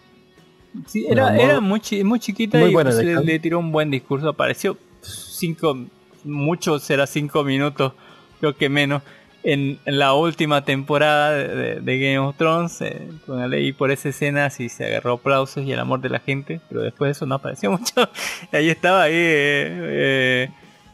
[0.86, 3.72] sí, era, la era muy, chi- muy chiquita Muy y buena pues, le, tiró un
[3.72, 4.28] buen discurso.
[4.28, 5.76] Apareció cinco,
[6.24, 7.92] mucho será cinco minutos,
[8.40, 9.02] creo que menos,
[9.42, 12.80] en, en la última temporada de, Game of Thrones.
[12.80, 16.20] Eh, póngale, y por esa escena sí se agarró aplausos y el amor de la
[16.20, 18.08] gente, pero después de eso no apareció mucho.
[18.52, 19.14] ahí estaba ahí.
[19.14, 20.50] eh, eh,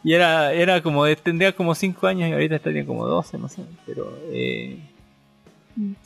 [0.07, 3.63] y era, era como, tendría como 5 años y ahorita estaría como 12, no sé.
[3.87, 4.79] Pero eh,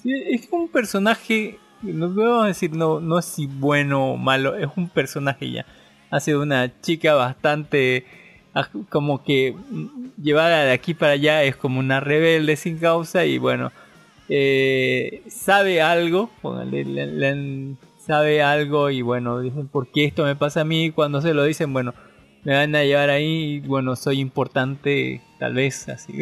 [0.00, 4.68] sí, es un personaje, no podemos decir, no, no es si bueno o malo, es
[4.76, 5.66] un personaje ya.
[6.10, 8.06] Ha sido una chica bastante,
[8.54, 9.54] ah, como que
[10.20, 13.72] llevada de aquí para allá es como una rebelde sin causa y bueno,
[14.28, 16.30] eh, sabe algo,
[17.98, 20.90] sabe algo y bueno, dicen, ¿por qué esto me pasa a mí?
[20.90, 21.94] Cuando se lo dicen, bueno,
[22.44, 26.14] me van a llevar ahí y bueno, soy importante, tal vez, así.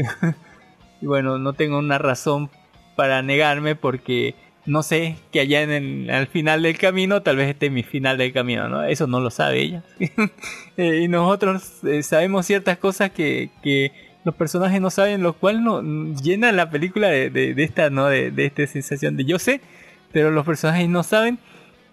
[1.00, 2.50] y bueno, no tengo una razón
[2.96, 4.34] para negarme porque
[4.66, 8.18] no sé que allá en el, al final del camino, tal vez esté mi final
[8.18, 8.82] del camino, ¿no?
[8.84, 9.82] Eso no lo sabe ella.
[10.78, 13.92] Eh, y nosotros eh, sabemos ciertas cosas que, que
[14.24, 15.80] los personajes no saben, lo cual no
[16.20, 18.08] llena la película de, de- esta, ¿no?
[18.08, 19.62] De, de esta sensación de yo sé,
[20.12, 21.38] pero los personajes no saben.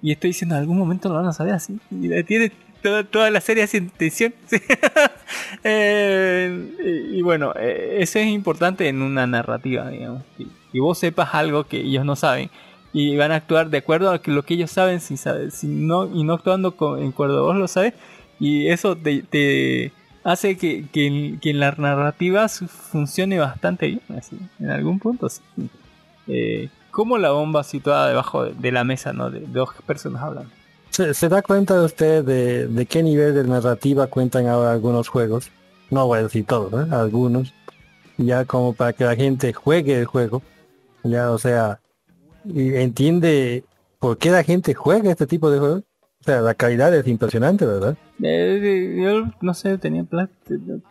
[0.01, 1.77] Y estoy diciendo, en algún momento lo van a saber así.
[1.91, 2.51] Y tiene
[2.81, 4.33] toda, toda la serie sin tensión.
[5.63, 6.67] Eh,
[7.13, 10.23] y, y bueno, eh, eso es importante en una narrativa, digamos.
[10.73, 12.49] Que vos sepas algo que ellos no saben.
[12.91, 16.05] Y van a actuar de acuerdo a lo que ellos saben sin saber, sin no,
[16.05, 17.93] y no actuando con, en acuerdo vos lo sabes.
[18.39, 19.93] Y eso te, te
[20.23, 24.01] hace que, que, que la narrativa funcione bastante bien.
[24.17, 25.41] Así, en algún punto, sí.
[26.27, 29.29] Eh, como la bomba situada debajo de, de la mesa, ¿no?
[29.29, 30.49] De, de dos personas hablando.
[30.89, 35.49] ¿Se, se da cuenta usted de, de qué nivel de narrativa cuentan ahora algunos juegos?
[35.89, 36.89] No voy a decir todos, ¿eh?
[36.91, 37.51] algunos.
[38.17, 40.43] Ya como para que la gente juegue el juego.
[41.03, 41.80] Ya, o sea,
[42.45, 43.65] entiende
[43.99, 45.84] por qué la gente juega este tipo de juegos.
[46.21, 47.97] O sea, la calidad es impresionante, ¿verdad?
[48.21, 50.05] Eh, yo no sé, tenía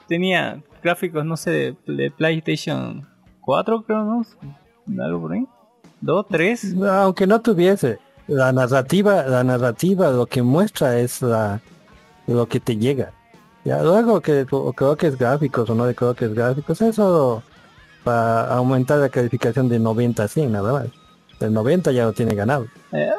[0.06, 3.08] tenía gráficos, no sé, de, de PlayStation
[3.40, 4.22] 4, creo, ¿no?
[5.02, 5.46] Algo por ahí.
[6.02, 6.74] ¿Dos, tres?
[6.82, 11.60] Aunque no tuviese, la narrativa, la narrativa lo que muestra es la
[12.26, 13.12] lo que te llega.
[13.64, 17.42] Ya luego que o coloques gráficos o no le coloques gráficos, eso
[18.04, 20.86] para aumentar la calificación de 90 a 100 nada más.
[21.40, 22.66] El 90 ya lo tiene ganado.
[22.92, 23.10] Eh,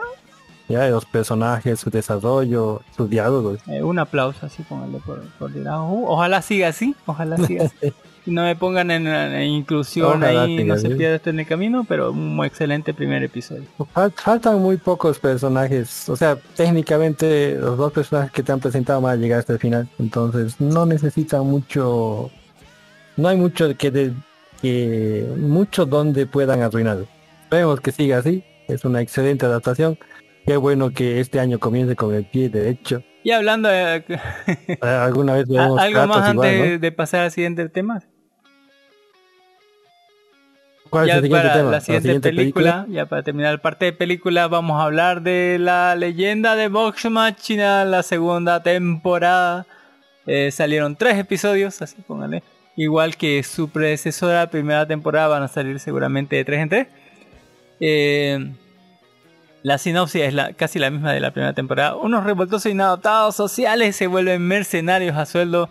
[0.70, 3.60] Ya los personajes, su desarrollo, sus diálogos.
[3.68, 5.52] eh, un aplauso así, póngale por, por.
[5.52, 7.94] Uh, ojalá siga así, ojalá siga así.
[8.26, 11.84] No me pongan en, en inclusión Ojalá ahí, no se pierda esto en el camino,
[11.86, 13.64] pero un excelente primer episodio.
[13.94, 19.02] Fal- Faltan muy pocos personajes, o sea, técnicamente los dos personajes que te han presentado
[19.02, 22.32] van a llegar hasta el final, entonces no necesitan mucho,
[23.18, 24.14] no hay mucho que, de,
[24.64, 27.00] que mucho donde puedan arruinar.
[27.44, 30.00] Esperemos que siga así, es una excelente adaptación.
[30.48, 33.04] Qué bueno que este año comience con el pie derecho.
[33.24, 34.06] Y hablando de...
[34.08, 36.80] Eh, Alguna vez ¿Algo más antes igual, ¿no?
[36.80, 38.02] de pasar al siguiente tema?
[40.90, 41.72] ¿Cuál es ya el siguiente para tema?
[41.72, 45.96] la siguiente, película, ya para terminar la parte de película, vamos a hablar de la
[45.98, 49.66] leyenda de Vox Machina, la segunda temporada.
[50.26, 52.44] Eh, salieron tres episodios, así pónganle.
[52.76, 56.88] Igual que su predecesora, primera temporada, van a salir seguramente de tres en tres.
[57.80, 58.52] Eh,
[59.62, 61.96] la sinopsis es la, casi la misma de la primera temporada.
[61.96, 65.70] Unos revoltosos inadaptados sociales se vuelven mercenarios a sueldo.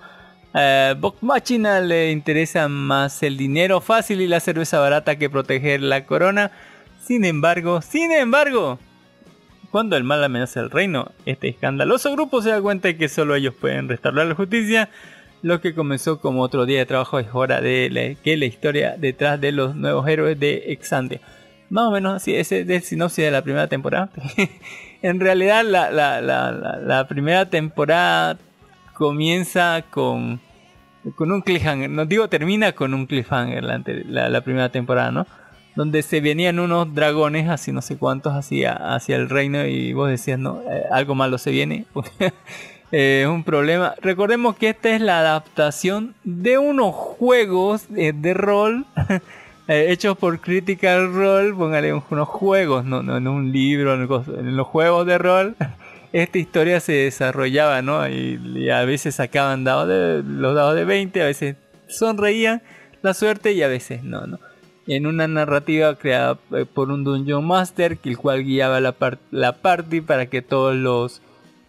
[0.99, 6.05] Vox Machina le interesa más el dinero fácil y la cerveza barata que proteger la
[6.05, 6.51] corona.
[7.01, 8.79] Sin embargo, sin embargo,
[9.71, 13.35] cuando el mal amenaza el reino, este escandaloso grupo se da cuenta de que solo
[13.35, 14.89] ellos pueden restaurar la justicia.
[15.43, 18.95] Lo que comenzó como otro día de trabajo es hora de la- que la historia
[18.97, 21.21] detrás de los nuevos héroes de Exandia.
[21.69, 24.11] Más o menos así, ese es el sinopsis de la primera temporada.
[25.03, 28.39] en realidad la, la- la- primera temporada
[28.95, 30.41] comienza con,
[31.17, 31.91] con un cliffhanger.
[31.91, 35.27] No digo termina con un cliffhanger la primera temporada, ¿no?
[35.75, 40.11] Donde se venían unos dragones, así no sé cuántos, hacia, hacia el reino y vos
[40.11, 41.87] decías, no, Eh, algo malo se viene.
[42.93, 43.95] Eh, Es un problema.
[44.01, 48.85] Recordemos que esta es la adaptación de unos juegos eh, de rol
[49.69, 51.55] eh, hechos por Critical Role.
[51.55, 55.57] Póngale un- unos juegos, no, no en un libro, en los juegos de rol.
[56.13, 58.07] Esta historia se desarrollaba, ¿no?
[58.07, 61.57] Y, a veces sacaban dados los dados de 20, a veces
[61.89, 62.61] sonreían
[63.01, 64.39] la suerte y a veces no, ¿no?
[64.87, 66.35] En una narrativa creada
[66.75, 71.23] por un Dungeon Master, el cual guiaba la, par- la party para que todos los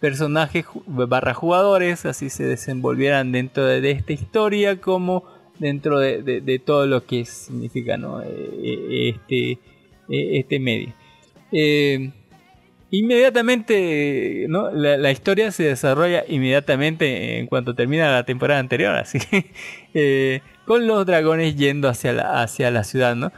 [0.04, 5.24] personajes barra jugadores así se desenvolvieran dentro de, esta historia como
[5.58, 8.20] dentro de, de- todo lo que significa ¿no?
[8.20, 9.52] Eh, eh, este,
[10.10, 10.92] eh, este medio.
[11.52, 12.10] Eh,
[12.90, 14.70] inmediatamente ¿no?
[14.72, 19.16] la, historia se desarrolla inmediatamente en cuanto termina la temporada anterior, así
[19.94, 23.32] eh, con los dragones yendo hacia la, hacia la ciudad, ¿no?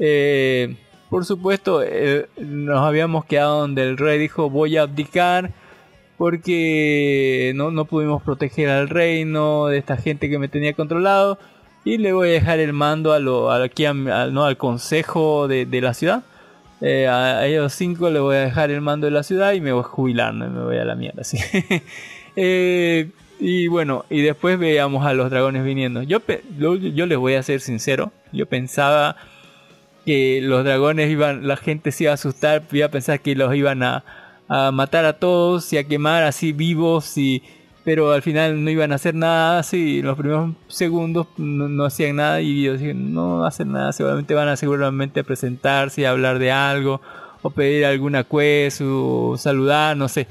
[0.00, 0.74] Eh,
[1.10, 1.80] por supuesto,
[2.38, 5.52] nos habíamos quedado donde el rey dijo voy a abdicar
[6.18, 11.38] porque no, no pudimos proteger al reino de esta gente que me tenía controlado
[11.84, 15.64] y le voy a dejar el mando a lo, a- aquí no, al consejo de,
[15.64, 16.22] de la ciudad.
[16.80, 19.72] Eh, a, ellos cinco le voy a dejar el mando de la ciudad y me
[19.72, 20.48] voy a jubilar, ¿no?
[20.50, 21.24] me voy a la mierda.
[21.24, 21.38] ¿sí?
[22.40, 26.02] Eh, y bueno, y después veamos a los dragones viniendo.
[26.04, 26.20] Yo,
[26.56, 29.16] lo- yo les voy a ser sincero, yo pensaba
[30.06, 33.52] que los dragones iban, la gente se iba a asustar, iba a pensar que los
[33.56, 34.04] iban a,
[34.48, 37.42] a matar a todos y a quemar así vivos y
[37.84, 42.16] pero al final no iban a hacer nada así los primeros segundos no, no hacían
[42.16, 46.50] nada y yo dije no hacen nada seguramente van a seguramente presentarse y hablar de
[46.50, 47.00] algo
[47.42, 50.26] o pedir alguna quest o saludar no sé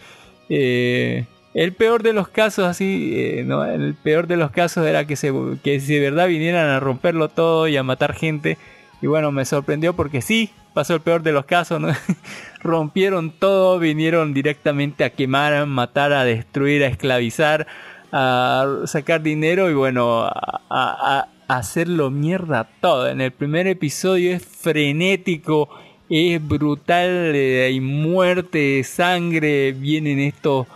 [0.50, 5.06] Eh, el peor de los casos así eh, no el peor de los casos era
[5.06, 8.58] que se que si de verdad vinieran a romperlo todo y a matar gente
[9.02, 11.88] y bueno, me sorprendió porque sí, pasó el peor de los casos, ¿no?
[12.62, 17.66] Rompieron todo, vinieron directamente a quemar, a matar, a destruir, a esclavizar,
[18.12, 23.10] a sacar dinero y bueno, a, a- hacerlo mierda todo.
[23.10, 25.68] En el primer episodio es frenético,
[26.12, 30.68] es brutal, eh, hay muerte, sangre, vienen estos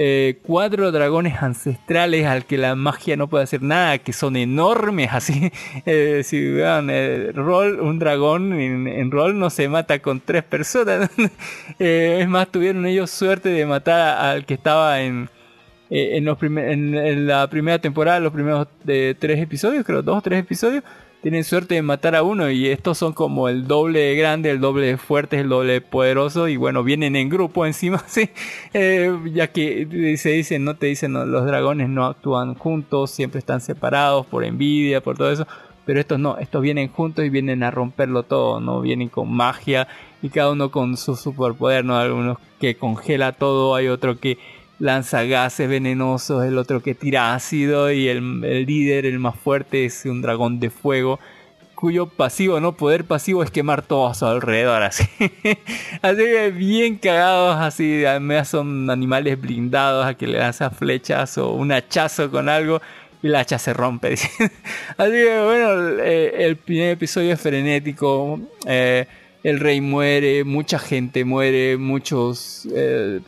[0.00, 5.08] eh, cuatro dragones ancestrales al que la magia no puede hacer nada, que son enormes,
[5.12, 5.50] así.
[5.86, 10.44] Eh, si vean, eh, Roll, un dragón en, en Roll no se mata con tres
[10.44, 11.10] personas.
[11.80, 15.28] Eh, es más, tuvieron ellos suerte de matar al que estaba en,
[15.90, 20.18] en, los primer- en, en la primera temporada, los primeros de tres episodios, creo, dos
[20.18, 20.82] o tres episodios.
[21.20, 24.60] Tienen suerte de matar a uno y estos son como el doble de grande, el
[24.60, 28.30] doble de fuerte, el doble de poderoso y bueno, vienen en grupo encima, sí,
[28.72, 33.60] Eh, ya que se dicen, no te dicen, los dragones no actúan juntos, siempre están
[33.60, 35.46] separados por envidia, por todo eso,
[35.84, 39.88] pero estos no, estos vienen juntos y vienen a romperlo todo, no vienen con magia
[40.22, 44.38] y cada uno con su superpoder, no, algunos que congela todo, hay otro que
[44.78, 49.84] lanza gases venenosos, el otro que tira ácido y el, el líder, el más fuerte,
[49.84, 51.18] es un dragón de fuego
[51.78, 55.04] cuyo pasivo, no poder pasivo es quemar todo a su alrededor, así.
[56.02, 61.52] así que bien cagados, así, además son animales blindados a que le lanzas flechas o
[61.52, 62.82] un hachazo con algo
[63.22, 64.14] y el hacha se rompe.
[64.14, 64.32] así
[65.12, 69.06] que bueno, eh, el primer episodio es frenético, eh,
[69.44, 73.20] el rey muere, mucha gente muere, muchos, eh,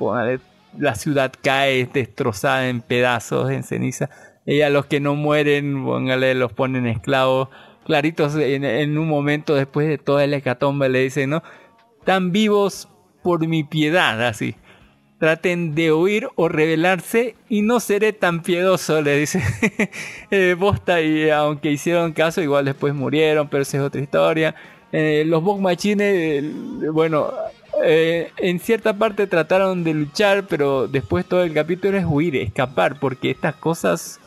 [0.78, 4.10] la ciudad cae destrozada en pedazos, en ceniza.
[4.46, 7.48] Y a los que no mueren, los ponen esclavos.
[7.84, 11.42] Claritos, en, un momento después de toda la hecatombe le dicen, ¿no?
[11.98, 12.88] Están vivos
[13.22, 14.54] por mi piedad, así.
[15.18, 19.42] Traten de huir o rebelarse y no seré tan piedoso, le dice
[20.30, 21.00] eh, Bosta.
[21.02, 24.54] Y aunque hicieron caso, igual después murieron, pero esa es otra historia.
[24.92, 26.52] Eh, los Bog Machines, eh,
[26.92, 27.30] bueno,
[27.82, 32.98] eh, en cierta parte trataron de luchar, pero después todo el capítulo es huir, escapar,
[32.98, 34.20] porque estas cosas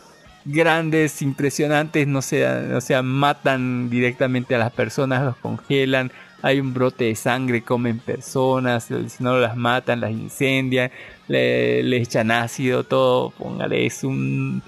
[0.46, 6.12] grandes, impresionantes, no se, o sea, matan directamente a las personas, los congelan,
[6.42, 10.92] hay un brote de sangre, comen personas, si no las matan, las incendian,
[11.28, 14.62] le, le echan ácido, todo, póngale, es un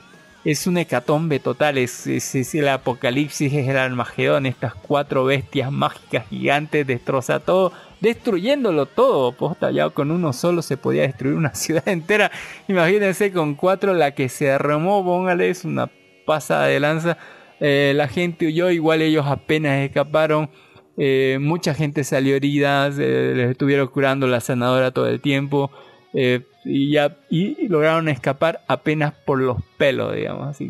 [0.46, 2.06] es un hecatombe total, es,
[2.54, 9.72] el apocalipsis, es el Armagedón, estas cuatro bestias mágicas gigantes destroza todo, destruyéndolo todo, posta,
[9.72, 12.32] ya con uno solo se podía destruir una ciudad entera,
[12.68, 15.90] imagínense con cuatro la que se arremó, póngale, es una
[16.28, 17.18] pasada de lanza,
[17.60, 20.52] eh, la gente huyó, igual ellos apenas escaparon,
[20.96, 25.72] eh, mucha gente salió herida, les estuvieron curando la sanadora todo el tiempo,
[26.14, 30.70] eh, y ya y lograron escapar apenas por los pelos, digamos, así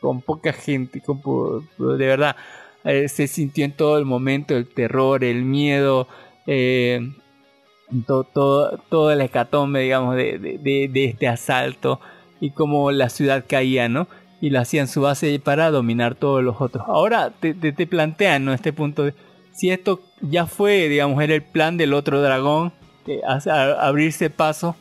[0.00, 1.20] con, poca gente, con,
[1.78, 2.36] de verdad
[2.84, 6.08] eh, se sintió en todo el momento el terror, el miedo,
[6.46, 7.00] eh,
[8.06, 12.00] todo, todo, todo el hecatombe, digamos, de, de, este asalto
[12.40, 14.08] y como la ciudad caía, ¿no?
[14.40, 16.84] Y la hacían su base para dominar todos los otros.
[16.86, 18.52] Ahora te, te, plantean, ¿no?
[18.52, 19.14] Este punto de
[19.52, 22.72] si esto ya fue, digamos, era el plan del otro dragón,
[23.80, 24.76] abrirse paso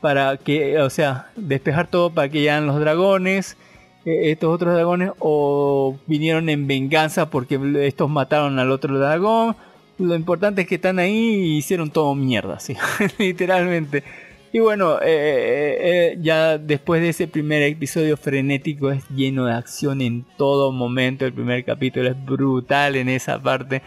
[0.00, 3.56] para que, o sea, despejar todo para que llegan los dragones,
[4.04, 9.56] eh, estos otros dragones, o vinieron en venganza porque estos mataron al otro dragón.
[9.98, 12.76] Lo importante es que están ahí y hicieron todo mierda, ¿sí?
[13.18, 14.04] literalmente.
[14.52, 15.78] Y bueno, eh,
[16.12, 21.26] eh, ya después de ese primer episodio frenético es lleno de acción en todo momento.
[21.26, 23.82] El primer capítulo es brutal en esa parte.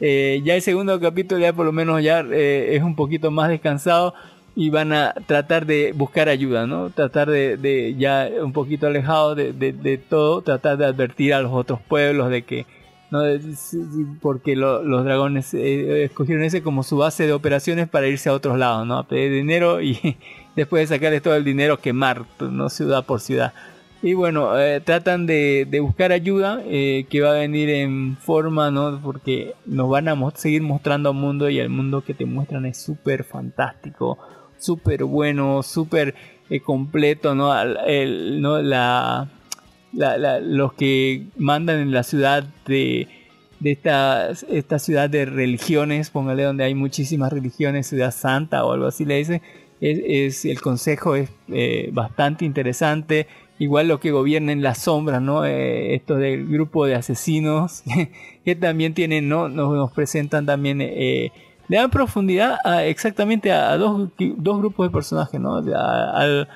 [0.00, 4.14] ya el segundo capítulo ya por lo menos ya es un poquito más descansado
[4.58, 6.88] y van a tratar de buscar ayuda, ¿no?
[6.88, 12.30] Tratar de, ya un poquito alejado de, todo, tratar de advertir a los otros pueblos
[12.30, 12.64] de que,
[13.10, 13.20] ¿no?
[14.22, 18.56] Porque los dragones eh, escogieron ese como su base de operaciones para irse a otros
[18.58, 18.96] lados, ¿no?
[18.96, 20.16] A pedir dinero y
[20.56, 22.70] después de sacarles todo el dinero quemar, ¿no?
[22.70, 23.52] Ciudad por ciudad.
[24.00, 29.00] Y bueno, eh, tratan de, buscar ayuda eh, que va a venir en forma, ¿no?
[29.02, 32.82] Porque nos van a seguir mostrando al mundo y el mundo que te muestran es
[32.82, 34.18] súper fantástico
[34.58, 36.14] súper bueno, súper
[36.50, 37.52] eh, completo, ¿no?
[37.86, 38.60] El, ¿no?
[38.62, 39.28] La,
[39.92, 43.08] los que mandan en la ciudad de,
[43.60, 48.86] de esta, esta ciudad de religiones, póngale donde hay muchísimas religiones, ciudad santa o algo
[48.86, 49.42] así le dice,
[49.80, 53.26] es, el consejo es eh, bastante interesante.
[53.58, 55.46] Igual lo que gobierna en las sombras, ¿no?
[55.46, 57.82] Eh, esto del grupo de asesinos
[58.44, 59.48] que también tienen, ¿no?
[59.48, 61.32] Nos, presentan también eh,
[61.68, 65.56] le dan profundidad exactamente a, dos, dos, grupos de personajes, ¿no?
[65.56, 66.48] al,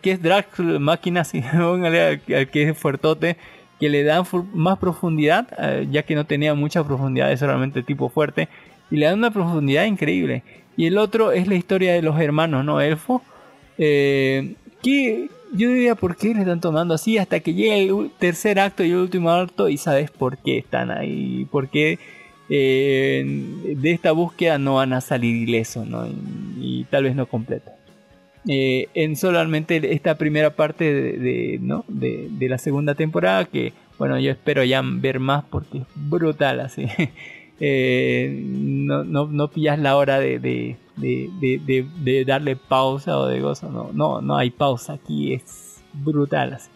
[0.00, 1.22] que es Drax máquina,
[1.52, 2.20] al,
[2.50, 3.36] que es fuertote,
[3.80, 4.24] que le dan
[4.54, 8.48] más profundidad, eh, ya que no tenía mucha profundidad, es solamente tipo fuerte,
[8.90, 10.44] y le dan una profundidad increíble.
[10.76, 12.80] Y el otro es la historia de los hermanos, ¿no?
[12.80, 13.22] Elfo,
[13.78, 18.58] eh, que yo diría por qué le están tomando así hasta que llegue el tercer
[18.58, 21.98] acto y el último acto y sabes por qué están ahí, por qué
[22.54, 23.24] eh,
[23.76, 25.88] de esta búsqueda no van a salir ilesos
[26.60, 27.72] y, tal vez no completa.
[28.46, 31.86] Eh, en solamente esta primera parte de, ¿no?
[31.88, 36.86] de, la segunda temporada que bueno yo espero ya ver más porque es brutal así
[37.60, 43.90] eh, no, no, no, pillas la hora de, de, darle pausa o de gozo no,
[43.94, 46.68] no, no hay pausa aquí es brutal así.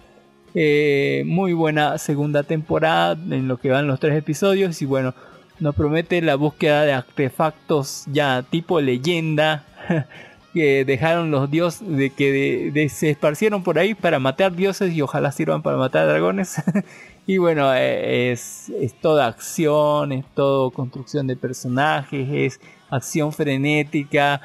[1.27, 5.13] muy buena segunda temporada en lo que van los tres episodios y bueno
[5.61, 9.65] nos promete la búsqueda de artefactos ya tipo leyenda
[10.55, 15.33] que dejaron los dioses de que se esparcieron por ahí para matar dioses y ojalá
[15.33, 16.63] sirvan para matar dragones.
[17.29, 24.43] Y bueno eh, es, es, toda acción es todo construcción de personajes es acción frenética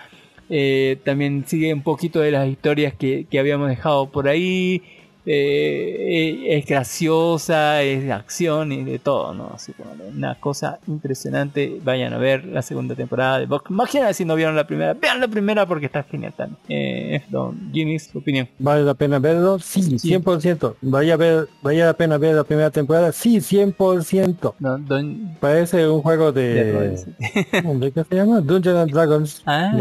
[0.49, 4.81] eh, también sigue un poquito de las historias que, que habíamos dejado por ahí
[5.25, 9.51] eh, es graciosa, es de acción y de todo, ¿no?
[9.53, 11.79] Así como una cosa impresionante.
[11.83, 15.19] Vayan a ver la segunda temporada de Vox Imagínate si no vieron la primera, vean
[15.19, 16.59] la primera porque está genial también.
[16.69, 18.47] Eh, don su opinión.
[18.59, 19.59] ¿Vale la pena verlo?
[19.59, 20.75] Sí, 100%.
[20.81, 23.11] ¿Vaya, a ver, ¿Vaya la pena ver la primera temporada?
[23.11, 24.53] Sí, 100%.
[24.59, 24.79] No,
[25.39, 26.95] Parece un juego de...
[27.01, 28.41] ¿De qué se llama?
[28.41, 29.41] Dungeons and Dragons.
[29.45, 29.71] Ah,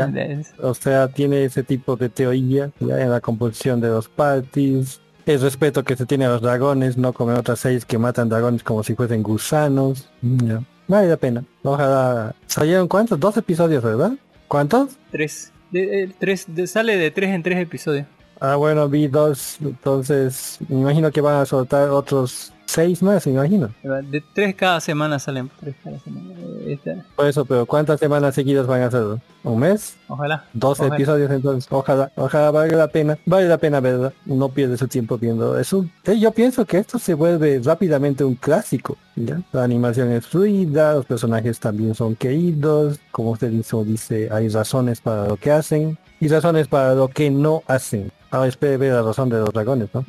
[0.62, 5.40] o sea, tiene ese tipo de teoría ya en la composición de los parties el
[5.40, 8.82] respeto que se tiene a los dragones, no como otras series que matan dragones como
[8.82, 10.08] si fuesen gusanos.
[10.22, 11.44] No Vale la pena.
[11.62, 12.34] Ojalá.
[12.46, 13.20] ¿Salieron cuántos?
[13.20, 14.12] Dos episodios, ¿verdad?
[14.48, 14.96] ¿Cuántos?
[15.12, 15.52] Tres.
[15.70, 18.06] De, tres sale de tres en tres episodios.
[18.40, 19.58] Ah, bueno, vi dos.
[19.60, 23.68] Entonces, me imagino que van a soltar otros seis más, me imagino.
[24.10, 25.50] De tres cada semana salen.
[25.60, 26.30] Tres cada semana.
[26.38, 29.02] Eh, esta- Por eso, pero ¿cuántas semanas seguidas van a ser?
[29.42, 29.96] ¿Un mes?
[30.08, 30.44] Ojalá.
[30.52, 30.96] 12 Ojalá.
[30.96, 31.66] episodios entonces.
[31.72, 33.18] Ojalá, ojalá valga la pena.
[33.26, 34.12] Vale la pena verla.
[34.26, 35.58] No pierde su tiempo viendo.
[35.58, 38.96] Es un, eh, yo pienso que esto se vuelve rápidamente un clásico.
[39.16, 39.40] ¿ya?
[39.52, 43.00] La animación es fluida, los personajes también son queridos.
[43.10, 47.30] Como usted mismo dice, hay razones para lo que hacen y razones para lo que
[47.30, 48.12] no hacen.
[48.30, 50.04] Ahora espere ver la razón de los dragones, ¿no?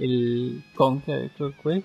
[0.00, 1.82] El Conquer creo que fue.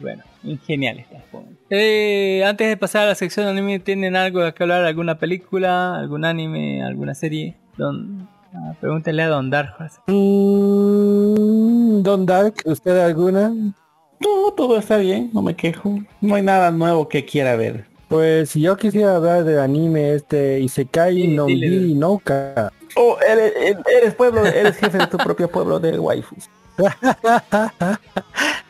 [0.00, 0.22] Bueno,
[0.66, 1.22] genial está.
[1.70, 4.84] Eh, antes de pasar a la sección de anime, ¿tienen algo de que hablar?
[4.84, 5.96] ¿Alguna película?
[5.96, 6.82] ¿Algún anime?
[6.82, 7.56] ¿Alguna serie?
[7.76, 9.74] Don, ah, pregúntale a Don Dark.
[10.06, 13.48] Mm, Don Dark, ¿usted alguna?
[13.48, 15.98] No, todo está bien, no me quejo.
[16.20, 17.86] No hay nada nuevo que quiera ver.
[18.08, 21.46] Pues si yo quisiera hablar del anime este Isekai Sí, no.
[21.46, 22.70] Bi Nouka.
[22.94, 26.48] Oh, eres, eres pueblo, eres jefe de tu propio pueblo de waifus.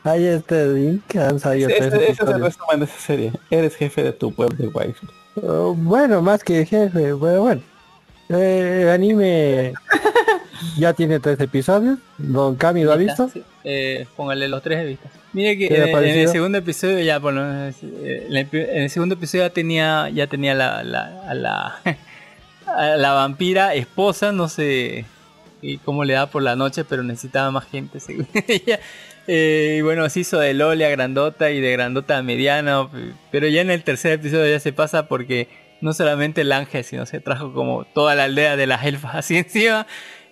[0.04, 3.32] Ahí está link, han salido Ese, ese es el resumen de esa serie.
[3.50, 5.08] Eres jefe de tu pueblo de waifus.
[5.42, 7.62] Oh, bueno, más que jefe, bueno, bueno.
[8.28, 9.72] Eh, el anime
[10.78, 11.98] ya tiene tres episodios.
[12.18, 13.28] Don Cami lo ha visto.
[13.28, 15.08] Sí, eh, póngale los tres de vista.
[15.32, 17.74] Mire que ¿Qué le ha eh, en el segundo episodio ya, bueno, en
[18.36, 21.76] el, pri- en el segundo episodio ya tenía, ya tenía la, la, a la,
[22.66, 25.04] a la vampira esposa, no sé
[25.62, 28.80] y cómo le da por la noche, pero necesitaba más gente según ella.
[29.26, 32.88] Eh, y bueno, se hizo de Loli a grandota y de grandota a mediana,
[33.30, 35.48] pero ya en el tercer episodio ya se pasa porque
[35.80, 39.36] no solamente el ángel, sino se trajo como toda la aldea de las elfas así
[39.36, 39.86] encima.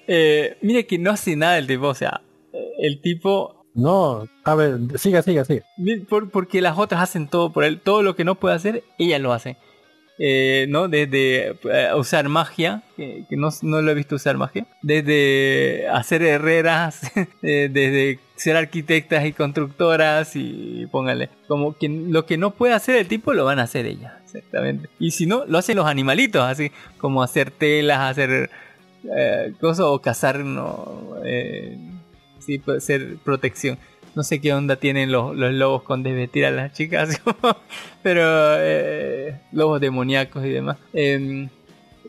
[0.08, 2.20] Eh, mire que no hace nada el tipo, o sea,
[2.80, 5.64] el tipo No, a ver, siga, siga, siga.
[6.08, 7.80] Por- porque las otras hacen todo por él.
[7.80, 9.56] Todo lo que no puede hacer, ella lo hace.
[10.22, 10.86] Eh, ¿No?
[10.86, 14.66] Desde eh, usar magia, que, no, no lo he visto usar magia.
[14.82, 17.10] Desde hacer herreras,
[17.42, 21.30] eh, desde ser arquitectas y constructoras y póngale.
[21.48, 24.18] Como que lo que no puede hacer el tipo lo van a hacer ella.
[24.22, 24.90] Exactamente.
[24.98, 28.50] Y si no, lo hacen los animalitos, así como hacer telas, hacer
[29.16, 31.14] eh, cosas o cazar, no,
[32.40, 33.78] sí, puede ser protección.
[34.14, 37.20] No sé qué onda tienen los, los lobos con desvestir a las chicas,
[38.02, 38.22] pero
[38.58, 40.76] eh, lobos demoníacos y demás.
[40.92, 41.48] Eh,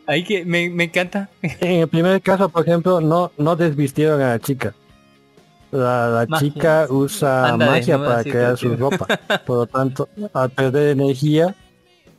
[0.07, 1.29] ahí que me, me encanta.
[1.41, 4.73] En el primer caso, por ejemplo, no, no desvistieron a la chica.
[5.71, 6.49] La, la Magia.
[6.49, 9.07] chica usa Anda magia para crear su ropa.
[9.45, 11.55] Por lo tanto, al perder energía,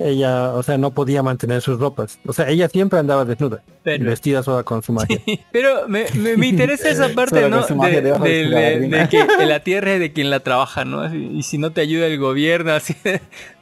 [0.04, 2.18] ella, o sea, no podía mantener sus ropas.
[2.26, 5.20] O sea, ella siempre andaba desnuda, Pero- vestida sola con su magia.
[5.52, 7.62] Pero me, me, me interesa esa parte, ¿no?
[7.66, 8.98] De, de de- su de- gabardina.
[8.98, 11.14] de que la tierra es de quien la trabaja, ¿no?
[11.14, 12.94] Y, y si no te ayuda el gobierno, así,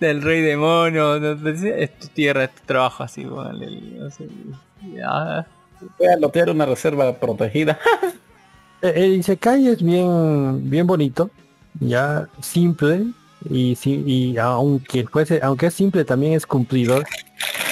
[0.00, 3.58] del rey demonio, no, es tu tierra, es tu trabajo, así, bueno,
[4.94, 5.46] ya.
[5.98, 7.78] Voy a lotear una reserva protegida.
[8.82, 11.30] Eh, El Isekai es bien, bien bonito,
[11.80, 13.06] ya simple
[13.48, 17.04] y, si- y aunque fuese, aunque es simple también es cumplidor.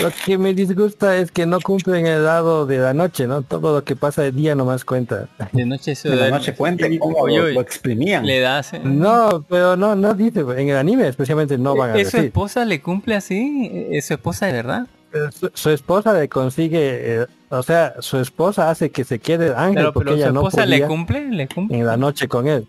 [0.01, 3.43] Lo que me disgusta es que no cumple en el lado de la noche, ¿no?
[3.43, 5.29] Todo lo que pasa de día no más cuenta.
[5.53, 8.25] De noche eso De la noche cuente Uy, cómo lo, lo exprimían.
[8.25, 8.73] le das.
[8.75, 8.81] eh.
[8.85, 12.29] No, pero no, no dice, en el anime especialmente no van a ¿Es su decir.
[12.29, 13.71] esposa le cumple así?
[13.91, 14.87] ¿Es su esposa de verdad?
[15.11, 19.47] Pero Su, su esposa le consigue, eh, o sea, su esposa hace que se quede
[19.49, 21.79] el ángel Pero, porque pero su ella no esposa le podía cumple, le cumple.
[21.79, 22.67] en la noche con él.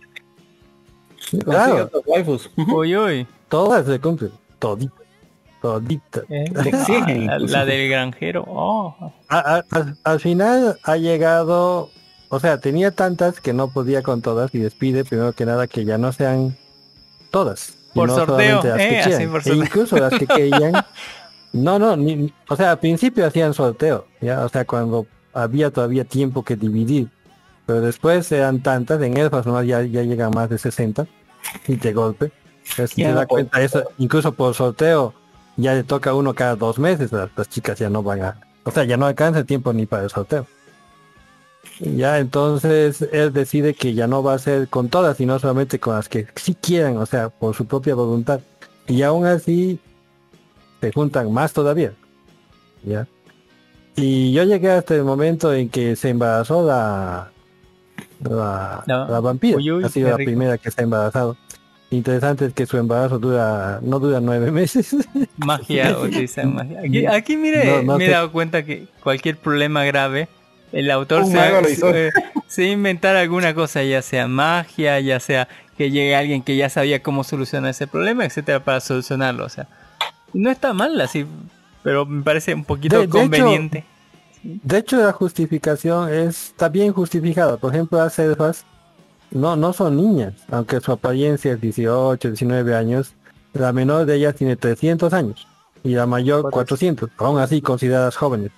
[1.44, 1.90] Claro.
[2.74, 3.28] Uy, uy.
[3.50, 4.94] todas se cumplen, todito,
[5.62, 6.22] todita.
[6.30, 8.44] Eh, exigen, la, del granjero.
[8.48, 8.96] Oh.
[9.30, 11.90] A- a- al- al final ha llegado,
[12.30, 15.86] o sea, tenía tantas que no podía con todas y despide primero que nada que
[15.86, 16.58] ya no sean
[17.32, 17.76] todas.
[17.94, 19.32] Por no sorteo, solamente las que eh, así quieran.
[19.32, 19.64] por E sorteo.
[19.64, 20.74] incluso las que querían,
[21.54, 26.06] no, no, ni- o sea, al principio hacían sorteo, ya, o sea, cuando había todavía
[26.06, 27.10] tiempo que dividir,
[27.66, 31.08] pero después eran tantas, en elfas nomás ya, ya llegan más de 60
[31.68, 32.32] y de golpe.
[32.70, 35.14] Entonces, te das cuenta eso, incluso por sorteo
[35.58, 38.40] ya le toca a uno cada dos meses, las, las chicas ya no van a,
[38.64, 40.46] o sea, ya no alcanza el tiempo ni para el sorteo.
[41.80, 45.96] Ya entonces él decide que ya no va a ser con todas, sino solamente con
[45.96, 48.42] las que sí quieran, o sea, por su propia voluntad.
[48.88, 49.80] Y aún así
[50.82, 51.94] se juntan más todavía.
[52.84, 53.08] ¿Ya?
[53.96, 57.32] Y yo llegué hasta el momento en que se embarazó la
[58.22, 59.08] la, No.
[59.08, 59.58] la vampira.
[59.58, 60.30] Uy, uy, ha sido la rico.
[60.30, 61.38] primera que está embarazado.
[61.92, 64.96] Interesante es que su embarazo dura, no dura nueve meses.
[65.38, 66.80] Magia, utilizan magia.
[66.82, 70.28] Aquí, aquí mire, No, no me he dado cuenta que cualquier problema grave,
[70.72, 71.92] el autor se, hizo.
[71.92, 72.12] se,
[72.48, 75.48] se inventar alguna cosa, ya sea magia, ya sea
[75.78, 79.46] que llegue alguien que ya sabía cómo solucionar ese problema, etcétera, para solucionarlo.
[79.46, 79.68] O sea,
[80.34, 81.26] no está mal así,
[81.82, 83.86] pero me parece un poquito De- de hecho- conveniente.
[84.44, 87.58] De hecho, la justificación es- está bien justificada.
[87.58, 88.66] Por ejemplo, las elfas
[89.32, 93.14] no, no son niñas, aunque su apariencia es 18, 19 años,
[93.54, 95.48] la menor de ellas tiene 300 años
[95.84, 98.52] y la mayor 400, aún así consideradas jóvenes.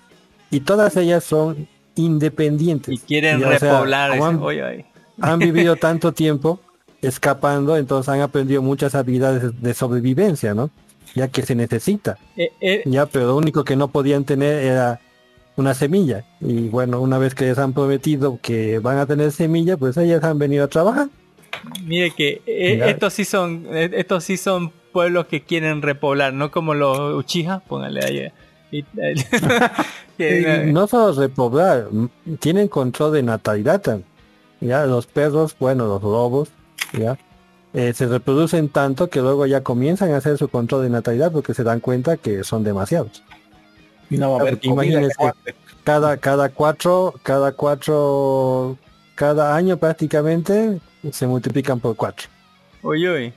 [0.50, 2.94] Y todas ellas son independientes.
[2.94, 4.12] Y quieren Y, o sea, repoblar.
[4.12, 4.86] ese- oye.
[5.20, 6.60] han vivido tanto tiempo
[7.02, 10.70] escapando, entonces han aprendido muchas habilidades de sobrevivencia, ¿no?
[11.16, 12.18] Ya que se necesita.
[12.38, 15.00] Eh, eh, Ya, pero lo único que no podían tener era
[15.62, 16.26] una semilla.
[16.42, 20.24] Y bueno, una vez que les han prometido que van a tener semilla, pues ellas
[20.24, 21.08] han venido a trabajar.
[21.86, 26.52] Mire que eh, estos sí son eh, estos sí son pueblos que quieren repoblar, no
[26.52, 28.18] como los Uchiha, póngale ahí.
[28.18, 28.34] eh,
[28.72, 28.84] y-
[30.18, 32.10] que, Y no solo repoblar, m-
[32.40, 34.00] tienen control de natalidad.
[34.60, 36.50] Ya, los perros, bueno, los lobos,
[36.94, 37.18] ya,
[37.74, 41.54] eh, se reproducen tanto que luego ya comienzan a hacer su control de natalidad porque
[41.54, 43.24] se dan cuenta que son demasiados.
[44.12, 45.34] Y no a
[45.84, 48.78] cada cada cuatro cada cuatro
[49.16, 50.80] cada año prácticamente
[51.12, 52.28] se multiplican por cuatro
[52.84, 53.34] Oye, oye.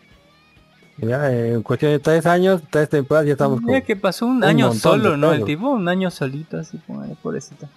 [0.99, 4.45] ya en cuestión de tres años tres temporadas ya estamos con que pasó un, un
[4.45, 5.33] año solo, ¿no?
[5.33, 7.69] El tipo, un año solito, así póngale, pobrecito.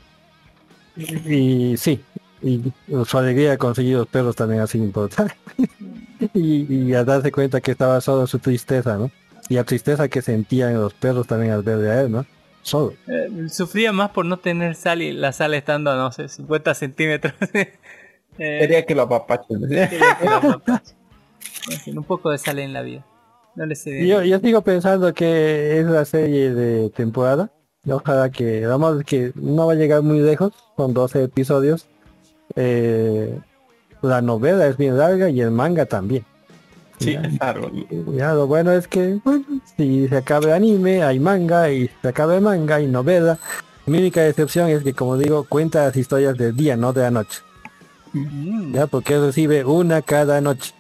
[0.96, 2.04] y sí
[2.42, 2.62] y
[3.06, 5.36] su alegría de conseguir los perros también ha sido importante
[6.34, 9.12] y, y al darse cuenta que estaba solo su tristeza no
[9.50, 12.26] y la tristeza que sentían los perros también al verle a él no
[12.68, 16.28] solo Eh, sufría más por no tener sal y la sal estando a, no sé,
[16.28, 17.34] 50 centímetros.
[18.40, 19.60] Eh, Quería que lo apapachen.
[19.68, 20.26] quería que
[21.92, 23.04] lo un poco de sal en la vida.
[23.56, 24.04] No le sé.
[24.04, 27.50] Y yo, yo sigo pensando que es la serie de temporada.
[27.84, 31.88] Y Ojalá que, vamos, que no va a llegar muy lejos, con 12 episodios.
[32.56, 33.40] Eh,
[34.04, 36.24] la novela es bien larga y el manga también.
[37.00, 37.16] Sí.
[38.16, 39.44] Ya, lo bueno es que, bueno,
[39.78, 43.38] si se acaba anime, hay manga, y se acaba manga, hay novela.
[43.86, 47.12] Mi única excepción es que, como digo, cuenta las historias del día, no de la
[47.12, 47.42] noche.
[48.14, 50.74] Mm, Ya, porque recibe una cada noche.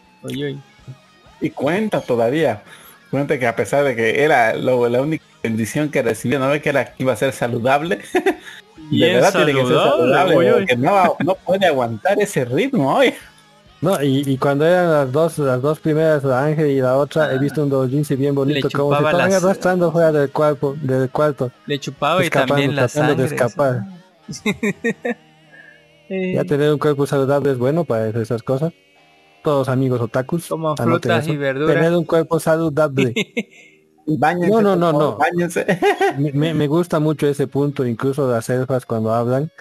[1.39, 2.63] Y cuenta todavía.
[3.11, 6.61] Cuenta que a pesar de que era lo- la única bendición que recibió, no ve
[6.61, 7.99] que era que iba a ser saludable.
[8.91, 13.13] de verdad tiene que ser saludable, porque no, no puede aguantar ese ritmo hoy.
[13.79, 17.31] No, y, y cuando eran las dos, las dos primeras, la Ángel y la otra,
[17.33, 20.75] he visto un doujinshi bien bonito, como se chupaba estaban las- arrastrando fuera del cuerpo,
[20.81, 23.29] del cuarto, Le chupaba y Escapando, también la tratando sangre.
[23.29, 23.83] de escapar.
[26.09, 28.71] Eh, Ya tener un cuerpo saludable es bueno para hacer esas cosas.
[29.43, 31.33] Todos amigos otakus, Como frutas eso.
[31.33, 31.75] y verduras.
[31.75, 33.13] Tener un cuerpo saludable.
[34.07, 35.17] Báñense, No, no, no, no.
[36.33, 39.51] me- me gusta mucho ese punto, incluso las elfas cuando hablan,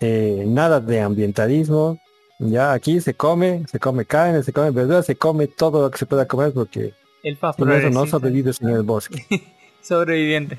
[0.00, 1.98] eh, nada de ambientalismo.
[2.44, 5.98] Ya aquí se come, se come carne, se come verduras, se come todo lo que
[5.98, 6.92] se pueda comer porque
[7.22, 9.24] Elfa sin eso no sobrevives en el bosque.
[9.82, 10.58] Sobreviviente.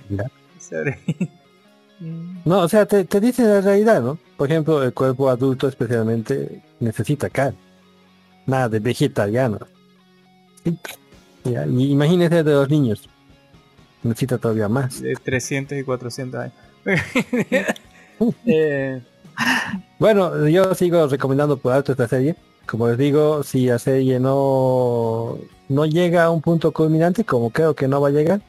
[2.45, 4.18] No, o sea, te, te dice la realidad, ¿no?
[4.38, 7.57] Por ejemplo, el cuerpo adulto especialmente necesita carne.
[8.45, 9.60] Nada de vegetariano.
[10.64, 10.77] Sí.
[11.45, 13.10] Ya, y imagínese de los niños.
[14.03, 15.01] Necesita todavía más.
[15.01, 16.53] De 300 y 400 años.
[18.45, 19.01] Eh,
[19.99, 22.35] Bueno, yo sigo recomendando por alto esta serie.
[22.65, 25.38] Como les digo, si la serie no,
[25.69, 28.41] no llega a un punto culminante, como creo que no va a llegar,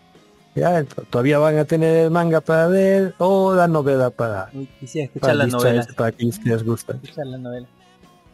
[0.54, 5.20] ya todavía van a tener el manga para ver o la novela para, quisiera escuchar
[5.20, 5.86] para la novela.
[5.96, 6.94] para les gusta.
[6.94, 7.66] Escuchar la novela.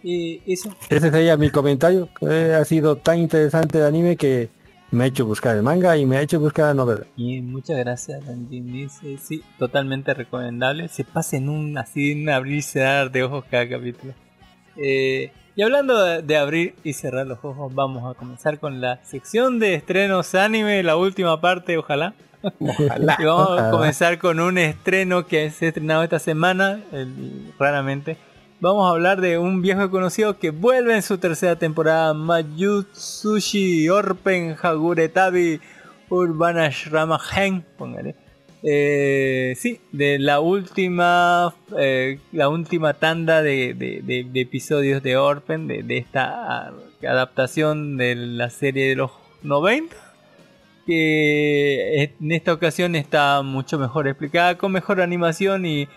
[0.03, 0.71] Y eso.
[0.89, 2.09] Ese sería mi comentario.
[2.23, 4.49] Eh, ha sido tan interesante el anime que
[4.91, 7.07] me ha hecho buscar el manga y me ha hecho buscar la novela.
[7.17, 8.73] Y muchas gracias, Landín.
[8.73, 10.89] Dice, sí, totalmente recomendable.
[10.89, 14.13] Se pasa en un así, en un abrir y cerrar de ojos cada capítulo.
[14.77, 19.05] Eh, y hablando de, de abrir y cerrar los ojos, vamos a comenzar con la
[19.05, 22.15] sección de estrenos anime, la última parte, ojalá.
[22.59, 23.17] Ojalá.
[23.21, 28.17] Y vamos a comenzar con un estreno que se ha estrenado esta semana, el- raramente.
[28.61, 34.55] Vamos a hablar de un viejo conocido que vuelve en su tercera temporada, Mayutsushi Orpen
[34.61, 35.61] Haguretabi
[36.11, 38.15] Urbanashrama Gen, póngale.
[38.63, 45.17] Eh, sí, de la última eh, la última tanda de, de- de- de episodios de
[45.17, 46.73] Orpen, de, de esta ah,
[47.09, 49.11] adaptación de la serie de los
[49.43, 49.97] 90
[50.85, 55.89] que en esta ocasión está mucho mejor explicada, con mejor animación y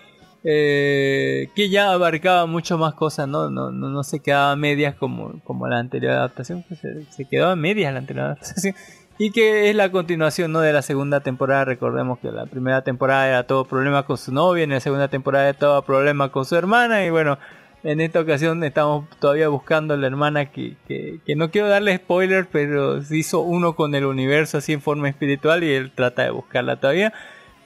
[0.44, 3.50] eh, que ya abarcaba mucho más cosas, ¿no?
[3.50, 7.26] No, no, no se quedaba a medias como, como la anterior adaptación, que se, se
[7.26, 8.76] quedó a medias la anterior adaptación.
[9.20, 10.60] Y que es la continuación ¿no?
[10.62, 11.66] de la segunda temporada.
[11.66, 15.50] Recordemos que la primera temporada era todo problema con su novia, en la segunda temporada
[15.50, 17.06] era todo problema con su hermana.
[17.06, 17.38] Y bueno,
[17.84, 21.96] en esta ocasión estamos todavía buscando a la hermana que, que, que no quiero darle
[21.98, 26.24] spoiler, pero se hizo uno con el universo así en forma espiritual y él trata
[26.24, 27.14] de buscarla todavía.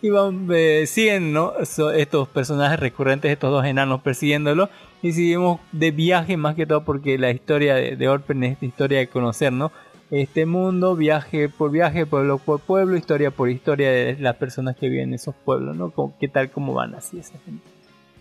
[0.02, 1.54] Y van, eh, siguen ¿no?
[1.60, 4.70] Estos personajes recurrentes, estos dos enanos persiguiéndolo.
[5.02, 9.00] Y seguimos de viaje más que todo porque la historia de, Orpen es la historia
[9.00, 9.72] de conocer, ¿no?
[10.10, 14.88] Este mundo, viaje por viaje, pueblo por pueblo, historia por historia de las personas que
[14.88, 15.92] viven en esos pueblos, ¿no?
[16.20, 17.20] ¿Qué tal, cómo van así?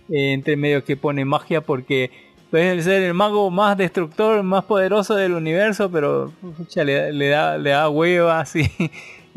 [0.08, 2.10] Eh, entre medio que pone magia porque
[2.50, 6.32] puede el ser el mago más destructor, más poderoso del universo, pero
[6.74, 8.70] le da, le da hueva, así.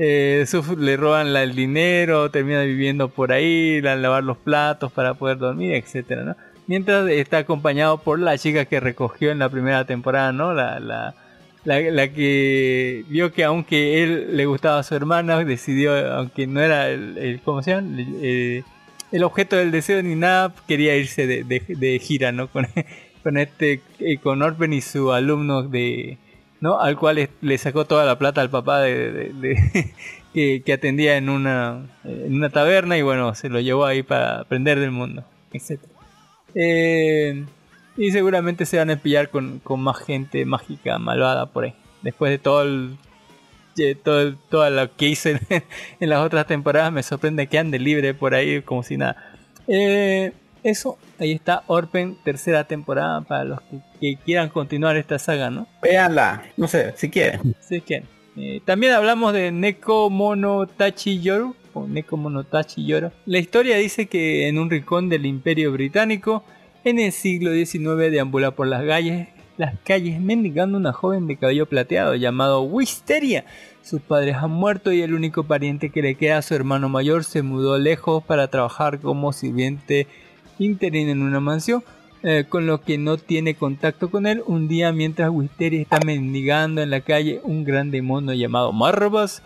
[0.02, 0.46] Eh,
[0.78, 5.38] le roban la- el dinero, termina viviendo por ahí, la- lavar los platos para poder
[5.38, 6.36] dormir, etcétera, ¿no?
[6.68, 10.54] Mientras está acompañado por la chica que recogió en la primera temporada, ¿no?
[10.54, 11.14] La, la,
[11.66, 16.90] la, que vio que aunque él le gustaba a su hermana, decidió, aunque no era
[16.90, 17.88] el, ¿cómo se llama?
[18.00, 18.64] El, eh,
[19.12, 22.48] el objeto del deseo ni nada, quería irse de, de- de gira, ¿no?
[22.54, 22.68] Con,
[23.24, 26.18] con este, eh, con Orpen y su alumno de,
[26.62, 26.80] ¿no?
[26.80, 29.94] Al cual le sacó toda la plata al papá de, de- de-
[30.34, 34.42] que, que atendía en una, en una taberna y bueno, se lo llevó ahí para
[34.42, 35.24] aprender del mundo,
[35.54, 35.80] etc.
[36.56, 37.46] Eh,
[37.98, 41.74] y seguramente se van a pillar con, con más gente mágica malvada por ahí.
[42.02, 42.98] Después de todo el
[43.76, 45.64] de todo, el- todo lo que hice en,
[46.00, 49.36] en las otras temporadas, me sorprende que ande libre por ahí como si nada.
[49.68, 50.32] Eh,
[50.64, 55.68] eso, ahí está Orpen, tercera temporada para los que, que quieran continuar esta saga, ¿no?
[55.82, 57.56] Véanla, no sé, si quieren.
[57.60, 58.04] Sí, que
[58.36, 63.12] eh, también hablamos de Neko Monotachi Yoru o Neko Monotachi Yoro.
[63.26, 66.44] La historia dice que en un rincón del Imperio Británico,
[66.84, 69.28] en el siglo XIX, deambula por las calles,
[69.58, 73.44] las calles mendigando una joven de cabello plateado llamado Wisteria.
[73.82, 77.42] Sus padres han muerto y el único pariente que le queda, su hermano mayor, se
[77.42, 80.08] mudó lejos para trabajar como sirviente
[80.60, 81.84] interino en una mansión
[82.22, 84.44] eh, con lo que no tiene contacto con él.
[84.46, 89.42] Un día mientras Wisteria está mendigando en la calle, un gran demonio llamado Marbas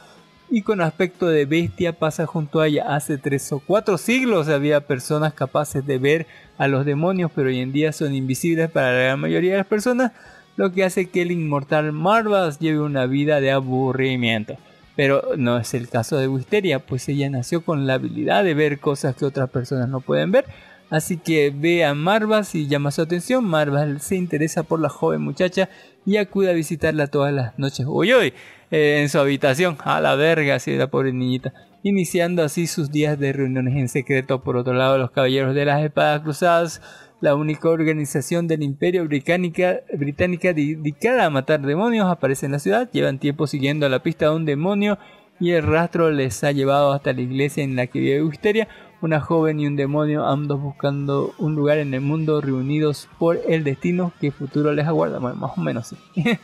[0.50, 2.96] y con aspecto de bestia pasa junto a ella.
[2.96, 6.28] Hace tres o cuatro siglos había personas capaces de ver
[6.58, 9.68] a los demonios, pero hoy en día son invisibles para la gran mayoría de las
[9.68, 10.12] personas,
[10.56, 14.58] lo que hace que el inmortal Marbas lleve una vida de aburrimiento.
[14.96, 18.80] Pero no es el caso de Wisteria, pues ella nació con la habilidad de ver
[18.80, 20.46] cosas que otras personas no pueden ver.
[20.94, 23.44] Así que ve a Marvas y llama su atención.
[23.44, 25.68] Marvas se interesa por la joven muchacha
[26.06, 27.88] y acude a visitarla todas las noches.
[27.90, 28.32] Uy, uy,
[28.70, 29.76] eh, en su habitación.
[29.86, 31.52] A la verga, así la pobre niñita.
[31.82, 34.44] Iniciando así sus días de reuniones en secreto.
[34.44, 36.80] Por otro lado, los caballeros de las espadas cruzadas,
[37.22, 42.88] la única organización del Imperio británica, británica dedicada a matar demonios, aparece en la ciudad.
[42.92, 45.00] Llevan tiempo siguiendo la pista de un demonio
[45.40, 48.68] y el rastro les ha llevado hasta la iglesia en la que vive Wisteria
[49.04, 53.66] una joven y un demonio, ambos buscando un lugar en el mundo, reunidos por el
[53.66, 55.20] destino que futuro les aguarda.
[55.20, 55.98] Bueno, más o menos sí.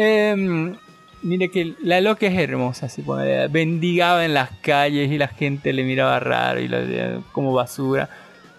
[0.00, 0.76] Em,
[1.22, 5.72] mire que la loca es hermosa, así pone, bendigaba en las calles y la gente
[5.72, 8.08] le miraba raro y la como basura.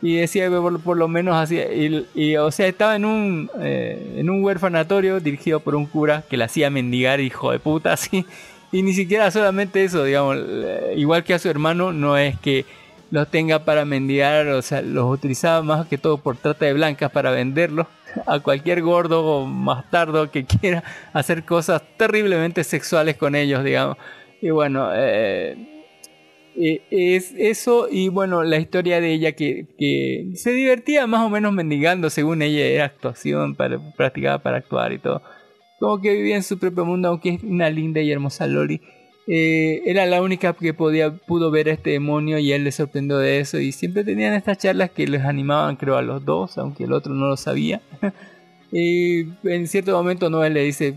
[0.01, 3.49] Y decía que por, por lo menos así, y, y, o sea, estaba en un,
[3.61, 7.93] eh, en un huerfanatorio dirigido por un cura que la hacía mendigar, hijo de puta,
[7.93, 8.25] así.
[8.71, 12.65] Y ni siquiera solamente eso, digamos, eh, igual que a su hermano, no es que
[13.11, 17.11] los tenga para mendigar, o sea, los utilizaba más que todo por trata de blancas
[17.11, 17.87] para venderlos
[18.25, 20.83] a cualquier gordo o bastardo que quiera
[21.13, 23.97] hacer cosas terriblemente sexuales con ellos, digamos.
[24.41, 25.79] Y bueno, eh,
[26.55, 31.53] es eso y bueno, la historia de ella que, que, se divertía más o menos
[31.53, 35.21] mendigando, según ella era actuación, para, practicaba para actuar y todo.
[35.79, 38.81] Como que vivía en su propio mundo, aunque es una linda y hermosa Loli.
[39.31, 43.19] Eh, era la única que podía, pudo ver a este demonio y él le sorprendió
[43.19, 43.59] de eso.
[43.59, 47.13] Y siempre tenían estas charlas que les animaban, creo, a los dos, aunque el otro
[47.13, 47.79] no lo sabía.
[48.71, 50.95] y en cierto momento Noel le dice,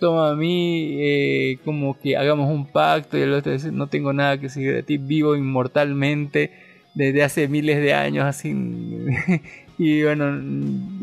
[0.00, 3.16] toma a mí, eh, como que hagamos un pacto.
[3.16, 6.50] Y el otro dice, no tengo nada que seguir de ti, vivo inmortalmente
[6.94, 8.24] desde hace miles de años.
[8.24, 8.52] así
[9.78, 10.32] Y bueno,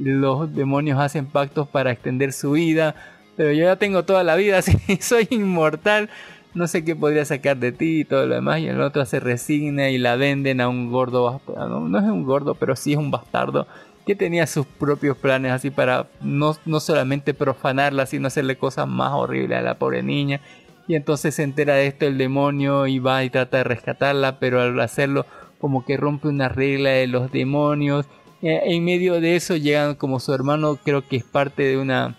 [0.03, 2.95] los demonios hacen pactos para extender su vida.
[3.37, 6.09] Pero yo ya tengo toda la vida, así soy inmortal
[6.55, 8.59] no sé qué podría sacar de ti y todo lo demás.
[8.61, 11.41] Y el otro se resigna y la venden a un gordo.
[11.47, 13.67] No, no es un gordo, pero sí es un bastardo
[14.05, 19.11] que tenía sus propios planes así para no, no solamente profanarla, sino hacerle cosas más
[19.13, 20.41] horribles a la pobre niña.
[20.87, 24.61] Y entonces se entera de esto el demonio y va y trata de rescatarla, pero
[24.61, 25.25] al hacerlo
[25.59, 28.05] como que rompe una regla de los demonios.
[28.41, 32.15] En medio de eso llegan como su hermano, creo que es parte de una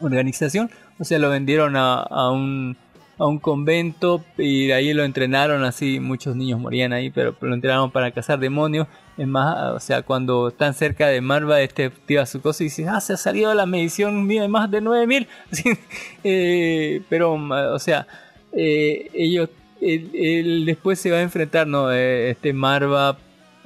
[0.00, 0.70] organización.
[0.98, 2.78] O sea, lo vendieron a, a un
[3.22, 7.54] a un convento y de ahí lo entrenaron así, muchos niños morían ahí, pero lo
[7.54, 8.88] entrenaron para cazar demonios.
[9.16, 12.88] Es más, o sea, cuando están cerca de Marva, este activa su cosa y dice,
[12.88, 15.28] ah, se ha salido la medición de más de 9000.
[16.24, 18.08] eh, pero, o sea,
[18.52, 19.50] eh, ellos
[19.80, 21.92] él, él después se va a enfrentar, ¿no?
[21.92, 23.18] Eh, este Marva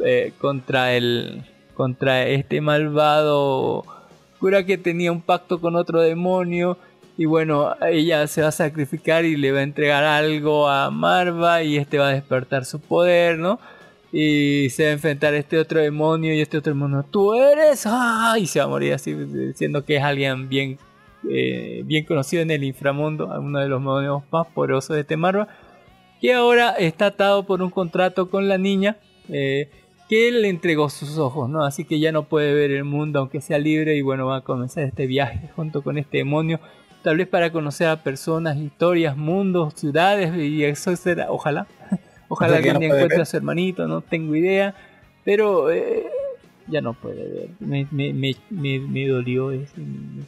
[0.04, 3.84] eh, contra el contra este malvado
[4.38, 6.78] cura que tenía un pacto con otro demonio
[7.18, 11.62] y bueno, ella se va a sacrificar y le va a entregar algo a Marva
[11.62, 13.58] y este va a despertar su poder, ¿no?
[14.12, 17.84] Y se va a enfrentar a este otro demonio y este otro demonio, tú eres,
[17.86, 18.36] ¡ah!
[18.38, 20.78] y se va a morir así, diciendo que es alguien bien,
[21.30, 25.48] eh, bien conocido en el inframundo, uno de los demonios más poderosos de este Marva,
[26.20, 28.98] que ahora está atado por un contrato con la niña.
[29.28, 29.70] Eh,
[30.08, 31.64] que le entregó sus ojos, ¿no?
[31.64, 34.40] Así que ya no puede ver el mundo aunque sea libre y bueno, va a
[34.42, 36.60] comenzar este viaje junto con este demonio,
[37.06, 41.68] tal vez para conocer a personas, historias, mundos, ciudades y eso será, ojalá,
[42.28, 43.22] ojalá que no alguien puede encuentre ver.
[43.22, 44.74] a su hermanito, no tengo idea,
[45.24, 46.02] pero eh,
[46.66, 50.24] ya no puede ver, me, me, me, me, me dolió ese mi.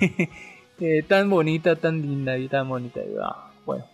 [0.80, 3.84] Eh, tan bonita, tan linda y tan bonita, ah, bueno.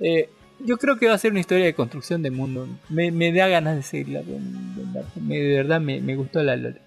[0.00, 0.30] Eh,
[0.60, 2.66] yo creo que va a ser una historia de construcción de mundo.
[2.88, 4.22] Me, me da ganas de seguirla.
[4.22, 6.78] de- de- me- de verdad me, me gustó la Loli.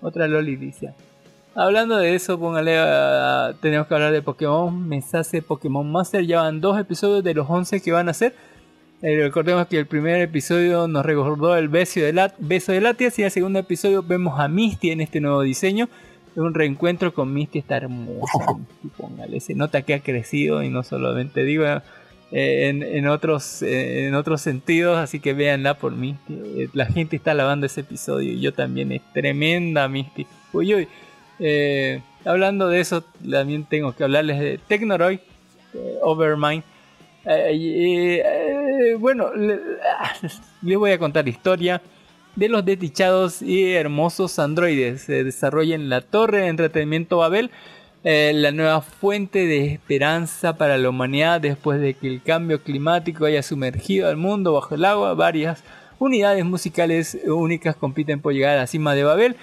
[0.00, 0.94] Otra Loli dice.
[1.54, 4.88] Hablando de eso, póngale a- tenemos que hablar de Pokémon.
[4.88, 6.26] Mensaje Pokémon Master.
[6.26, 8.34] Ya van dos episodios de los 11 que van a hacer.
[9.02, 13.18] Eh, recordemos que el primer episodio nos recordó el beso de, Lat beso de Latias
[13.18, 15.88] y en el segundo episodio vemos a Misty en este nuevo diseño.
[16.36, 18.32] Un reencuentro con Misty, está hermosa.
[18.96, 19.38] Póngale.
[19.40, 21.64] Se nota que ha crecido y no solamente digo
[22.32, 26.34] eh, en, en otros, eh, en otros sentidos, así que véanla por Misty.
[26.34, 30.26] Eh, la gente está alabando ese episodio y yo también, es tremenda Misty.
[30.52, 30.88] Uy, uy.
[31.40, 35.18] Eh, hablando de eso, también tengo que hablarles de Tecnoroid,
[35.74, 36.62] eh, Overmind.
[37.26, 39.58] Eh, bueno, le-
[40.62, 41.82] les voy a contar la historia
[42.36, 45.02] de los desdichados y hermosos androides.
[45.02, 47.50] Se desarrolla en la torre de entretenimiento Babel,
[48.02, 53.42] la nueva fuente de esperanza para la humanidad después de que el cambio climático haya
[53.42, 55.14] sumergido al mundo bajo el agua.
[55.14, 55.62] Varias
[55.98, 59.36] unidades musicales únicas compiten por llegar a la cima de Babel.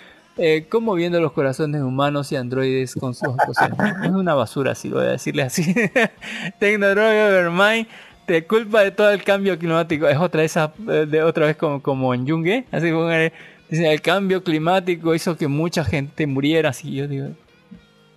[0.44, 3.78] Eh, conmoviendo los corazones humanos y androides con sus actuaciones.
[4.04, 5.76] Es una basura, si voy a decirle así.
[6.60, 7.88] Tecnodroid Overmind
[8.26, 10.08] te culpa de todo el cambio climático.
[10.08, 12.66] Es otra de esas, eh, de otra vez como, como en Junge.
[12.72, 12.92] Así
[13.70, 16.70] dice, el cambio climático hizo que mucha gente muriera.
[16.70, 17.28] Así yo digo,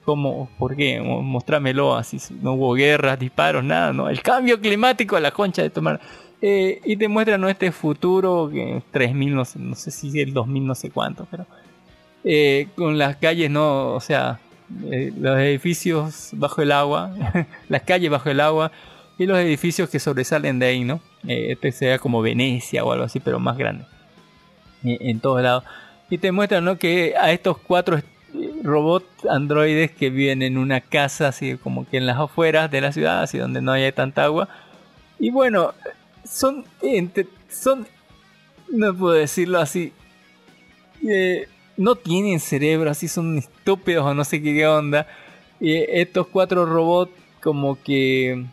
[0.05, 0.49] ¿cómo?
[0.59, 1.01] ¿Por qué?
[1.01, 2.19] Mo- Mostrámelo así.
[2.41, 4.09] No hubo guerras, disparos, nada, ¿no?
[4.09, 6.01] El cambio climático a la concha de tomar.
[6.41, 7.49] Eh, y te muestran ¿no?
[7.49, 11.47] este futuro, que 3000, no sé, no sé si el 2000, no sé cuánto, pero
[12.25, 14.41] eh, con las calles, no, o sea,
[14.91, 17.13] eh, los edificios bajo el agua,
[17.69, 18.73] las calles bajo el agua
[19.19, 21.01] y los edificios que sobresalen de ahí, ¿no?
[21.29, 23.85] Eh, este sea como Venecia o algo así, pero más grande.
[24.85, 25.65] Eh, en todos lados.
[26.11, 26.79] Y te muestran, ¿no?
[26.79, 28.01] Que a estos cuatro
[28.63, 32.93] robots androides que viven en una casa, así como que en las afueras de la
[32.93, 34.49] ciudad, así donde no haya tanta agua.
[35.19, 35.73] Y bueno,
[36.25, 36.65] son,
[37.49, 37.87] son,
[38.69, 39.93] no puedo decirlo así,
[41.77, 45.07] no tienen cerebro, así son estúpidos o no sé qué onda.
[45.61, 48.45] Estos cuatro robots como que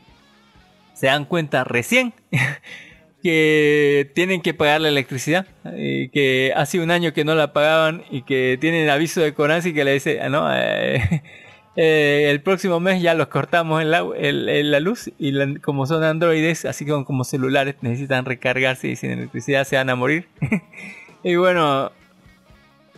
[0.93, 2.13] se dan cuenta recién
[3.23, 5.45] que tienen que pagar la electricidad,
[5.77, 9.73] y que hace un año que no la pagaban y que tienen aviso de Coranzi
[9.73, 11.21] que le dice, ah, no, eh,
[11.75, 16.65] eh, el próximo mes ya los cortamos en la luz y la- como son androides,
[16.65, 20.27] así como, como celulares, necesitan recargarse y sin electricidad se van a morir.
[21.23, 21.91] y bueno,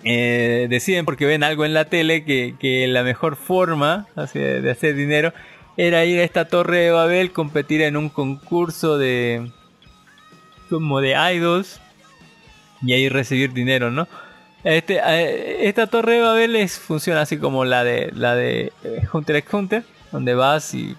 [0.04, 5.34] eh, deciden porque ven algo en la tele que, la mejor forma de hacer dinero
[5.78, 9.52] era ir a esta torre de Babel, competir en un concurso de
[10.70, 11.80] como de idols
[12.82, 14.08] y ahí recibir dinero, ¿no?
[14.64, 19.02] Este, eh, esta torre de Babel es, funciona así como la de la de eh,
[19.12, 20.96] Hunter x Hunter, donde vas y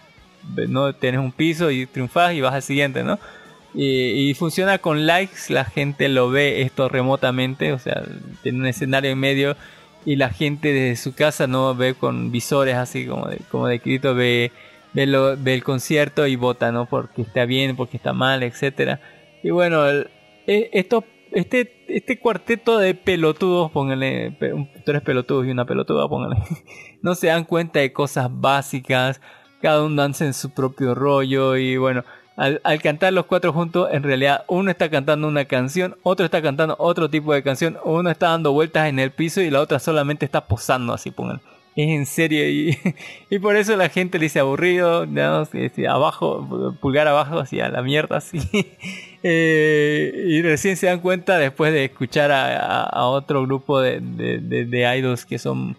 [0.69, 3.19] no tienes un piso y triunfas y vas al siguiente, ¿no?
[3.75, 8.03] Y, y funciona con likes, la gente lo ve esto remotamente, o sea,
[8.43, 9.57] tiene un escenario en medio
[10.07, 13.81] y la gente desde su casa no ve con visores así como de, como de
[14.15, 14.53] ve,
[14.93, 16.87] ve, lo- ve el concierto y vota, ¿no?
[16.87, 19.01] Porque está bien, porque está mal, etcétera.
[19.43, 20.09] Y bueno, el-
[20.47, 24.37] e- esto, este, este cuarteto de pelotudos, pónganle,
[24.85, 26.37] tres pelotudos y una pelotuda, pónganle,
[27.03, 29.21] no se dan cuenta de cosas básicas,
[29.61, 32.05] cada uno danza en su propio rollo y bueno,
[32.37, 36.75] al, cantar los cuatro juntos, en realidad uno está cantando una canción, otro está cantando
[36.79, 40.25] otro tipo de canción, uno está dando vueltas en el piso y la otra solamente
[40.25, 41.41] está posando así, pongan.
[41.77, 42.79] Es en serio y,
[43.31, 45.45] y por eso la gente le dice aburrido, ¿no?
[45.47, 48.39] Sí, abajo, pulgar abajo, hacia la mierda, así.
[49.23, 53.99] Eh, y recién se dan cuenta después de escuchar a, a- a otro grupo de,
[54.01, 55.77] de, de- de idols que son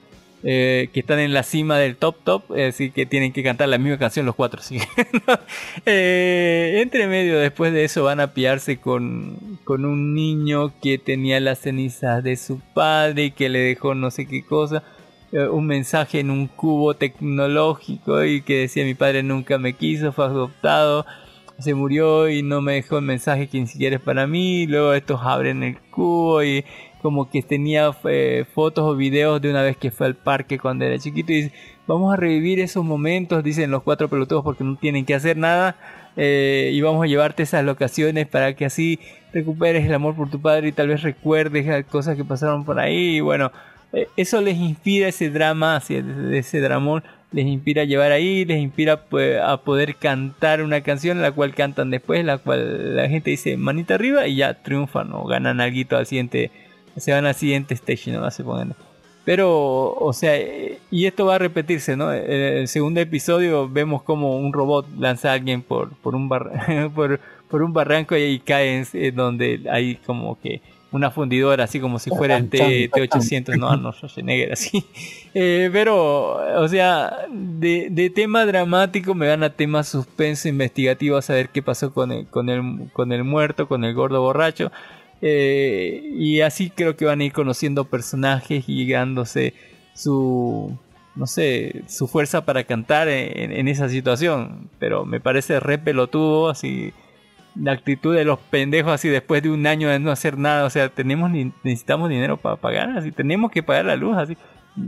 [0.48, 3.80] eh, que están en la cima del top top, así que tienen que cantar la
[3.80, 4.62] misma canción los cuatro.
[4.62, 4.78] ¿sí?
[5.86, 11.40] Eh, entre medio, después de eso, van a pillarse con, con un niño que tenía
[11.40, 14.84] las cenizas de su padre y que le dejó no sé qué cosa.
[15.32, 20.12] eh, Un mensaje en un cubo tecnológico y que decía mi padre nunca me quiso,
[20.14, 21.06] fue adoptado,
[21.60, 24.68] se murió y no me dejó el mensaje que ni siquiera es para mí.
[24.68, 26.66] Luego estos abren el cubo y
[27.06, 30.86] como que tenía eh, fotos o videos de una vez que fue al parque cuando
[30.86, 31.52] era chiquito y dice,
[31.86, 35.76] vamos a revivir esos momentos, dicen los cuatro pelotudos porque no tienen que hacer nada
[36.18, 39.00] eh, y vamos a llevarte esas locaciones para que así
[39.34, 43.18] recuperes el amor por tu padre y tal vez recuerdes cosas que pasaron por ahí
[43.18, 43.52] y bueno,
[43.94, 49.02] eh, eso les inspira ese drama, ese dramón les inspira a llevar ahí, les inspira
[49.02, 53.58] pues, a poder cantar una canción, la cual cantan después, la cual la gente dice
[53.58, 56.50] manita arriba y ya triunfan o ganan algo al siguiente
[56.98, 58.30] se van al siguiente stage, ¿no?
[58.32, 58.76] Se ponen.
[59.26, 62.14] Pero, o sea, eh, y esto va a repetirse, ¿no?
[62.14, 66.92] En el segundo episodio vemos como un robot lanza a alguien por, por, un, bar
[66.96, 67.20] por,
[67.50, 70.62] por un barranco y ahí cae en, en donde hay como que
[70.96, 74.86] una fundidora, así como si fuera el T, T800, no, no, Schwarzenegger, así.
[75.38, 81.22] Eh, pero, o sea, de, de tema dramático me van a tema suspenso investigativo a
[81.22, 84.72] saber qué pasó con el, con el, con el muerto, con el gordo borracho.
[85.28, 89.56] Eh, y así creo que van a ir conociendo personajes y dándose
[89.96, 90.78] su,
[91.16, 94.70] no sé, su fuerza para cantar en, esa situación.
[94.78, 96.94] Pero me parece re pelotudo, así
[97.56, 100.64] la actitud de los pendejos así después de un año de no hacer nada.
[100.64, 104.38] O sea, tenemos necesitamos dinero para pagar, así tenemos que pagar la luz, así.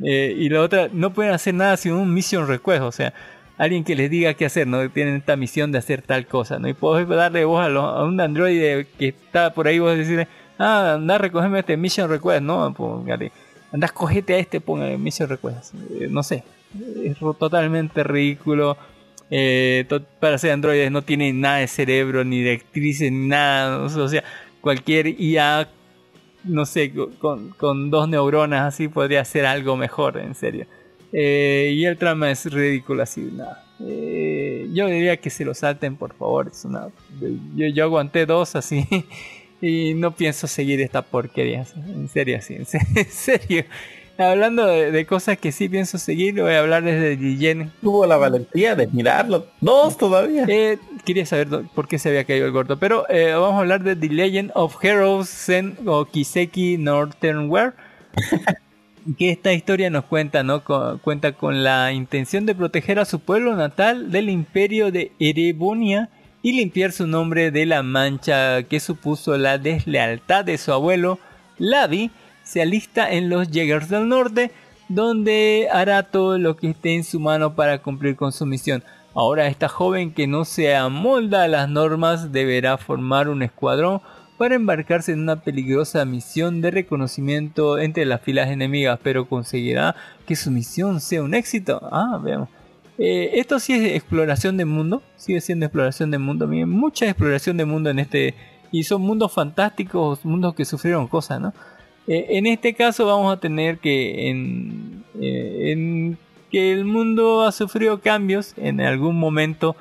[0.04, 3.12] Eh, y la otra, no pueden hacer nada sin un mission request, o sea,
[3.58, 6.68] alguien que les diga qué hacer, no tienen esta misión de hacer tal cosa, ¿no?
[6.68, 10.28] Y puedo darle voz a, a un androide que está por ahí, vos decirle,
[10.60, 13.32] ah, anda a recogerme este mission request, no, póngale,
[13.72, 16.44] anda, cogete a este, póngale mission request, Eh, no sé,
[17.04, 18.78] es totalmente ridículo.
[19.30, 19.86] Eh,
[20.22, 24.24] para ser androides no tienen nada de cerebro, ni directrices, ni nada, o sea,
[24.62, 25.68] cualquier IA
[26.46, 30.66] no sé, co- con, con dos neuronas así podría hacer algo mejor, en serio.
[31.14, 33.64] Eh, y el trama es ridículo así, nada.
[33.80, 36.48] Eh, yo diría que se lo salten, por favor.
[36.52, 36.88] Es una,
[37.56, 38.86] yo, yo aguanté dos así
[39.62, 41.62] y no pienso seguir esta porquería.
[41.62, 43.64] así, En serio, así, en se- en serio.
[44.20, 47.72] Hablando de, de cosas que sí pienso seguir, voy a hablar desde Guillén.
[47.82, 49.46] Tuvo la valentía de mirarlo.
[49.62, 50.44] Dos todavía.
[50.48, 53.84] Eh, quería saber por qué se había caído el gordo, pero eh, vamos a hablar
[53.84, 57.76] de The Legend of Heroes Zen o Kiseki Northern War.
[59.18, 60.64] que esta historia nos cuenta, ¿no?
[60.64, 66.10] Co- cuenta con la intención de proteger a su pueblo natal del imperio de Erebonia
[66.42, 71.20] y limpiar su nombre de la mancha que supuso la deslealtad de su abuelo,
[71.58, 72.12] Lavi,
[72.44, 74.52] se alista en los Jaegers del Norte,
[74.88, 78.84] donde hará todo lo que esté en su mano para cumplir con su misión.
[79.16, 84.02] Ahora esta joven que no se amolda a las normas deberá formar un escuadrón
[84.38, 89.96] para embarcarse en una peligrosa misión de reconocimiento entre las filas enemigas, pero conseguirá
[90.26, 91.80] que su misión sea un éxito.
[91.92, 92.50] Ah, veamos.
[93.00, 96.48] Eh, esto sí es exploración de mundo, sigue siendo exploración de mundo.
[96.48, 98.36] Miren, mucha exploración de mundo en este.
[98.72, 101.54] Y son mundos fantásticos, mundos que sufrieron cosas, ¿no?
[102.08, 106.18] Eh, en este caso vamos a tener que en, eh, en
[106.52, 109.76] que el mundo ha sufrido cambios en algún momento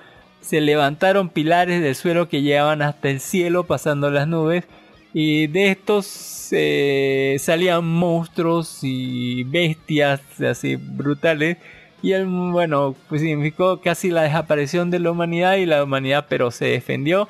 [0.47, 4.65] se levantaron pilares del suelo que llegaban hasta el cielo pasando las nubes
[5.13, 11.57] y de estos eh, salían monstruos y bestias así brutales
[12.01, 16.53] y el, bueno pues significó casi la desaparición de la humanidad y la humanidad pero
[16.53, 17.29] se defendió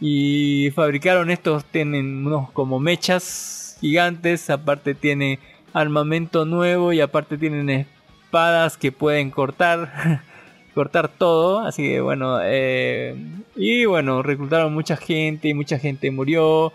[0.00, 5.38] y fabricaron estos tienen unos como mechas gigantes aparte tiene
[5.74, 10.22] armamento nuevo y aparte tienen espadas que pueden cortar
[10.74, 13.14] cortar todo así que bueno eh,
[13.56, 16.72] y bueno reclutaron mucha gente mucha gente murió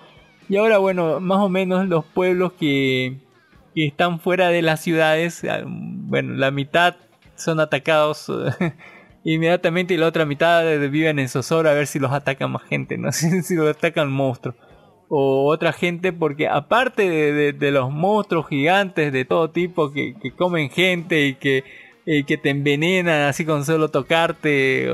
[0.47, 3.17] y ahora bueno más o menos los pueblos que,
[3.75, 6.95] que están fuera de las ciudades ah, bueno la mitad
[7.35, 8.31] son atacados
[9.23, 12.63] inmediatamente y la otra mitad eh, viven en zozobra a ver si los atacan más
[12.63, 14.55] gente no si los atacan monstruos
[15.09, 20.13] o otra gente porque aparte de, de- de los monstruos gigantes de todo tipo que,
[20.21, 21.63] que comen gente y que,
[22.11, 24.91] y que te envenenan así con solo tocarte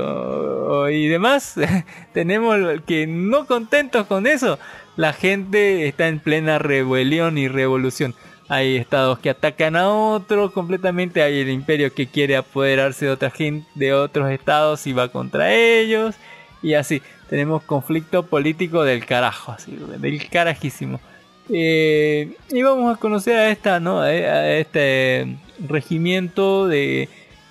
[0.90, 1.54] y demás
[2.12, 4.58] tenemos que no contentos con eso
[4.96, 8.14] la gente está en plena rebelión y revolución
[8.48, 13.30] hay estados que atacan a otros completamente hay el imperio que quiere apoderarse de otra
[13.30, 16.16] gente de otros estados y va contra ellos
[16.62, 21.00] y así tenemos conflicto político del carajo, así, del carajísimo.
[21.48, 24.00] Eh, y vamos a conocer a esta, ¿no?
[24.00, 27.08] A este, regimiento de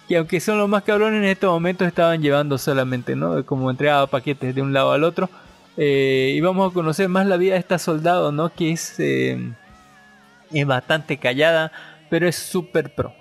[0.07, 3.45] que aunque son los más cabrones en estos momentos estaban llevando solamente, ¿no?
[3.45, 5.29] Como entregaba paquetes de un lado al otro.
[5.77, 8.53] Eh, y vamos a conocer más la vida de esta soldado, ¿no?
[8.53, 9.37] Que es, eh,
[10.51, 11.71] es bastante callada,
[12.09, 13.13] pero es súper pro.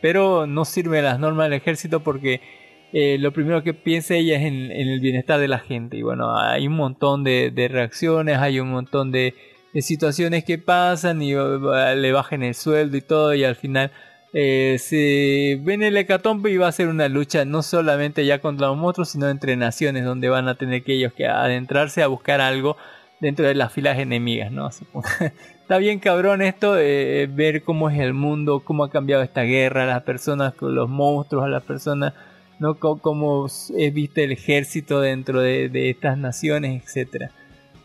[0.00, 2.40] Pero no sirve las normas del ejército porque
[2.92, 5.98] eh, lo primero que piensa ella es en, el bienestar de la gente.
[5.98, 9.34] Y bueno, hay un montón de, reacciones, hay un montón de,
[9.74, 13.92] de, situaciones que pasan y le bajen el sueldo y todo y al final
[14.32, 18.68] eh, se ven el hecatombe y va a ser una lucha no solamente ya contra
[18.68, 22.40] los monstruos, sino entre naciones donde van a tener que ellos que adentrarse a buscar
[22.40, 22.76] algo
[23.20, 24.70] dentro de las filas enemigas, ¿no?
[25.60, 29.86] Está bien cabrón esto, eh, ver cómo es el mundo, cómo ha cambiado esta guerra,
[29.86, 32.14] las personas, los monstruos, a las personas,
[32.60, 32.76] ¿no?
[32.76, 37.30] Cómo es viste el ejército dentro de, estas naciones, etcétera.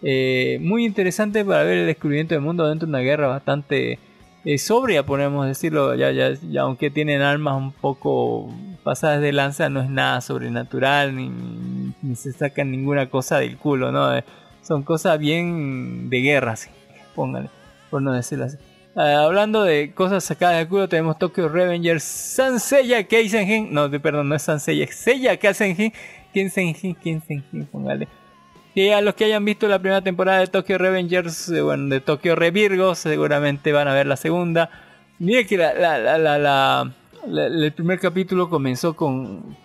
[0.01, 3.99] Eh, muy interesante para ver el descubrimiento del mundo dentro de una guerra bastante
[4.57, 8.53] sobria, podemos decirlo, ya, ya, ya, aunque tienen armas un poco
[8.83, 11.31] pasadas de lanza, no es nada sobrenatural, ni,
[12.01, 14.15] ni se sacan ninguna cosa del culo, ¿no?
[14.15, 14.23] Eh,
[14.61, 16.69] son cosas bien de guerra, sí,
[17.15, 17.49] pónganle,
[17.89, 18.57] por no decirlo así.
[18.95, 24.35] Uh, hablando de cosas sacadas del culo, tenemos Tokyo Revengers, Sanseiya Keisenjin, no, perdón, no
[24.35, 25.91] es Sanseiya, Seiya Keisenjin,
[26.33, 28.07] Keisenjin, Keisenjin, póngale.
[28.75, 32.01] Y a los que hayan visto la primera temporada de Tokyo Revengers, eh, bueno, de
[32.01, 34.69] Tokyo Revirgo, seguramente van a ver la segunda.
[35.17, 36.91] Mire que la, la, la,
[37.25, 39.55] el primer capítulo comenzó con,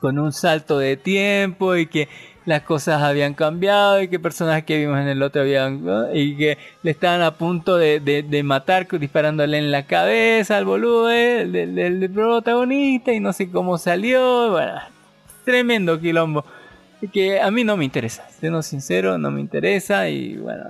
[0.00, 2.08] con un salto de tiempo y que
[2.46, 5.80] las cosas habían cambiado y que personajes que vimos en el otro habían
[6.12, 11.06] y que le estaban a punto de, de, matar disparándole en la cabeza al boludo
[11.06, 14.50] del, del protagonista y no sé cómo salió.
[14.50, 14.80] Bueno
[15.44, 16.44] tremendo quilombo
[17.08, 20.08] que a mí no me interesa, siendo sincero, no me interesa.
[20.08, 20.64] Y bueno,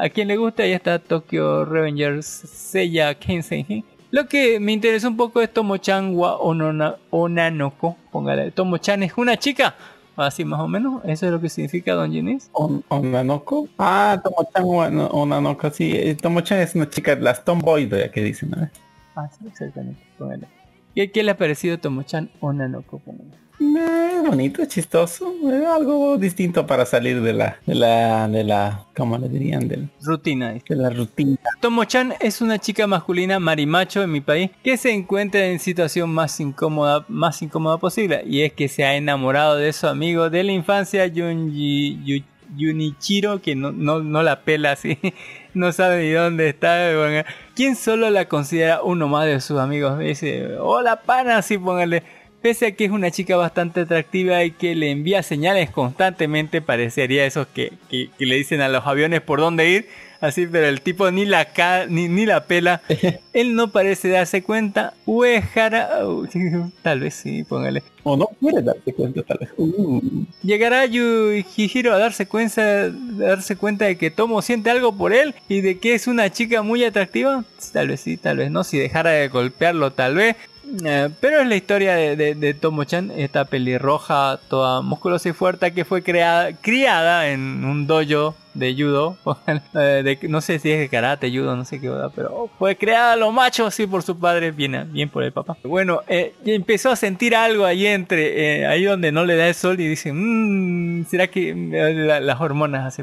[0.00, 3.84] a quien le gusta, ahí está Tokyo Revengers Seiya Kensei.
[4.10, 7.96] Lo que me interesa un poco es Tomo-chan wa onona, Onanoko.
[8.10, 9.74] Póngale, Tomo-chan es una chica.
[10.16, 12.50] Así más o menos, eso es lo que significa Don Ginis.
[12.52, 13.68] On, ¿Onanoko?
[13.78, 15.92] Ah, Tomo-chan wa Onanoko, sí.
[15.94, 18.68] eh, Tomo-chan es una chica, las tomboy, ya que dicen, ¿no?
[19.14, 20.02] Ah, sí, exactamente.
[20.18, 20.46] Póngale.
[20.94, 22.98] ¿Y qué le ha parecido Tomo-chan Onanoko?
[22.98, 23.30] Póngale.
[23.62, 29.18] Eh, bonito, chistoso, eh, algo distinto para salir de la, de la, de la, ¿cómo
[29.18, 29.68] le dirían?
[29.68, 30.54] Del, Rutina.
[30.54, 31.36] de la rutina.
[31.60, 36.40] Tomo-chan es una chica masculina marimacho en mi país que se encuentra en situación más
[36.40, 40.52] incómoda, más incómoda posible y es que se ha enamorado de su amigo de la
[40.52, 42.24] infancia Junji Yu-
[42.58, 44.98] Junichiro que no, no, no la pela así,
[45.54, 47.24] no sabe ni dónde está, bueno,
[47.54, 49.98] quien solo la considera uno más de sus amigos.
[49.98, 52.02] Dice, hola pana, así póngale.
[52.42, 57.26] Pese a que es una chica bastante atractiva y que le envía señales constantemente, parecería
[57.26, 59.88] esos que, que, que le dicen a los aviones por dónde ir,
[60.20, 62.82] así, pero el tipo ni la ca ni, ni la pela.
[63.32, 64.94] Él no parece darse cuenta.
[65.06, 66.26] Uehara, uh,
[66.82, 67.82] tal vez sí, póngale.
[68.02, 69.50] O no quiere darse cuenta, tal vez.
[69.56, 70.00] Uh.
[70.42, 75.60] Llegará Yujihiro a darse cuenta, darse cuenta de que Tomo siente algo por él y
[75.60, 77.44] de que es una chica muy atractiva.
[77.72, 78.64] Tal vez sí, tal vez no.
[78.64, 80.36] Si dejara de golpearlo, tal vez.
[80.84, 85.84] Eh, pero es la historia de, de, Tomo-chan, esta pelirroja toda musculosa y fuerte que
[85.84, 89.16] fue creada, criada en un dojo de judo,
[89.74, 92.10] eh, de, no sé si es de karate, judo, no sé qué, ¿verdad?
[92.14, 95.56] pero fue creada a los machos así por su padre, bien, bien por el papá.
[95.64, 99.48] Bueno, eh, y empezó a sentir algo ahí entre, eh, ahí donde no le da
[99.48, 103.02] el sol y dice, mmm, ¿será que la, las hormonas así?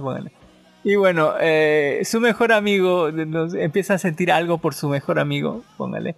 [0.83, 1.33] Y bueno,
[2.03, 6.15] su mejor amigo empieza a sentir algo por su mejor amigo, póngale.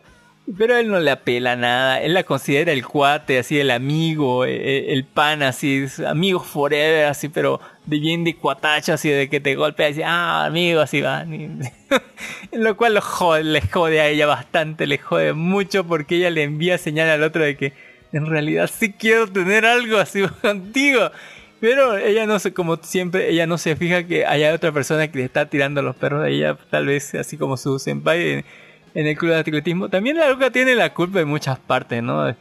[0.57, 4.61] Pero él no le apela nada, él la considera el cuate, así el amigo, el,
[4.61, 9.55] el pan, así, amigo forever, así, pero de bien de cuatacho, así de que te
[9.55, 11.23] golpea y ah, amigo, así va.
[12.51, 16.43] Lo cual lo jode, le jode a ella bastante, le jode mucho porque ella le
[16.43, 17.73] envía señal al otro de que
[18.11, 21.11] en realidad sí quiero tener algo así contigo.
[21.59, 25.19] Pero ella no se, como siempre, ella no se fija que haya otra persona que
[25.19, 28.45] le está tirando los perros a ella, tal vez así como su senpai
[28.93, 29.89] en el club de atletismo.
[29.89, 32.35] También la loca tiene la culpa en muchas partes, ¿no?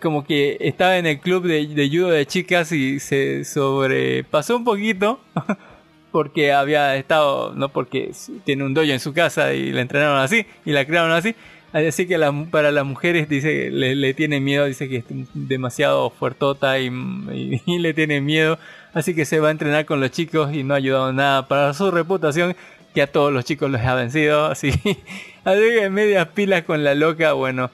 [0.00, 4.64] Como que estaba en el club de, de judo de chicas y se sobrepasó un
[4.64, 5.20] poquito
[6.12, 8.12] porque había estado, no porque
[8.44, 11.34] tiene un dojo en su casa y la entrenaron así y la crearon así.
[11.72, 16.10] Así que la, para las mujeres dice le, le, tiene miedo, dice que es demasiado
[16.10, 16.88] fuertota y,
[17.32, 18.58] y, y, le tiene miedo.
[18.92, 21.72] Así que se va a entrenar con los chicos y no ha ayudado nada para
[21.72, 22.54] su reputación,
[22.94, 24.46] que a todos los chicos los ha vencido.
[24.50, 24.70] Así,
[25.44, 27.70] así medias pilas con la loca, bueno.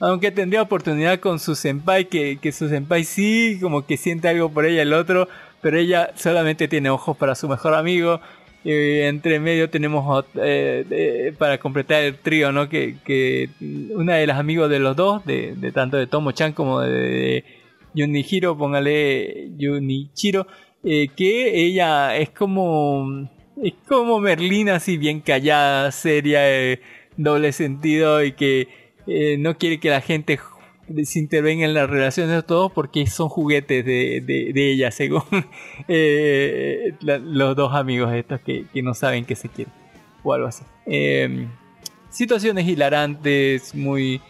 [0.00, 4.48] Aunque tendría oportunidad con su senpai, que, que su senpai sí, como que siente algo
[4.50, 5.28] por ella el otro,
[5.60, 8.20] pero ella solamente tiene ojos para su mejor amigo.
[8.64, 12.68] Y entre medio tenemos eh, eh, para completar el trío, ¿no?
[12.68, 13.48] Que, que
[13.94, 17.44] una de las amigos de los dos, de, de tanto de Tomo-chan como de,
[17.94, 20.46] de póngale Yunichiro,
[20.84, 23.28] eh, que ella es como
[23.62, 26.80] es como Merlina, así bien callada, seria, eh,
[27.16, 28.68] doble sentido y que
[29.06, 30.38] eh, no quiere que la gente
[31.04, 35.22] se intervenga en las relaciones de todos porque son juguetes de, de- ella, según
[35.88, 39.72] eh, los dos amigos estos que, que no saben que se quieren
[40.22, 40.64] o algo así.
[40.86, 41.46] Eh,
[42.10, 44.20] situaciones hilarantes, muy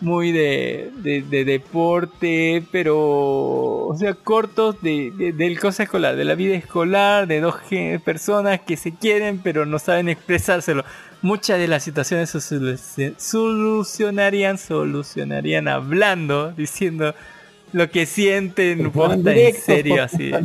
[0.00, 2.96] muy de, de, de deporte, pero
[3.88, 7.56] o sea, cortos de, de- del cosa escolar, de la vida escolar, de dos
[8.04, 10.84] personas que se quieren pero no saben expresárselo.
[11.22, 17.14] Muchas de las situaciones se solu- solucionarían, solucionarían hablando, diciendo
[17.72, 18.80] lo que sienten,
[19.48, 20.32] en serio así.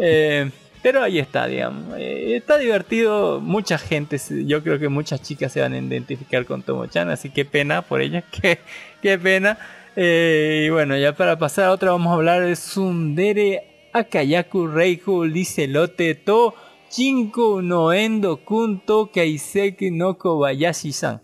[0.00, 0.50] Eh,
[0.84, 1.96] pero ahí está, digamos.
[1.98, 3.40] Eh, está divertido.
[3.40, 7.46] Mucha gente, yo creo que muchas chicas se van a identificar con Tomo-chan, así que
[7.46, 8.58] pena por ellas, qué,
[9.00, 9.56] qué pena.
[9.96, 15.24] Eh, y bueno, ya para pasar a otra, vamos a hablar de Sundere Akayaku Reiku
[15.24, 16.54] Licelote To
[16.90, 21.22] Chinko no Endo Kunto Kaiseki no Kobayashi-san.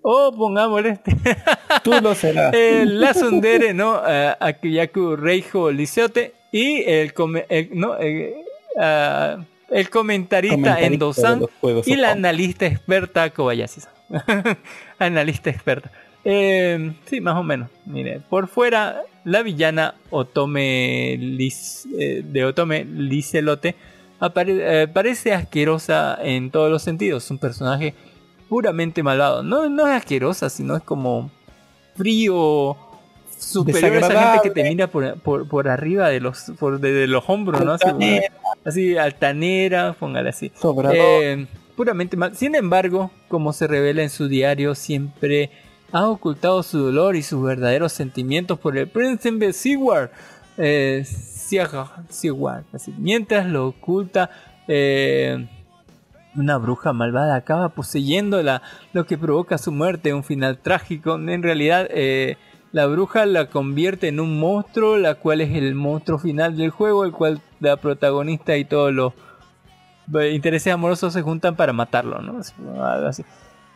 [0.00, 1.14] O pongámosle este.
[1.84, 2.54] Tú lo serás.
[2.56, 4.00] Eh, la Sundere, ¿no?
[4.40, 7.12] Akiyaku Reijo Liceote y el,
[7.50, 8.45] el- no, eh,
[8.76, 11.42] el comentarista Comentarista Endo-san
[11.86, 13.92] y la analista experta Kobayashi-san.
[14.98, 15.90] analista experta.
[16.24, 17.68] Eh, sí, más o menos.
[17.84, 23.74] Mire, por fuera, la villana Otome Lis- eh, de Otome Licelote
[24.20, 27.30] apare- eh, parece asquerosa en todos los sentidos.
[27.30, 27.94] Un personaje
[28.48, 29.42] puramente malvado.
[29.42, 31.30] No, no es asquerosa, sino es como
[31.96, 32.76] frío,
[33.38, 36.92] superior a esa gente que te mira por, por, por arriba de los, por, de,
[36.92, 37.72] de los hombros, ¿no?
[37.72, 38.32] Así, Altanera.
[38.64, 40.52] así, altanera, póngale así.
[40.92, 41.46] Eh,
[41.76, 42.36] puramente mal.
[42.36, 45.50] Sin embargo, como se revela en su diario, siempre
[45.92, 50.10] ha ocultado su dolor y sus verdaderos sentimientos por el príncipe Seward.
[50.58, 52.94] Eh, Seward, así.
[52.98, 54.30] Mientras lo oculta,
[54.66, 55.46] eh,
[56.34, 61.14] una bruja malvada acaba poseyéndola, lo que provoca su muerte, un final trágico.
[61.14, 62.36] En realidad, eh,
[62.72, 67.04] la bruja la convierte en un monstruo, la cual es el monstruo final del juego,
[67.04, 69.12] el cual la protagonista y todos los
[70.18, 72.40] eh, intereses amorosos se juntan para matarlo, ¿no?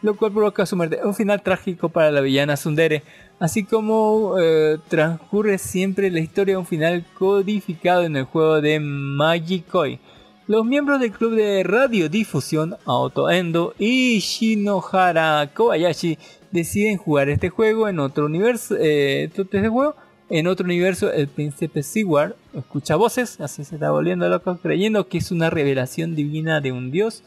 [0.02, 1.00] Lo cual provoca su muerte.
[1.04, 3.02] Un final trágico para la villana Sundere.
[3.38, 10.00] Así como eh, transcurre siempre la historia, un final codificado en el juego de Magikoi.
[10.46, 16.18] Los miembros del club de radiodifusión Auto Endo y Shinohara Kobayashi
[16.50, 18.76] deciden jugar este juego en otro universo.
[18.78, 19.94] Eh, este juego
[20.30, 25.18] en otro universo, el príncipe Seward escucha voces, así se está volviendo loco, creyendo que
[25.18, 27.24] es una revelación divina de un dios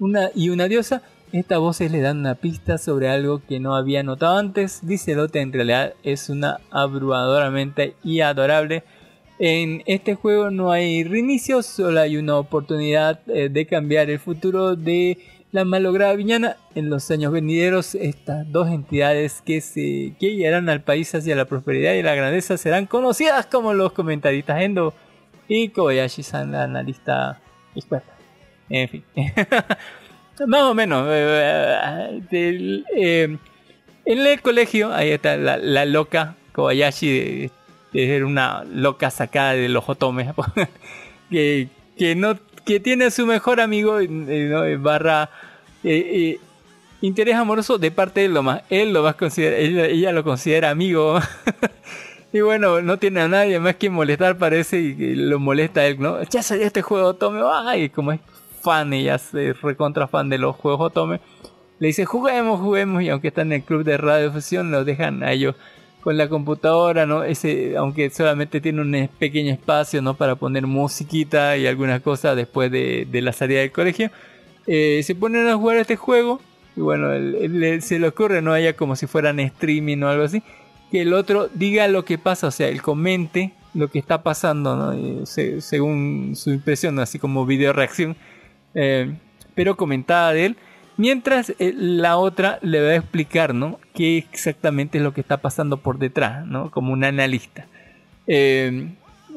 [0.00, 1.02] una, y una diosa.
[1.32, 4.80] Estas voces le dan una pista sobre algo que no había notado antes.
[4.86, 8.84] Dice Lotte en realidad es una abrumadoramente y adorable.
[9.38, 14.76] En este juego no hay reinicio, solo hay una oportunidad eh, de cambiar el futuro
[14.76, 15.18] de
[15.52, 16.56] la malograda villana.
[16.74, 21.94] En los años venideros, estas dos entidades que se que al país hacia la prosperidad
[21.94, 24.94] y la grandeza serán conocidas como los comentaristas Endo
[25.48, 27.40] y Kobayashi-san, la analista
[27.74, 28.12] experta.
[28.68, 29.04] En fin.
[30.46, 31.06] Más o menos.
[31.10, 33.38] eh, del, eh,
[34.04, 37.50] en el colegio, ahí está la, loca Kobayashi, de,
[37.92, 39.84] ser una loca sacada de los
[41.30, 44.82] que, que, no, que tiene a su mejor amigo, ¿no?
[44.82, 45.30] barra
[45.84, 46.40] eh, eh,
[47.00, 50.22] interés amoroso de parte de él, lo más, él lo más considera, ella, ella lo
[50.22, 51.18] considera amigo.
[52.32, 55.98] Y bueno, no tiene a nadie más que molestar, parece, y lo molesta a él,
[55.98, 56.22] ¿no?
[56.24, 58.20] Ya salió este juego Otome, ay, como es
[58.60, 59.32] fan, ella es
[59.62, 61.20] recontra fan de los juegos Otome,
[61.78, 65.32] le dice, juguemos, juguemos, y aunque están en el club de radiofusión, lo dejan a
[65.32, 65.54] ellos
[66.06, 67.24] con la computadora, ¿no?
[67.24, 70.14] Ese, aunque solamente tiene un pequeño espacio, ¿no?
[70.14, 74.12] Para poner musiquita y algunas cosas después de, de la salida del colegio,
[74.68, 76.40] eh, se ponen a jugar este juego,
[76.76, 77.08] y bueno,
[77.80, 78.54] se le ocurre, ¿no?
[78.54, 80.44] Ella como si fueran streaming o algo así
[80.92, 84.76] que el otro diga lo que pasa, o sea, él comente lo que está pasando,
[84.76, 84.94] ¿no?
[84.96, 87.02] Y se- según su impresión, ¿no?
[87.02, 88.14] así como video reacción,
[88.76, 89.12] eh,
[89.56, 90.56] pero comentada de él,
[90.96, 93.78] mientras eh, la otra le va a explicar, ¿no?
[93.94, 96.70] Qué exactamente es lo que está pasando por detrás, ¿no?
[96.70, 97.66] Como un analista.
[98.26, 98.88] Eh,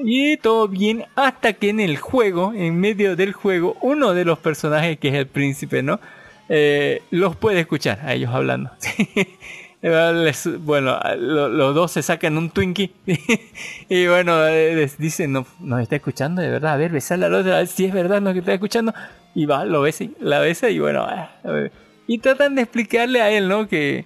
[0.04, 4.40] y todo bien hasta que en el juego, en medio del juego, uno de los
[4.40, 6.00] personajes, que es el príncipe, ¿no?
[6.48, 8.72] Eh, los puede escuchar a ellos hablando.
[9.82, 12.92] Bueno, lo- los dos se sacan un Twinkie
[13.90, 17.34] y bueno, eh, les dicen, no, nos está escuchando de verdad, a ver, besarle al
[17.34, 18.94] otro, a ver si es verdad que está escuchando.
[19.36, 21.32] Y va, lo besa, la besa y bueno, ah,
[22.08, 23.68] y tratan de explicarle a él, ¿no?
[23.68, 24.06] Que,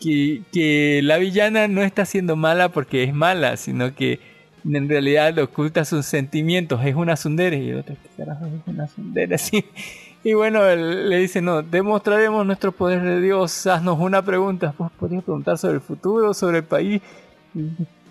[0.00, 4.20] que, que la villana no está siendo mala porque es mala, sino que
[4.64, 7.58] en realidad oculta sus sentimientos, es una sundere.
[7.58, 9.34] Y el otro, ¿qué carajo es una sundere?
[9.34, 9.64] Así.
[10.22, 14.72] Y bueno, le dice, no, demostraremos nuestro poder de Dios, haznos una pregunta.
[14.76, 17.02] Pues podrías preguntar sobre el futuro, sobre el país.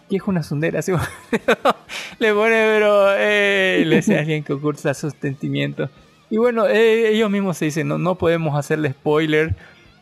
[0.10, 0.80] ¿Qué es una sundera?
[2.20, 5.90] Le pone, pero eh, le dice alguien que oculta sus sentimientos.
[6.34, 9.54] Y bueno, eh, ellos mismos se dicen, no, no podemos hacerle spoiler.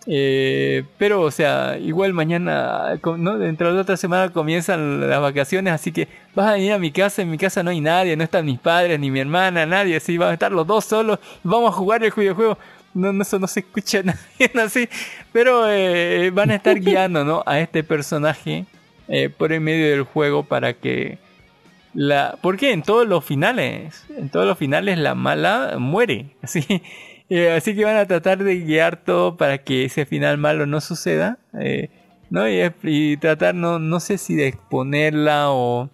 [0.08, 2.98] eh, pero, o sea, igual mañana,
[3.38, 7.22] dentro de otra semana comienzan las vacaciones, así que vas a venir a mi casa,
[7.22, 10.18] en mi casa no hay nadie, no están mis padres, ni mi hermana, nadie, así
[10.18, 12.58] van a estar los dos solos, vamos a jugar el videojuego.
[12.94, 14.88] No, no, eso no se escucha nadie así,
[15.34, 17.44] pero eh, van a estar guiando ¿no?
[17.46, 18.66] a este personaje
[19.10, 21.18] eh, por el medio del juego para que
[21.94, 26.66] la porque en todos los finales en todos los finales la mala muere así
[27.34, 30.82] Eh, así que van a tratar de guiar todo para que ese final malo no
[30.82, 31.90] suceda eh,
[32.84, 35.90] y, tratar no no sé si de exponerla o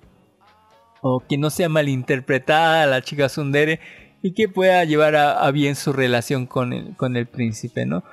[1.30, 3.80] que no sea malinterpretada la chica Sundere
[4.24, 8.04] y que pueda llevar a, bien su relación con el, con el príncipe, ¿no?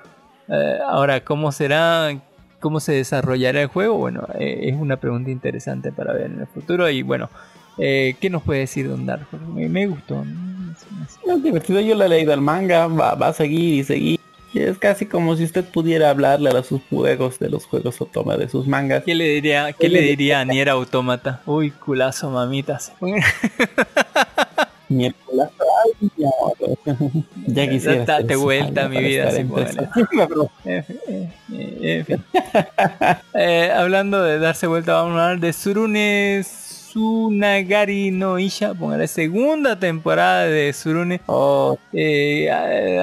[0.49, 2.11] Eh, ahora, ¿cómo será?
[2.61, 3.97] ¿Cómo se desarrollará el juego?
[3.97, 7.31] Bueno, es una pregunta interesante para ver en el futuro y bueno,
[7.79, 9.27] eh, ¿qué nos puede decir Don Dark?
[9.55, 10.25] Me, me gustó.
[10.25, 11.35] ¿no?
[11.35, 14.21] Es divertido, yo le he leído el manga, va, va a seguir y seguir.
[14.55, 18.49] Es casi como si usted pudiera hablarle a sus juegos, de los juegos Otoma, de
[18.49, 19.03] sus mangas.
[19.03, 21.41] ¿Qué le diría, qué le diría a Nier Automata?
[21.45, 22.93] Uy, culazo, mamitas.
[23.01, 23.15] Ay,
[24.89, 25.17] mi amor.
[27.47, 28.05] ya quisiera.
[28.05, 29.81] Date vuelta, mi vida, así, En fin,
[30.65, 30.85] eh,
[31.53, 32.25] eh, en fin.
[33.35, 36.45] Eh, hablando de darse vuelta, vamos a hablar de Surune
[36.95, 42.49] Tsunagari no Isha, póngale segunda temporada de Surune, Oh, eh,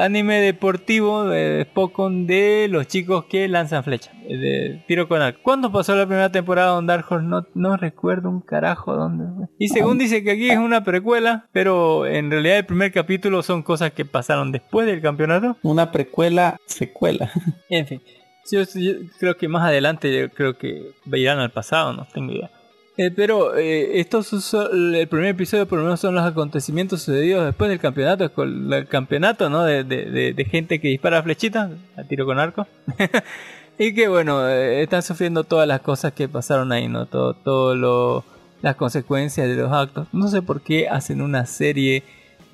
[0.02, 5.42] anime deportivo de Spokon de los chicos que lanzan flechas, eh, de tiro con arco.
[5.44, 7.28] ¿Cuándo pasó la primera temporada Don Dark Horse?
[7.28, 9.26] No, no recuerdo un carajo dónde.
[9.36, 9.48] fue.
[9.60, 13.62] Y según dice que aquí es una precuela, pero en realidad el primer capítulo son
[13.62, 15.58] cosas que pasaron después del campeonato.
[15.64, 17.30] una precuela, secuela.
[17.70, 18.02] En fin,
[18.50, 22.52] yo, yo creo que más adelante yo creo que irán al pasado, no tengo idea.
[22.98, 27.70] Eh, pero eh, estos el primer episodio por lo menos son los acontecimientos sucedidos después
[27.70, 29.64] del campeonato, el campeonato ¿no?
[29.64, 32.68] de, de- de- de gente que dispara flechitas a tiro con arco.
[33.80, 37.06] y que bueno, eh, están sufriendo todas las cosas que pasaron ahí, ¿no?
[37.06, 38.26] Todo, todo lo,
[38.62, 40.08] las consecuencias de los actos.
[40.12, 42.04] No sé por qué hacen una serie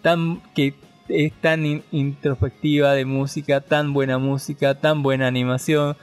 [0.03, 0.75] tan que
[1.09, 5.97] es tan in- introspectiva de música, tan buena música, tan buena animación,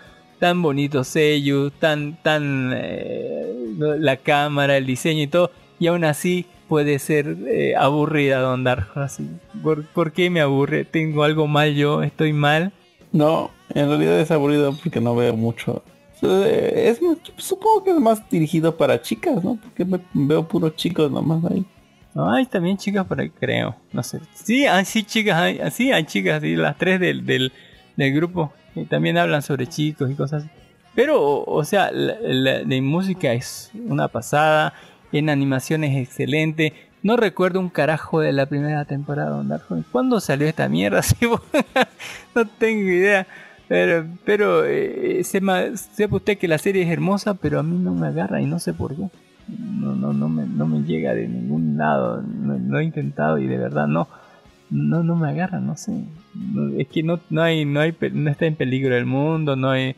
[0.44, 3.46] tan bonito sello, tan tan eh,
[3.78, 9.26] la cámara, el diseño y todo, y aún así puede ser eh, aburrida Don así.
[9.62, 10.84] ¿Por, por qué me aburre?
[10.84, 12.02] ¿Tengo algo mal yo?
[12.02, 12.72] ¿Estoy mal?
[13.10, 15.82] No, en realidad es aburrido porque no veo mucho.
[16.20, 17.00] Eh, Es,
[17.38, 19.56] supongo que es más dirigido para chicas, ¿no?
[19.62, 21.64] Porque me- veo puros chicos nomás ahí.
[22.16, 23.76] Hay también chicas por ahí, creo.
[23.94, 24.20] No sé.
[24.34, 27.50] Sí, hay sí chicas, hay, sí, hay chicas, sí, las tres del, del,
[27.96, 28.52] del grupo.
[28.74, 30.52] Que también hablan sobre chicos y cosas así.
[30.94, 34.74] Pero, o, sea, la, música es una pasada.
[35.12, 36.72] En animación es excelente.
[37.02, 39.64] No recuerdo un carajo de la primera temporada de Dark.
[39.92, 41.00] ¿Cuándo salió esta mierda?
[42.34, 43.26] No tengo idea.
[43.68, 47.94] Pero, pero eh, sepa, sepa usted que la serie es hermosa, pero a mí no
[47.94, 49.08] me agarra y no sé por qué
[49.48, 52.22] no, no, no, me, no me llega de ningún lado.
[52.22, 54.08] No, he intentado y de verdad no.
[54.74, 55.92] No, no me agarra, no sé.
[56.34, 59.70] No, es que no, no hay, no hay, no está en peligro el mundo, no
[59.70, 59.94] hay,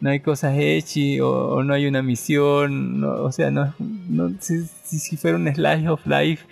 [0.00, 3.74] no hay cosas hechas o, o no hay una misión, no, o sea, no,
[4.08, 6.44] no si, si, fuera un slash of life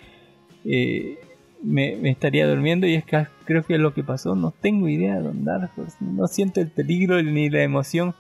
[0.65, 1.17] eh,
[1.63, 4.89] me, me estaría durmiendo y es que creo que es lo que pasó, no tengo
[4.89, 8.15] idea de andar, pues, no siento el peligro ni la emoción,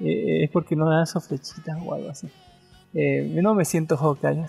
[0.00, 2.26] eh, es porque no dan sus flechitas o algo así.
[2.94, 4.44] Eh, no me siento Hawkeye.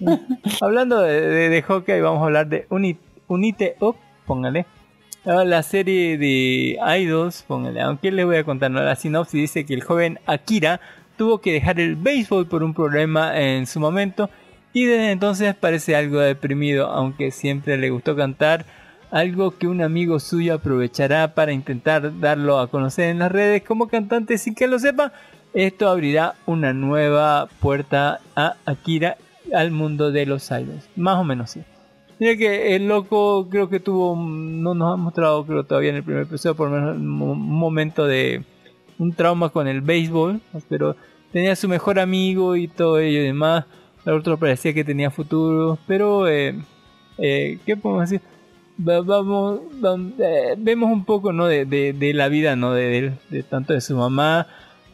[0.62, 2.96] Hablando de, de, de Hawkeye, vamos a hablar de Uni-
[3.30, 3.96] Unite Up,
[4.26, 4.66] póngale.
[5.24, 7.80] Ah, La serie de Idols, póngale.
[7.80, 10.80] Aunque les voy a contar, la sinopsis dice que el joven Akira
[11.16, 14.30] tuvo que dejar el béisbol por un problema en su momento
[14.72, 18.66] y desde entonces parece algo deprimido, aunque siempre le gustó cantar.
[19.12, 23.86] Algo que un amigo suyo aprovechará para intentar darlo a conocer en las redes como
[23.86, 25.12] cantante sin que lo sepa.
[25.54, 29.16] Esto abrirá una nueva puerta a Akira
[29.54, 30.88] al mundo de los idols.
[30.96, 31.62] Más o menos sí.
[32.20, 36.24] Que el loco creo que tuvo, no nos ha mostrado creo todavía en el primer
[36.24, 38.44] episodio, por lo menos un mo- un momento de
[38.98, 40.38] un trauma con el béisbol,
[40.68, 40.96] pero
[41.32, 43.64] tenía su mejor amigo y todo ello y demás.
[44.04, 46.54] El otro parecía que tenía futuro, pero eh,
[47.16, 48.20] eh, ¿qué podemos decir?
[48.86, 51.46] va- vamos, vam- eh, vemos un poco ¿no?
[51.46, 52.72] de, la vida ¿no?
[52.74, 54.46] de, de- tanto de su mamá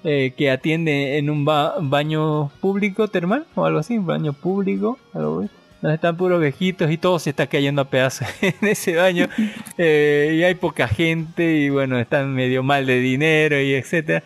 [0.04, 4.96] eh, que atiende en un ba- baño público termal o algo así, un baño público,
[5.12, 5.44] algo
[5.82, 9.28] donde están puros viejitos y todo se está cayendo a pedazos en ese baño
[9.78, 14.22] eh, y hay poca gente y bueno, están medio mal de dinero y etcétera.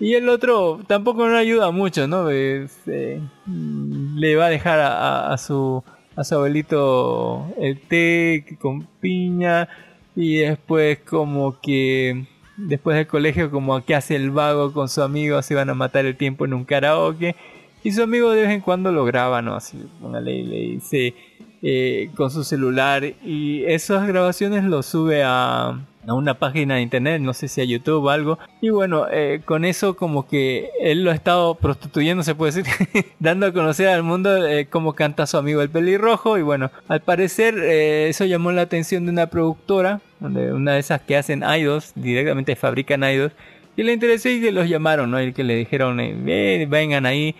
[0.00, 2.28] Y el otro tampoco no ayuda mucho, ¿no?
[2.28, 4.88] Es, eh, mm, le va a dejar a,
[5.28, 5.84] a- a su,
[6.16, 9.68] a su abuelito el té con piña
[10.16, 12.26] y después como que
[12.56, 16.04] después del colegio como que hace el vago con su amigo, se van a matar
[16.04, 17.34] el tiempo en un karaoke
[17.82, 19.54] y su amigo de vez en cuando lo graba, ¿no?
[19.54, 21.14] Así, póngale, y le dice
[21.62, 27.20] eh, con su celular y esas grabaciones lo sube a, a una página de internet,
[27.20, 28.38] no sé si a YouTube o algo.
[28.60, 33.04] Y bueno, eh, con eso como que él lo ha estado prostituyendo, se puede decir,
[33.20, 36.38] dando a conocer al mundo eh, cómo canta su amigo el pelirrojo.
[36.38, 40.80] Y bueno, al parecer eh, eso llamó la atención de una productora, de una de
[40.80, 43.32] esas que hacen idols, directamente fabrican idols.
[43.76, 45.22] Y le interesó y los llamaron, ¿no?
[45.22, 47.34] Y que le dijeron, eh, "Ven, vengan ahí,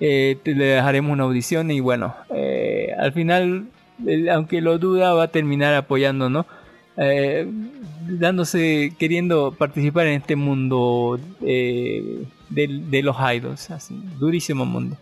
[0.00, 1.70] eh, te- le dejaremos una audición.
[1.70, 3.66] Y bueno, eh, al final,
[4.32, 6.46] aunque lo duda, va a terminar apoyando, ¿no?
[6.96, 7.46] Eh,
[8.08, 14.96] dándose, queriendo participar en este mundo eh, de, de los idols, así, durísimo mundo.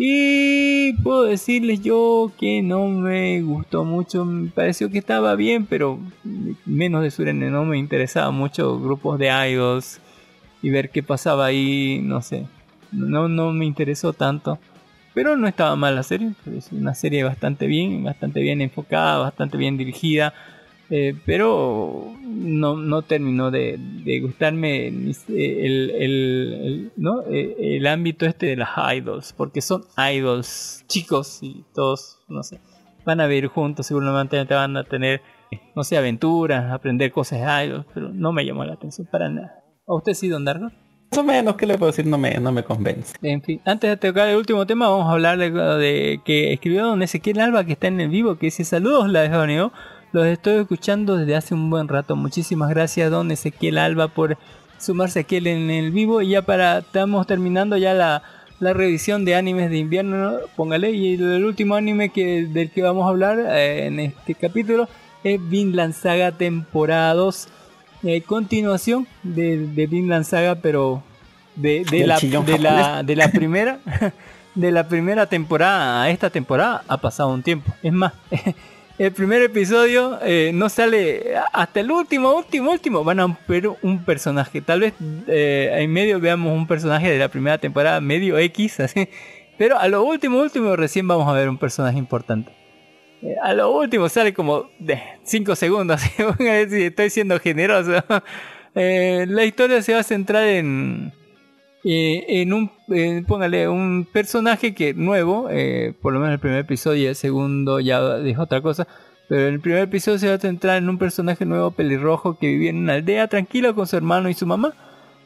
[0.00, 5.98] Y puedo decirles yo que no me gustó mucho, me pareció que estaba bien, pero
[6.64, 10.00] menos de Surene, no me interesaba mucho grupos de idols
[10.62, 12.46] y ver qué pasaba ahí, no sé,
[12.92, 14.58] no, no me interesó tanto.
[15.14, 19.56] Pero no estaba mal la serie, es una serie bastante bien, bastante bien enfocada, bastante
[19.56, 20.32] bien dirigida.
[20.90, 23.78] Eh, pero no, no terminó de,
[24.22, 27.22] gustarme eh, el, el- el- ¿no?
[27.30, 29.84] Eh, el ámbito este de las idols, porque son
[30.14, 32.60] idols chicos y todos, no sé,
[33.04, 35.20] van a vivir juntos, seguramente van a tener,
[35.74, 39.62] no sé, aventuras, aprender cosas de idols, pero no me llamó la atención para nada.
[39.86, 40.70] ¿A usted sí, Don Dargo?
[41.16, 42.06] O menos, ¿qué le puedo decir?
[42.06, 43.16] No me, no me convence.
[43.22, 47.02] En fin, antes de tocar el último tema, vamos a hablar de, que escribió don
[47.02, 49.70] Ezequiel Alba, que está en el vivo, que dice saludos, la de
[50.12, 52.14] Los estoy escuchando desde hace un buen rato.
[52.14, 54.38] Muchísimas gracias, don Ezequiel Alba, por
[54.78, 56.20] sumarse aquí en el vivo.
[56.22, 58.22] Y ya para, estamos terminando ya la,
[58.60, 60.38] la revisión de animes de invierno, ¿no?
[60.56, 60.90] póngale.
[60.90, 64.88] Y el, último anime que, del que vamos a hablar eh, en este capítulo
[65.24, 67.48] es Vinland Saga temporada 2.
[68.02, 71.02] Eh, continuación de, de Vinland Saga, pero
[71.56, 73.80] de, de la, de, la, de la primera
[74.54, 77.72] de la primera temporada a esta temporada ha pasado un tiempo.
[77.82, 78.12] Es más,
[78.98, 83.04] el primer episodio eh, no sale hasta el último, último, último.
[83.04, 84.60] Van a ver un personaje.
[84.60, 84.94] Tal vez
[85.28, 89.08] eh, en medio veamos un personaje de la primera temporada, medio X, así.
[89.56, 92.52] Pero a lo último, último, recién vamos a ver un personaje importante.
[93.22, 96.00] Eh, a lo último sale como de 5 segundos,
[96.68, 97.92] si estoy siendo generoso.
[98.74, 101.12] Eh, la historia se va a centrar en,
[101.84, 106.58] eh, en un, eh, póngale, un personaje que nuevo, eh, por lo menos el primer
[106.58, 108.86] episodio y el segundo ya dijo otra cosa,
[109.28, 112.48] pero en el primer episodio se va a centrar en un personaje nuevo pelirrojo que
[112.48, 114.74] vivía en una aldea tranquilo con su hermano y su mamá,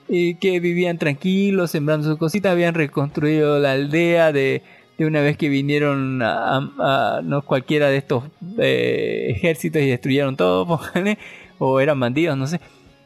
[0.08, 4.62] y que vivían tranquilos, sembrando sus cositas, habían reconstruido la aldea de,
[4.98, 8.24] de una vez que vinieron a, a- a- no cualquiera de estos
[8.58, 10.80] eh, ejércitos y destruyeron todo,
[11.58, 12.60] o eran bandidos, no sé.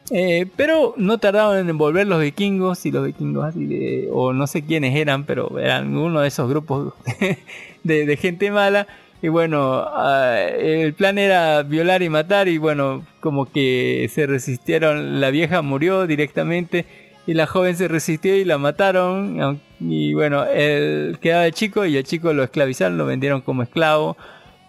[0.09, 4.47] Eh, pero no tardaron en volver los vikingos y los vikingos así de, o no
[4.47, 6.93] sé quiénes eran, pero eran uno de esos grupos
[7.83, 8.87] de, de gente mala.
[9.21, 15.19] Y bueno, ah, el plan era violar y matar y bueno, como que se resistieron,
[15.19, 16.85] la vieja murió directamente
[17.27, 19.61] y la joven se resistió y la mataron.
[19.79, 24.17] Y bueno, él quedaba el chico y el chico lo esclavizaron, lo vendieron como esclavo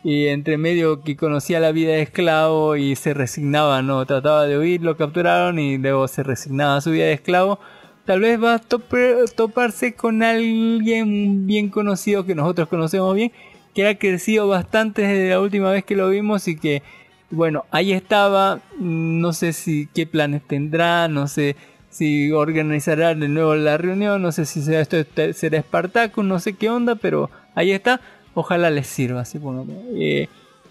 [0.05, 4.59] y entre medio que conocía la vida de esclavo y se resignaba, no trataba de
[4.59, 7.59] huir, lo capturaron y luego se resignaba a su vida de esclavo.
[8.05, 13.33] Tal vez va a tope- toparse con alguien bien conocido que nosotros conocemos bien,
[13.75, 16.83] que ha crecido bastante desde la última vez que lo vimos y que,
[17.31, 21.55] bueno, ahí estaba, no sé si qué planes tendrá, no sé
[21.91, 24.97] si organizará de nuevo la reunión, no sé si será esto
[25.33, 28.01] será Spartacus, no sé qué onda, pero ahí está
[28.35, 29.23] ojalá les sirva.
[29.23, 29.39] Así,
[29.97, 30.29] eh,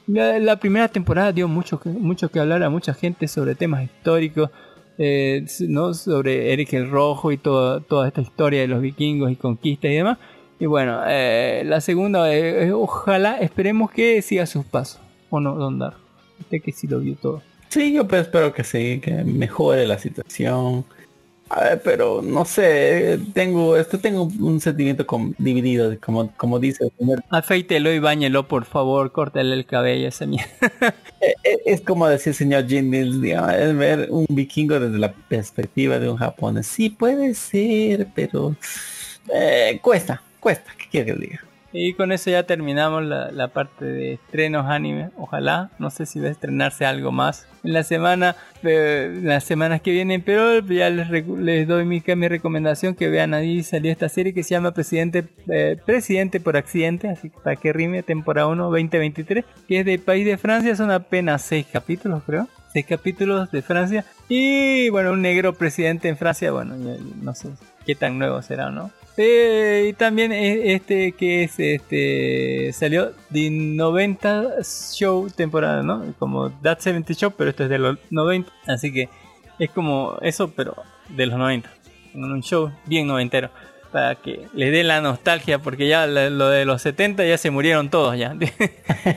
[0.08, 4.50] la, la primera temporada dio mucho mucho que hablar a mucha gente sobre temas históricos,
[4.98, 5.94] eh, ¿no?
[5.94, 9.96] sobre Eric el Rojo y todo, toda esta historia de los vikingos y conquistas y
[9.96, 10.18] demás.
[10.60, 15.00] Y bueno, eh, la segunda, eh, eh, ojalá, esperemos que siga sus pasos.
[15.30, 15.96] ¿O no, Don Dar?
[16.40, 17.44] Usted que sí lo vio todo.
[17.70, 20.86] Sí, yo pues espero que sí, que mejore la situación.
[21.50, 26.86] A ver, pero no sé, tengo esto tengo un sentimiento com- dividido, como como dice
[26.86, 27.24] el señor.
[27.30, 30.48] Afeítelo y bañelo, por favor, córtale el cabello a esa mierda.
[31.20, 36.12] Eh, eh, Es como decir señor Jim es ver un vikingo desde la perspectiva de
[36.12, 36.68] un japonés.
[36.68, 38.56] Sí puede ser, pero
[39.34, 41.44] eh, cuesta, cuesta, ¿qué quiere que diga?
[41.80, 45.12] Y con eso ya terminamos la, la parte de estrenos anime.
[45.16, 49.82] Ojalá, no sé si va a estrenarse algo más en la semana, eh, las semanas
[49.82, 54.10] que vienen, pero ya les, les doy mi, mi recomendación que vean ahí salió esta
[54.10, 58.48] serie que se llama Presidente eh, Presidente por accidente, así que para que rime temporada
[58.48, 62.48] 1 2023, que es del país de Francia, son apenas 6 capítulos creo.
[62.74, 67.50] 6 capítulos de Francia y bueno, un negro presidente en Francia, bueno, no sé
[67.86, 68.92] qué tan nuevo será no.
[69.20, 76.14] Eh, y también eh, este que es este salió de 90 show temporada, ¿no?
[76.20, 79.10] Como That 70 Show, pero esto es de los 90, así que
[79.58, 80.76] es como eso, pero
[81.10, 81.68] de los 90.
[82.14, 83.50] En un show bien noventero
[83.92, 87.90] para que les dé la nostalgia porque ya lo de los 70 ya se murieron
[87.90, 88.36] todos ya.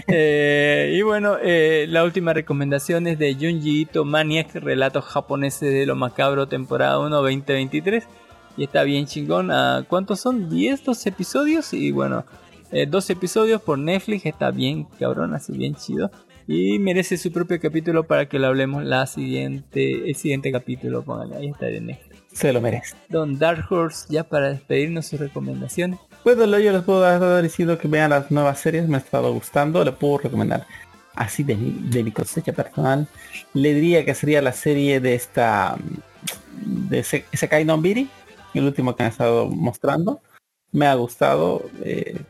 [0.06, 5.84] Eh, y bueno, eh, la última recomendación es de Junji Ito Maniac, relatos japoneses de
[5.84, 8.06] lo macabro temporada 1 2023
[8.60, 9.50] y está bien chingón.
[9.50, 10.50] Ah, ¿Cuántos son?
[10.50, 12.24] 10, 12 episodios y bueno,
[12.70, 16.10] eh, 12 episodios por Netflix, está bien cabrón, así bien chido.
[16.46, 21.02] Y merece su propio capítulo para que lo hablemos la siguiente, el siguiente capítulo.
[21.02, 22.20] Póngale, ahí está de Netflix.
[22.32, 22.94] Se lo merece.
[23.08, 25.98] Don Dark Horse, ya para despedirnos sus recomendaciones.
[26.24, 29.32] Bueno, lo- yo les puedo dar diciendo que vean las nuevas series, me ha estado
[29.32, 30.66] gustando, le puedo recomendar.
[31.14, 33.06] Así de mi, de mi cosecha personal,
[33.54, 35.76] le diría que sería la serie de esta
[36.64, 38.08] de Se- Sekai no Biri,
[38.58, 40.20] el último que han estado mostrando.
[40.72, 41.62] Me ha gustado.
[41.82, 42.20] eh,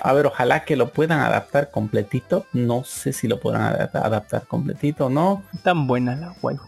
[0.00, 2.46] a ver, ojalá que lo puedan adaptar completito.
[2.52, 5.42] No sé si lo podrán adaptar, adaptar completito o no.
[5.62, 6.64] Tan buenas las waifu.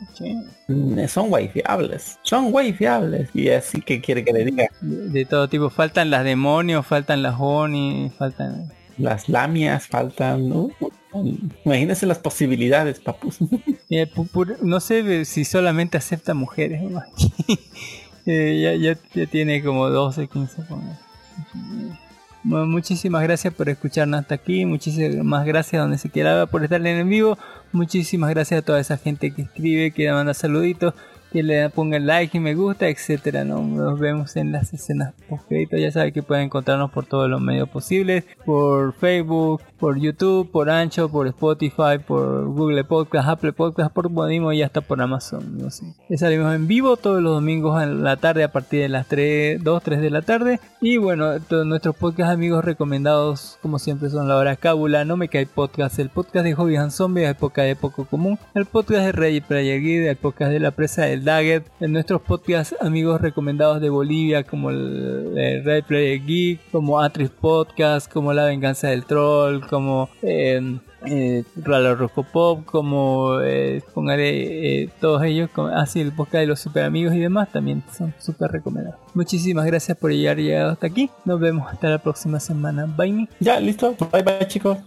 [0.68, 2.18] Mm, Son wifiables.
[2.22, 3.30] Son wifiables.
[3.34, 4.66] Y así que quiere que le diga.
[4.80, 5.70] De, de todo tipo.
[5.70, 8.70] Faltan las demonios, faltan las oni, faltan...
[8.98, 10.52] Las lamias faltan.
[10.52, 10.70] uh,
[11.64, 13.38] imagínense las posibilidades, papus.
[13.94, 14.10] Eh,
[14.62, 16.80] no sé si solamente acepta mujeres.
[16.82, 17.02] ¿no?
[18.26, 20.62] Eh, ya, ya, ya tiene como 12, 15.
[20.62, 20.96] ponle.
[22.44, 24.66] Bueno, muchísimas gracias por escucharnos hasta aquí.
[24.66, 27.38] Muchísimas gracias donde se quiera por estar en vivo.
[27.70, 30.94] Muchísimas gracias a toda esa gente que escribe, que manda saluditos,
[31.32, 33.44] que le pongan like y me gusta, etcétera.
[33.44, 33.62] ¿no?
[33.62, 37.68] Nos vemos en las escenas post Ya saben que pueden encontrarnos por todos los medios
[37.68, 44.12] posibles, por Facebook, por YouTube, por Ancho, por Spotify, por Google Podcast, Apple Podcast, por
[44.12, 45.58] Podimo y hasta por Amazon.
[45.58, 45.86] No sé.
[46.08, 49.62] Ya salimos en vivo todos los domingos en la tarde a partir de las 3,
[49.62, 50.60] 2, 3 de la tarde.
[50.80, 55.28] Y bueno, todos nuestros podcast amigos recomendados, como siempre, son la hora cábula, No Me
[55.28, 59.12] Cae Podcast, el podcast de Hobbies and Zombies, época de poco común, el podcast de
[59.12, 63.80] Rey Player Guide, el podcast de la presa del Dagger, en nuestros podcast amigos recomendados
[63.80, 69.04] de Bolivia, como el, el Red Player Geek, como Atris Podcast, como La Venganza del
[69.04, 73.82] Troll, como eh, eh, Ralo Rojo Pop, como eh,
[74.18, 78.14] eh, todos ellos, como, así el podcast de los super amigos y demás, también son
[78.18, 78.98] súper recomendados.
[79.14, 81.10] Muchísimas gracias por llegar llegado hasta aquí.
[81.24, 82.86] Nos vemos hasta la próxima semana.
[82.86, 83.28] Bye.
[83.40, 83.96] ya, listo.
[84.12, 84.78] Bye bye chicos.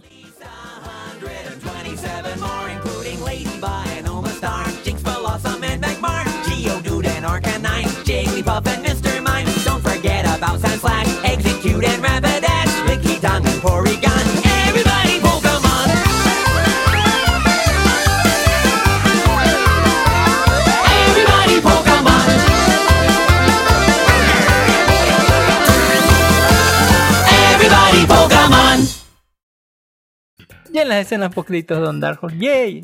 [30.86, 32.38] En las escenas post créditos de Don Dark Horse.
[32.38, 32.82] ¡Yay!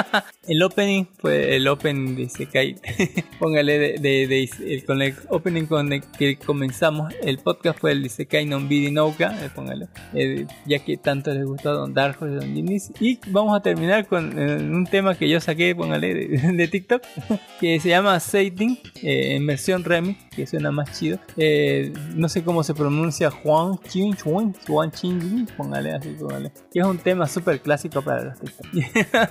[0.48, 2.76] el opening fue el opening de Sekai.
[3.38, 7.92] Póngale de, de- de- el, con el opening con el que comenzamos el podcast fue
[7.92, 9.32] el de Sekai non Bidi Nouka.
[9.44, 9.86] eh, póngale.
[10.14, 12.92] Eh, ya que tanto les gustó Don Dark Horse y Don Ginis.
[13.00, 17.02] Y vamos a terminar con eh, un tema que yo saqué, póngale, de, de TikTok.
[17.60, 18.78] que se llama Saiting.
[19.02, 20.18] eh, en versión remix.
[20.34, 21.18] Que suena más chido.
[21.36, 24.54] Eh, no sé cómo se pronuncia Juan Chin Chuan.
[24.66, 26.52] Juan Chin Póngale así, póngale.
[26.72, 29.30] Que es un tema súper clásico para los TikTok.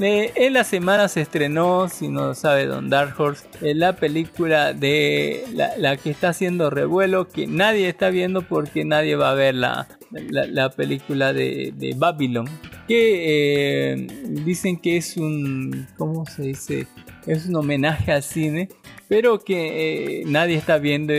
[0.00, 4.72] Eh, en la semana se estrenó, si no sabe Don Dark Horse, eh, la película
[4.72, 9.34] de la, la que está haciendo revuelo, que nadie está viendo porque nadie va a
[9.34, 12.48] ver la, la, la película de, de Babylon.
[12.88, 14.06] Que eh,
[14.44, 16.88] dicen que es un, ¿cómo se dice?
[17.26, 18.68] Es un homenaje al cine,
[19.08, 21.12] pero que eh, nadie está viendo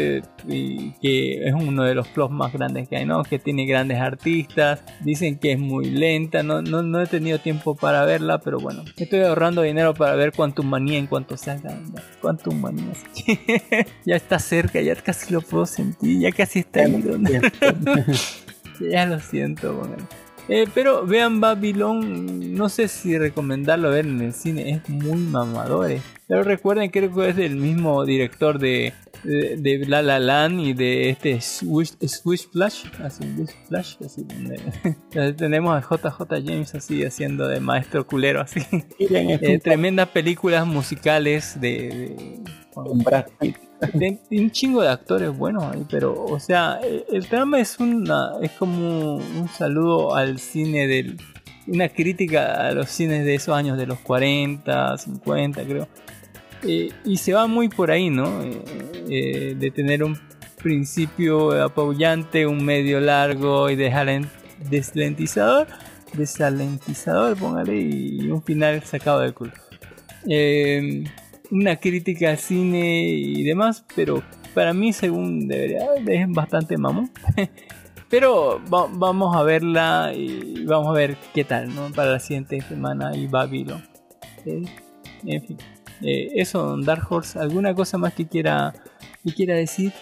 [0.47, 3.23] y que es uno de los plots más grandes que hay, ¿no?
[3.23, 7.75] Que tiene grandes artistas, dicen que es muy lenta, no, no, no he tenido tiempo
[7.75, 11.79] para verla, pero bueno, estoy ahorrando dinero para ver Quantum Manía en cuanto salga.
[12.21, 12.93] Quantum Manía,
[14.05, 17.29] ya está cerca, ya casi lo puedo sentir, ya casi está ido, ¿no?
[18.91, 19.97] ya lo siento, bueno.
[20.49, 25.89] Eh, pero vean Babylon, no sé si recomendarlo ver en el cine, es muy mamador.
[25.91, 26.01] eh.
[26.27, 30.73] Pero recuerden, creo que es del mismo director de, de, de La La Land y
[30.73, 34.25] de este Swish, Swish Flash, así, Swish Flash, así,
[35.37, 38.59] tenemos a JJ James así haciendo de maestro culero, así.
[38.99, 42.43] Eh, un- tremendas películas musicales de, de-
[42.75, 43.57] un Brad Pitt.
[43.93, 46.79] de- de un chingo de actores buenos ahí, pero, o sea,
[47.11, 51.17] el, trama es una, es como un saludo al cine del,
[51.67, 55.87] una crítica a los cines de esos años de los 40, 50, creo.
[56.65, 58.41] Eh, y se va muy por ahí, ¿no?
[58.41, 58.61] Eh,
[59.09, 60.17] eh, de tener un
[60.61, 64.29] principio apabullante, un medio largo y desalen-
[64.69, 65.67] deslentizador,
[66.13, 69.51] desalentizador, póngale, y un final sacado del culo.
[70.29, 71.03] Eh,
[71.53, 74.21] una crítica al cine y demás, pero
[74.53, 77.11] para mí, según debería, es bastante mamón.
[78.09, 81.91] pero va- vamos a verla y vamos a ver qué tal, ¿no?
[81.91, 83.83] Para la siguiente semana y Babylon.
[84.45, 84.63] Eh,
[85.25, 85.57] en fin,
[86.01, 88.73] Eh, eso, Dark Horse, ¿alguna cosa más que quiera,
[89.23, 89.93] que quiera decir?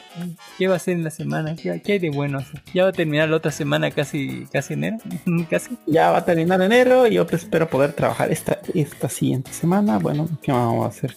[0.57, 1.55] ¿Qué va a hacer en la semana?
[1.55, 2.39] ¿Qué, qué hay de bueno?
[2.73, 4.97] Ya va a terminar la otra semana casi, casi enero,
[5.49, 5.77] casi.
[5.85, 9.99] Ya va a terminar enero y yo espero poder trabajar esta, esta siguiente semana.
[9.99, 11.15] Bueno, ¿qué vamos a hacer?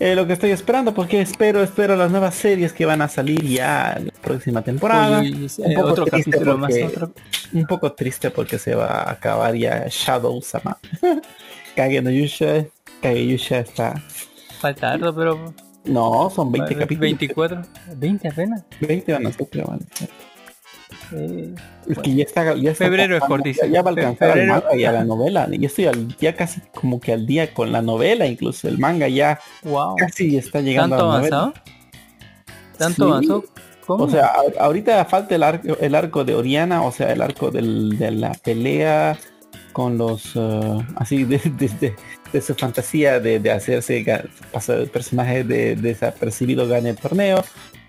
[0.00, 3.44] Eh, lo que estoy esperando, porque espero, espero las nuevas series que van a salir
[3.44, 5.20] ya la próxima temporada.
[5.20, 7.12] Uy, uy, un eh, poco otro triste más, porque- otro-
[7.52, 10.78] Un poco triste porque se va a acabar ya Shadow Sama.
[11.76, 12.64] Kage no Yusha,
[13.02, 14.02] Kageyusha está.
[14.58, 15.54] Falta harto, pero
[15.84, 17.00] No, son 20 capítulos.
[17.00, 17.62] 24,
[17.96, 18.64] 20 apenas.
[18.80, 19.48] 20 van a ser,
[21.12, 21.54] Eh,
[21.88, 23.66] Es que ya está, ya está Febrero es cortísimo.
[23.68, 25.48] Ya, ya va a alcanzar al manga y a la novela.
[25.50, 29.08] Ya estoy al, ya casi como que al día con la novela, incluso el manga
[29.08, 29.96] ya wow.
[29.96, 31.52] casi está llegando ¿Tanto a la novela.
[32.78, 33.10] ¿Tanto Sí.
[33.10, 33.44] avanzado?
[33.86, 34.04] ¿Cómo?
[34.04, 37.50] O sea, a- ahorita falta el arco, el arco de Oriana, o sea, el arco
[37.50, 39.18] del- de la pelea
[39.72, 41.94] con los eh, así de, de- de-
[42.32, 44.04] de su fantasía de, hacerse
[44.52, 47.42] pasar el personaje de desapercibido gane el torneo.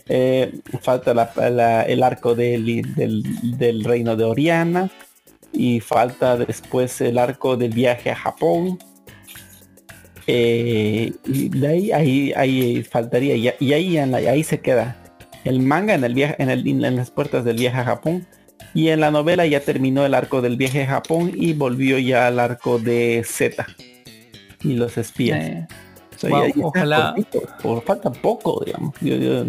[0.08, 4.90] Eh, falta la- el arco del, reino de Oriana
[5.54, 8.80] y falta después el arco del viaje a Japón.
[10.28, 14.96] Eh, y de ahí, ahí, ahí faltaría y, ahí, ahí se queda
[15.44, 18.28] el manga en el viaje en, el, en las puertas del viaje a Japón
[18.74, 22.28] y en la novela ya terminó el arco del viaje a Japón y volvió ya
[22.28, 23.66] al arco de Z
[24.64, 25.68] y los espías.
[26.22, 28.94] Sea, wow, ojalá- cortito, por falta poco, digamos.
[29.02, 29.44] Yo-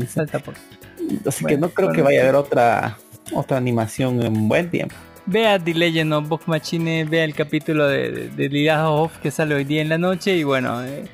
[1.27, 2.99] así Bueno, que no creo que vaya a haber otra
[3.35, 4.95] otra animación en buen tiempo.
[5.27, 9.55] Vea The Legend of Box Machine, vea el capítulo de, de, de Lila que sale
[9.55, 11.05] hoy día en la noche y bueno, eh,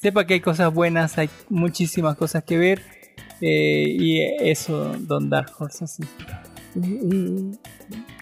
[0.00, 2.82] sepa que hay cosas buenas, hay muchísimas cosas que ver
[3.40, 6.02] eh, y eso, Don Dark Horse, así.
[6.74, 6.86] Y-
[7.16, 7.50] y-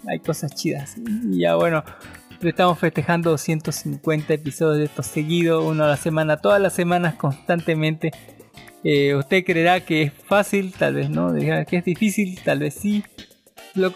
[0.09, 0.95] hay cosas chidas.
[1.33, 1.83] Y ya bueno,
[2.43, 8.13] estamos festejando 250 episodios de estos seguidos, uno a la semana, todas las semanas constantemente.
[8.83, 12.75] Eh, usted creerá que es fácil, tal vez no, diga que es difícil, tal vez
[12.75, 13.03] sí.
[13.75, 13.93] Lo,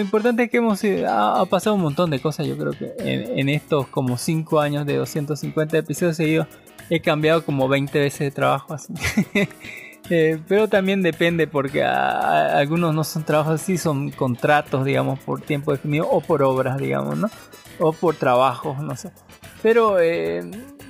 [0.00, 2.46] importante es que hemos eh, ha, ha pasado un montón de cosas.
[2.46, 6.48] Yo creo que en, estos como 5 años de 250 episodios seguidos
[6.90, 8.74] he cambiado como 20 veces de trabajo.
[8.74, 8.92] Así.
[10.10, 15.40] Eh, pero también depende porque a- algunos no son trabajos así, son contratos, digamos, por
[15.40, 17.30] tiempo definido o por obras, digamos, ¿no?
[17.78, 19.10] O por trabajos, no sé.
[19.62, 20.42] Pero eh,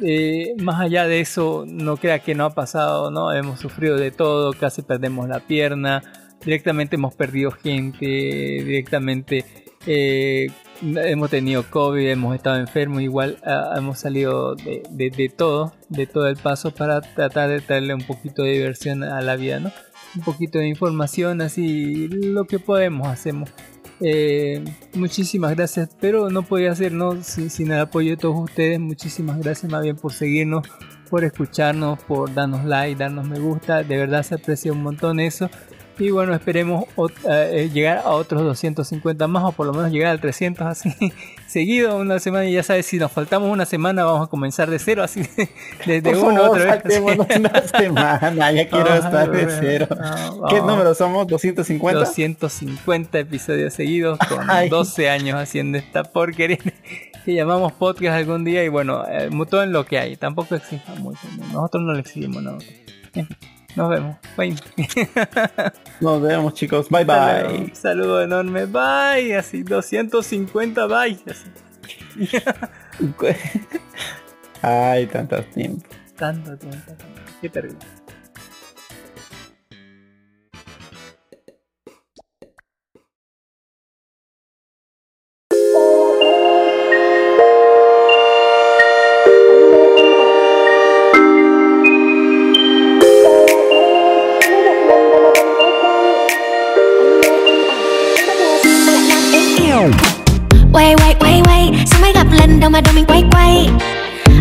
[0.03, 3.33] eh, más allá de eso, no crea que no ha pasado, ¿no?
[3.33, 6.03] Hemos sufrido de todo, casi perdemos la pierna,
[6.45, 9.45] directamente hemos perdido gente, directamente
[9.87, 10.47] eh,
[10.81, 16.07] hemos tenido COVID, hemos estado enfermos, igual ah, hemos salido de, de- de todo, de
[16.07, 19.71] todo el paso para tratar de traerle un poquito de diversión a la vida, ¿no?
[20.17, 23.51] Un poquito de información, así lo que podemos hacemos.
[24.05, 24.65] Eh,
[24.95, 27.23] muchísimas gracias, pero no podía hacer ¿no?
[27.23, 28.81] sin, sin el apoyo de todos ustedes.
[28.81, 30.67] Muchísimas gracias más bien por seguirnos,
[31.09, 33.83] por escucharnos, por darnos like, darnos me gusta.
[33.83, 35.49] De verdad se aprecia un montón eso.
[35.99, 40.11] Y bueno, esperemos ot- eh, llegar a otros 250 más o por lo menos llegar
[40.11, 40.91] al 300 así
[41.47, 42.47] seguido una semana.
[42.47, 45.23] Y ya sabes, si nos faltamos una semana vamos a comenzar de cero así
[45.87, 47.01] desde Por uno favor, otra vez.
[47.39, 49.87] una semana, ya quiero Ay, estar de cero.
[49.91, 50.67] no, ¿Qué no.
[50.69, 51.27] número somos?
[51.27, 51.93] ¿250?
[51.93, 54.69] 250 episodios seguidos con Ay.
[54.71, 56.59] 12 años haciendo esta porquería
[57.25, 60.95] que llamamos podcast algún día y bueno, eh, todo en lo que hay, tampoco exista
[60.97, 61.21] mucho.
[61.39, 61.47] ¿no?
[61.53, 62.59] nosotros no le exigimos nada.
[63.13, 63.29] Fin,
[63.77, 64.17] Nos vemos.
[64.37, 64.55] Bye.
[66.01, 66.89] Nos vemos chicos.
[66.89, 67.59] Bye bye.
[67.59, 68.67] Un saludo enorme.
[68.67, 69.37] Bye.
[69.37, 71.19] Así 250 bye.
[71.27, 71.51] Así.
[74.63, 75.89] Ay, tantos tiempo.
[76.17, 76.93] Tanto tiempo.
[77.41, 78.02] Qué terrible.
[102.63, 103.69] Đâu mà đầu mình quay quay.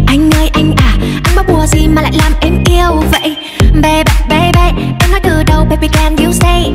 [0.07, 0.93] Anh ơi, anh à
[1.23, 3.35] Anh bắt bùa gì mà lại làm em yêu vậy?
[3.81, 6.73] Baby baby Em nói từ đầu, baby, can you say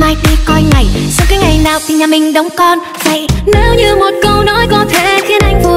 [0.00, 3.26] Mai đi coi ngày, Sau cái ngày nào thì nhà mình đóng con Vậy?
[3.46, 5.73] Nếu như một câu nói có thể khiến anh vui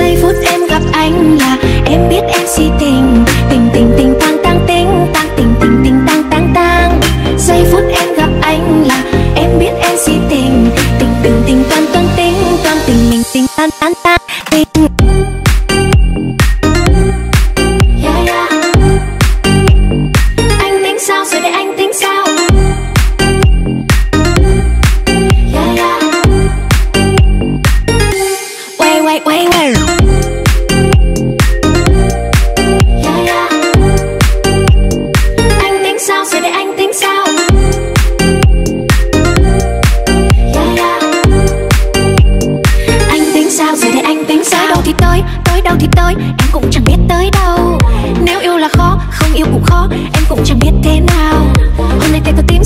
[0.00, 1.56] giây phút em gặp anh là
[1.86, 3.24] em biết em si tình.
[3.50, 7.00] Tình tình tình tăng tăng tình tăng tình tình tình tăng tăng tăng
[7.38, 9.02] giây phút em gặp anh là
[9.36, 10.70] em biết em si tình.
[10.98, 14.20] Tình tình tình tăng tăng tình tăng tình mình tình tăng tăng tăng
[14.50, 15.19] tình.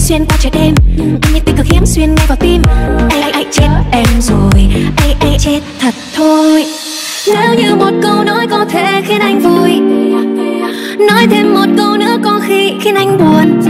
[0.05, 0.75] xuyên qua trời đêm
[1.33, 2.63] như tình cực hiếm xuyên ngay vào tim.
[3.11, 4.67] Ai ai ai chết em rồi.
[4.97, 6.65] Ai ai chết thật thôi.
[7.27, 9.71] Nếu như một câu nói có thể khiến anh vui.
[11.09, 13.63] Nói thêm một câu nữa có khi khiến anh buồn.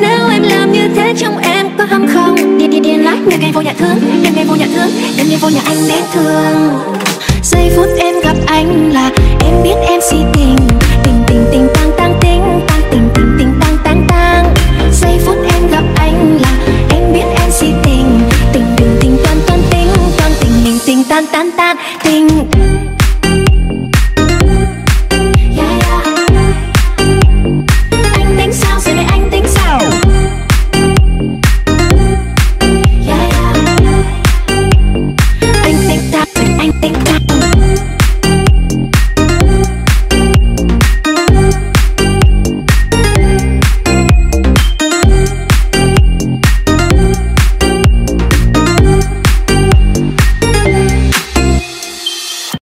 [0.00, 2.58] Nếu em làm như thế trong em có hâm không?
[2.58, 3.98] Điên điên điên lách đừng em vô nhà thương.
[4.24, 4.88] Đừng em vô nhà thương.
[5.18, 6.94] Đừng em vô nhà anh bé thương.
[7.42, 9.10] Giây phút em gặp anh là
[9.44, 10.56] em biết em si tình.
[11.04, 12.03] Tình tình tình tăng tăng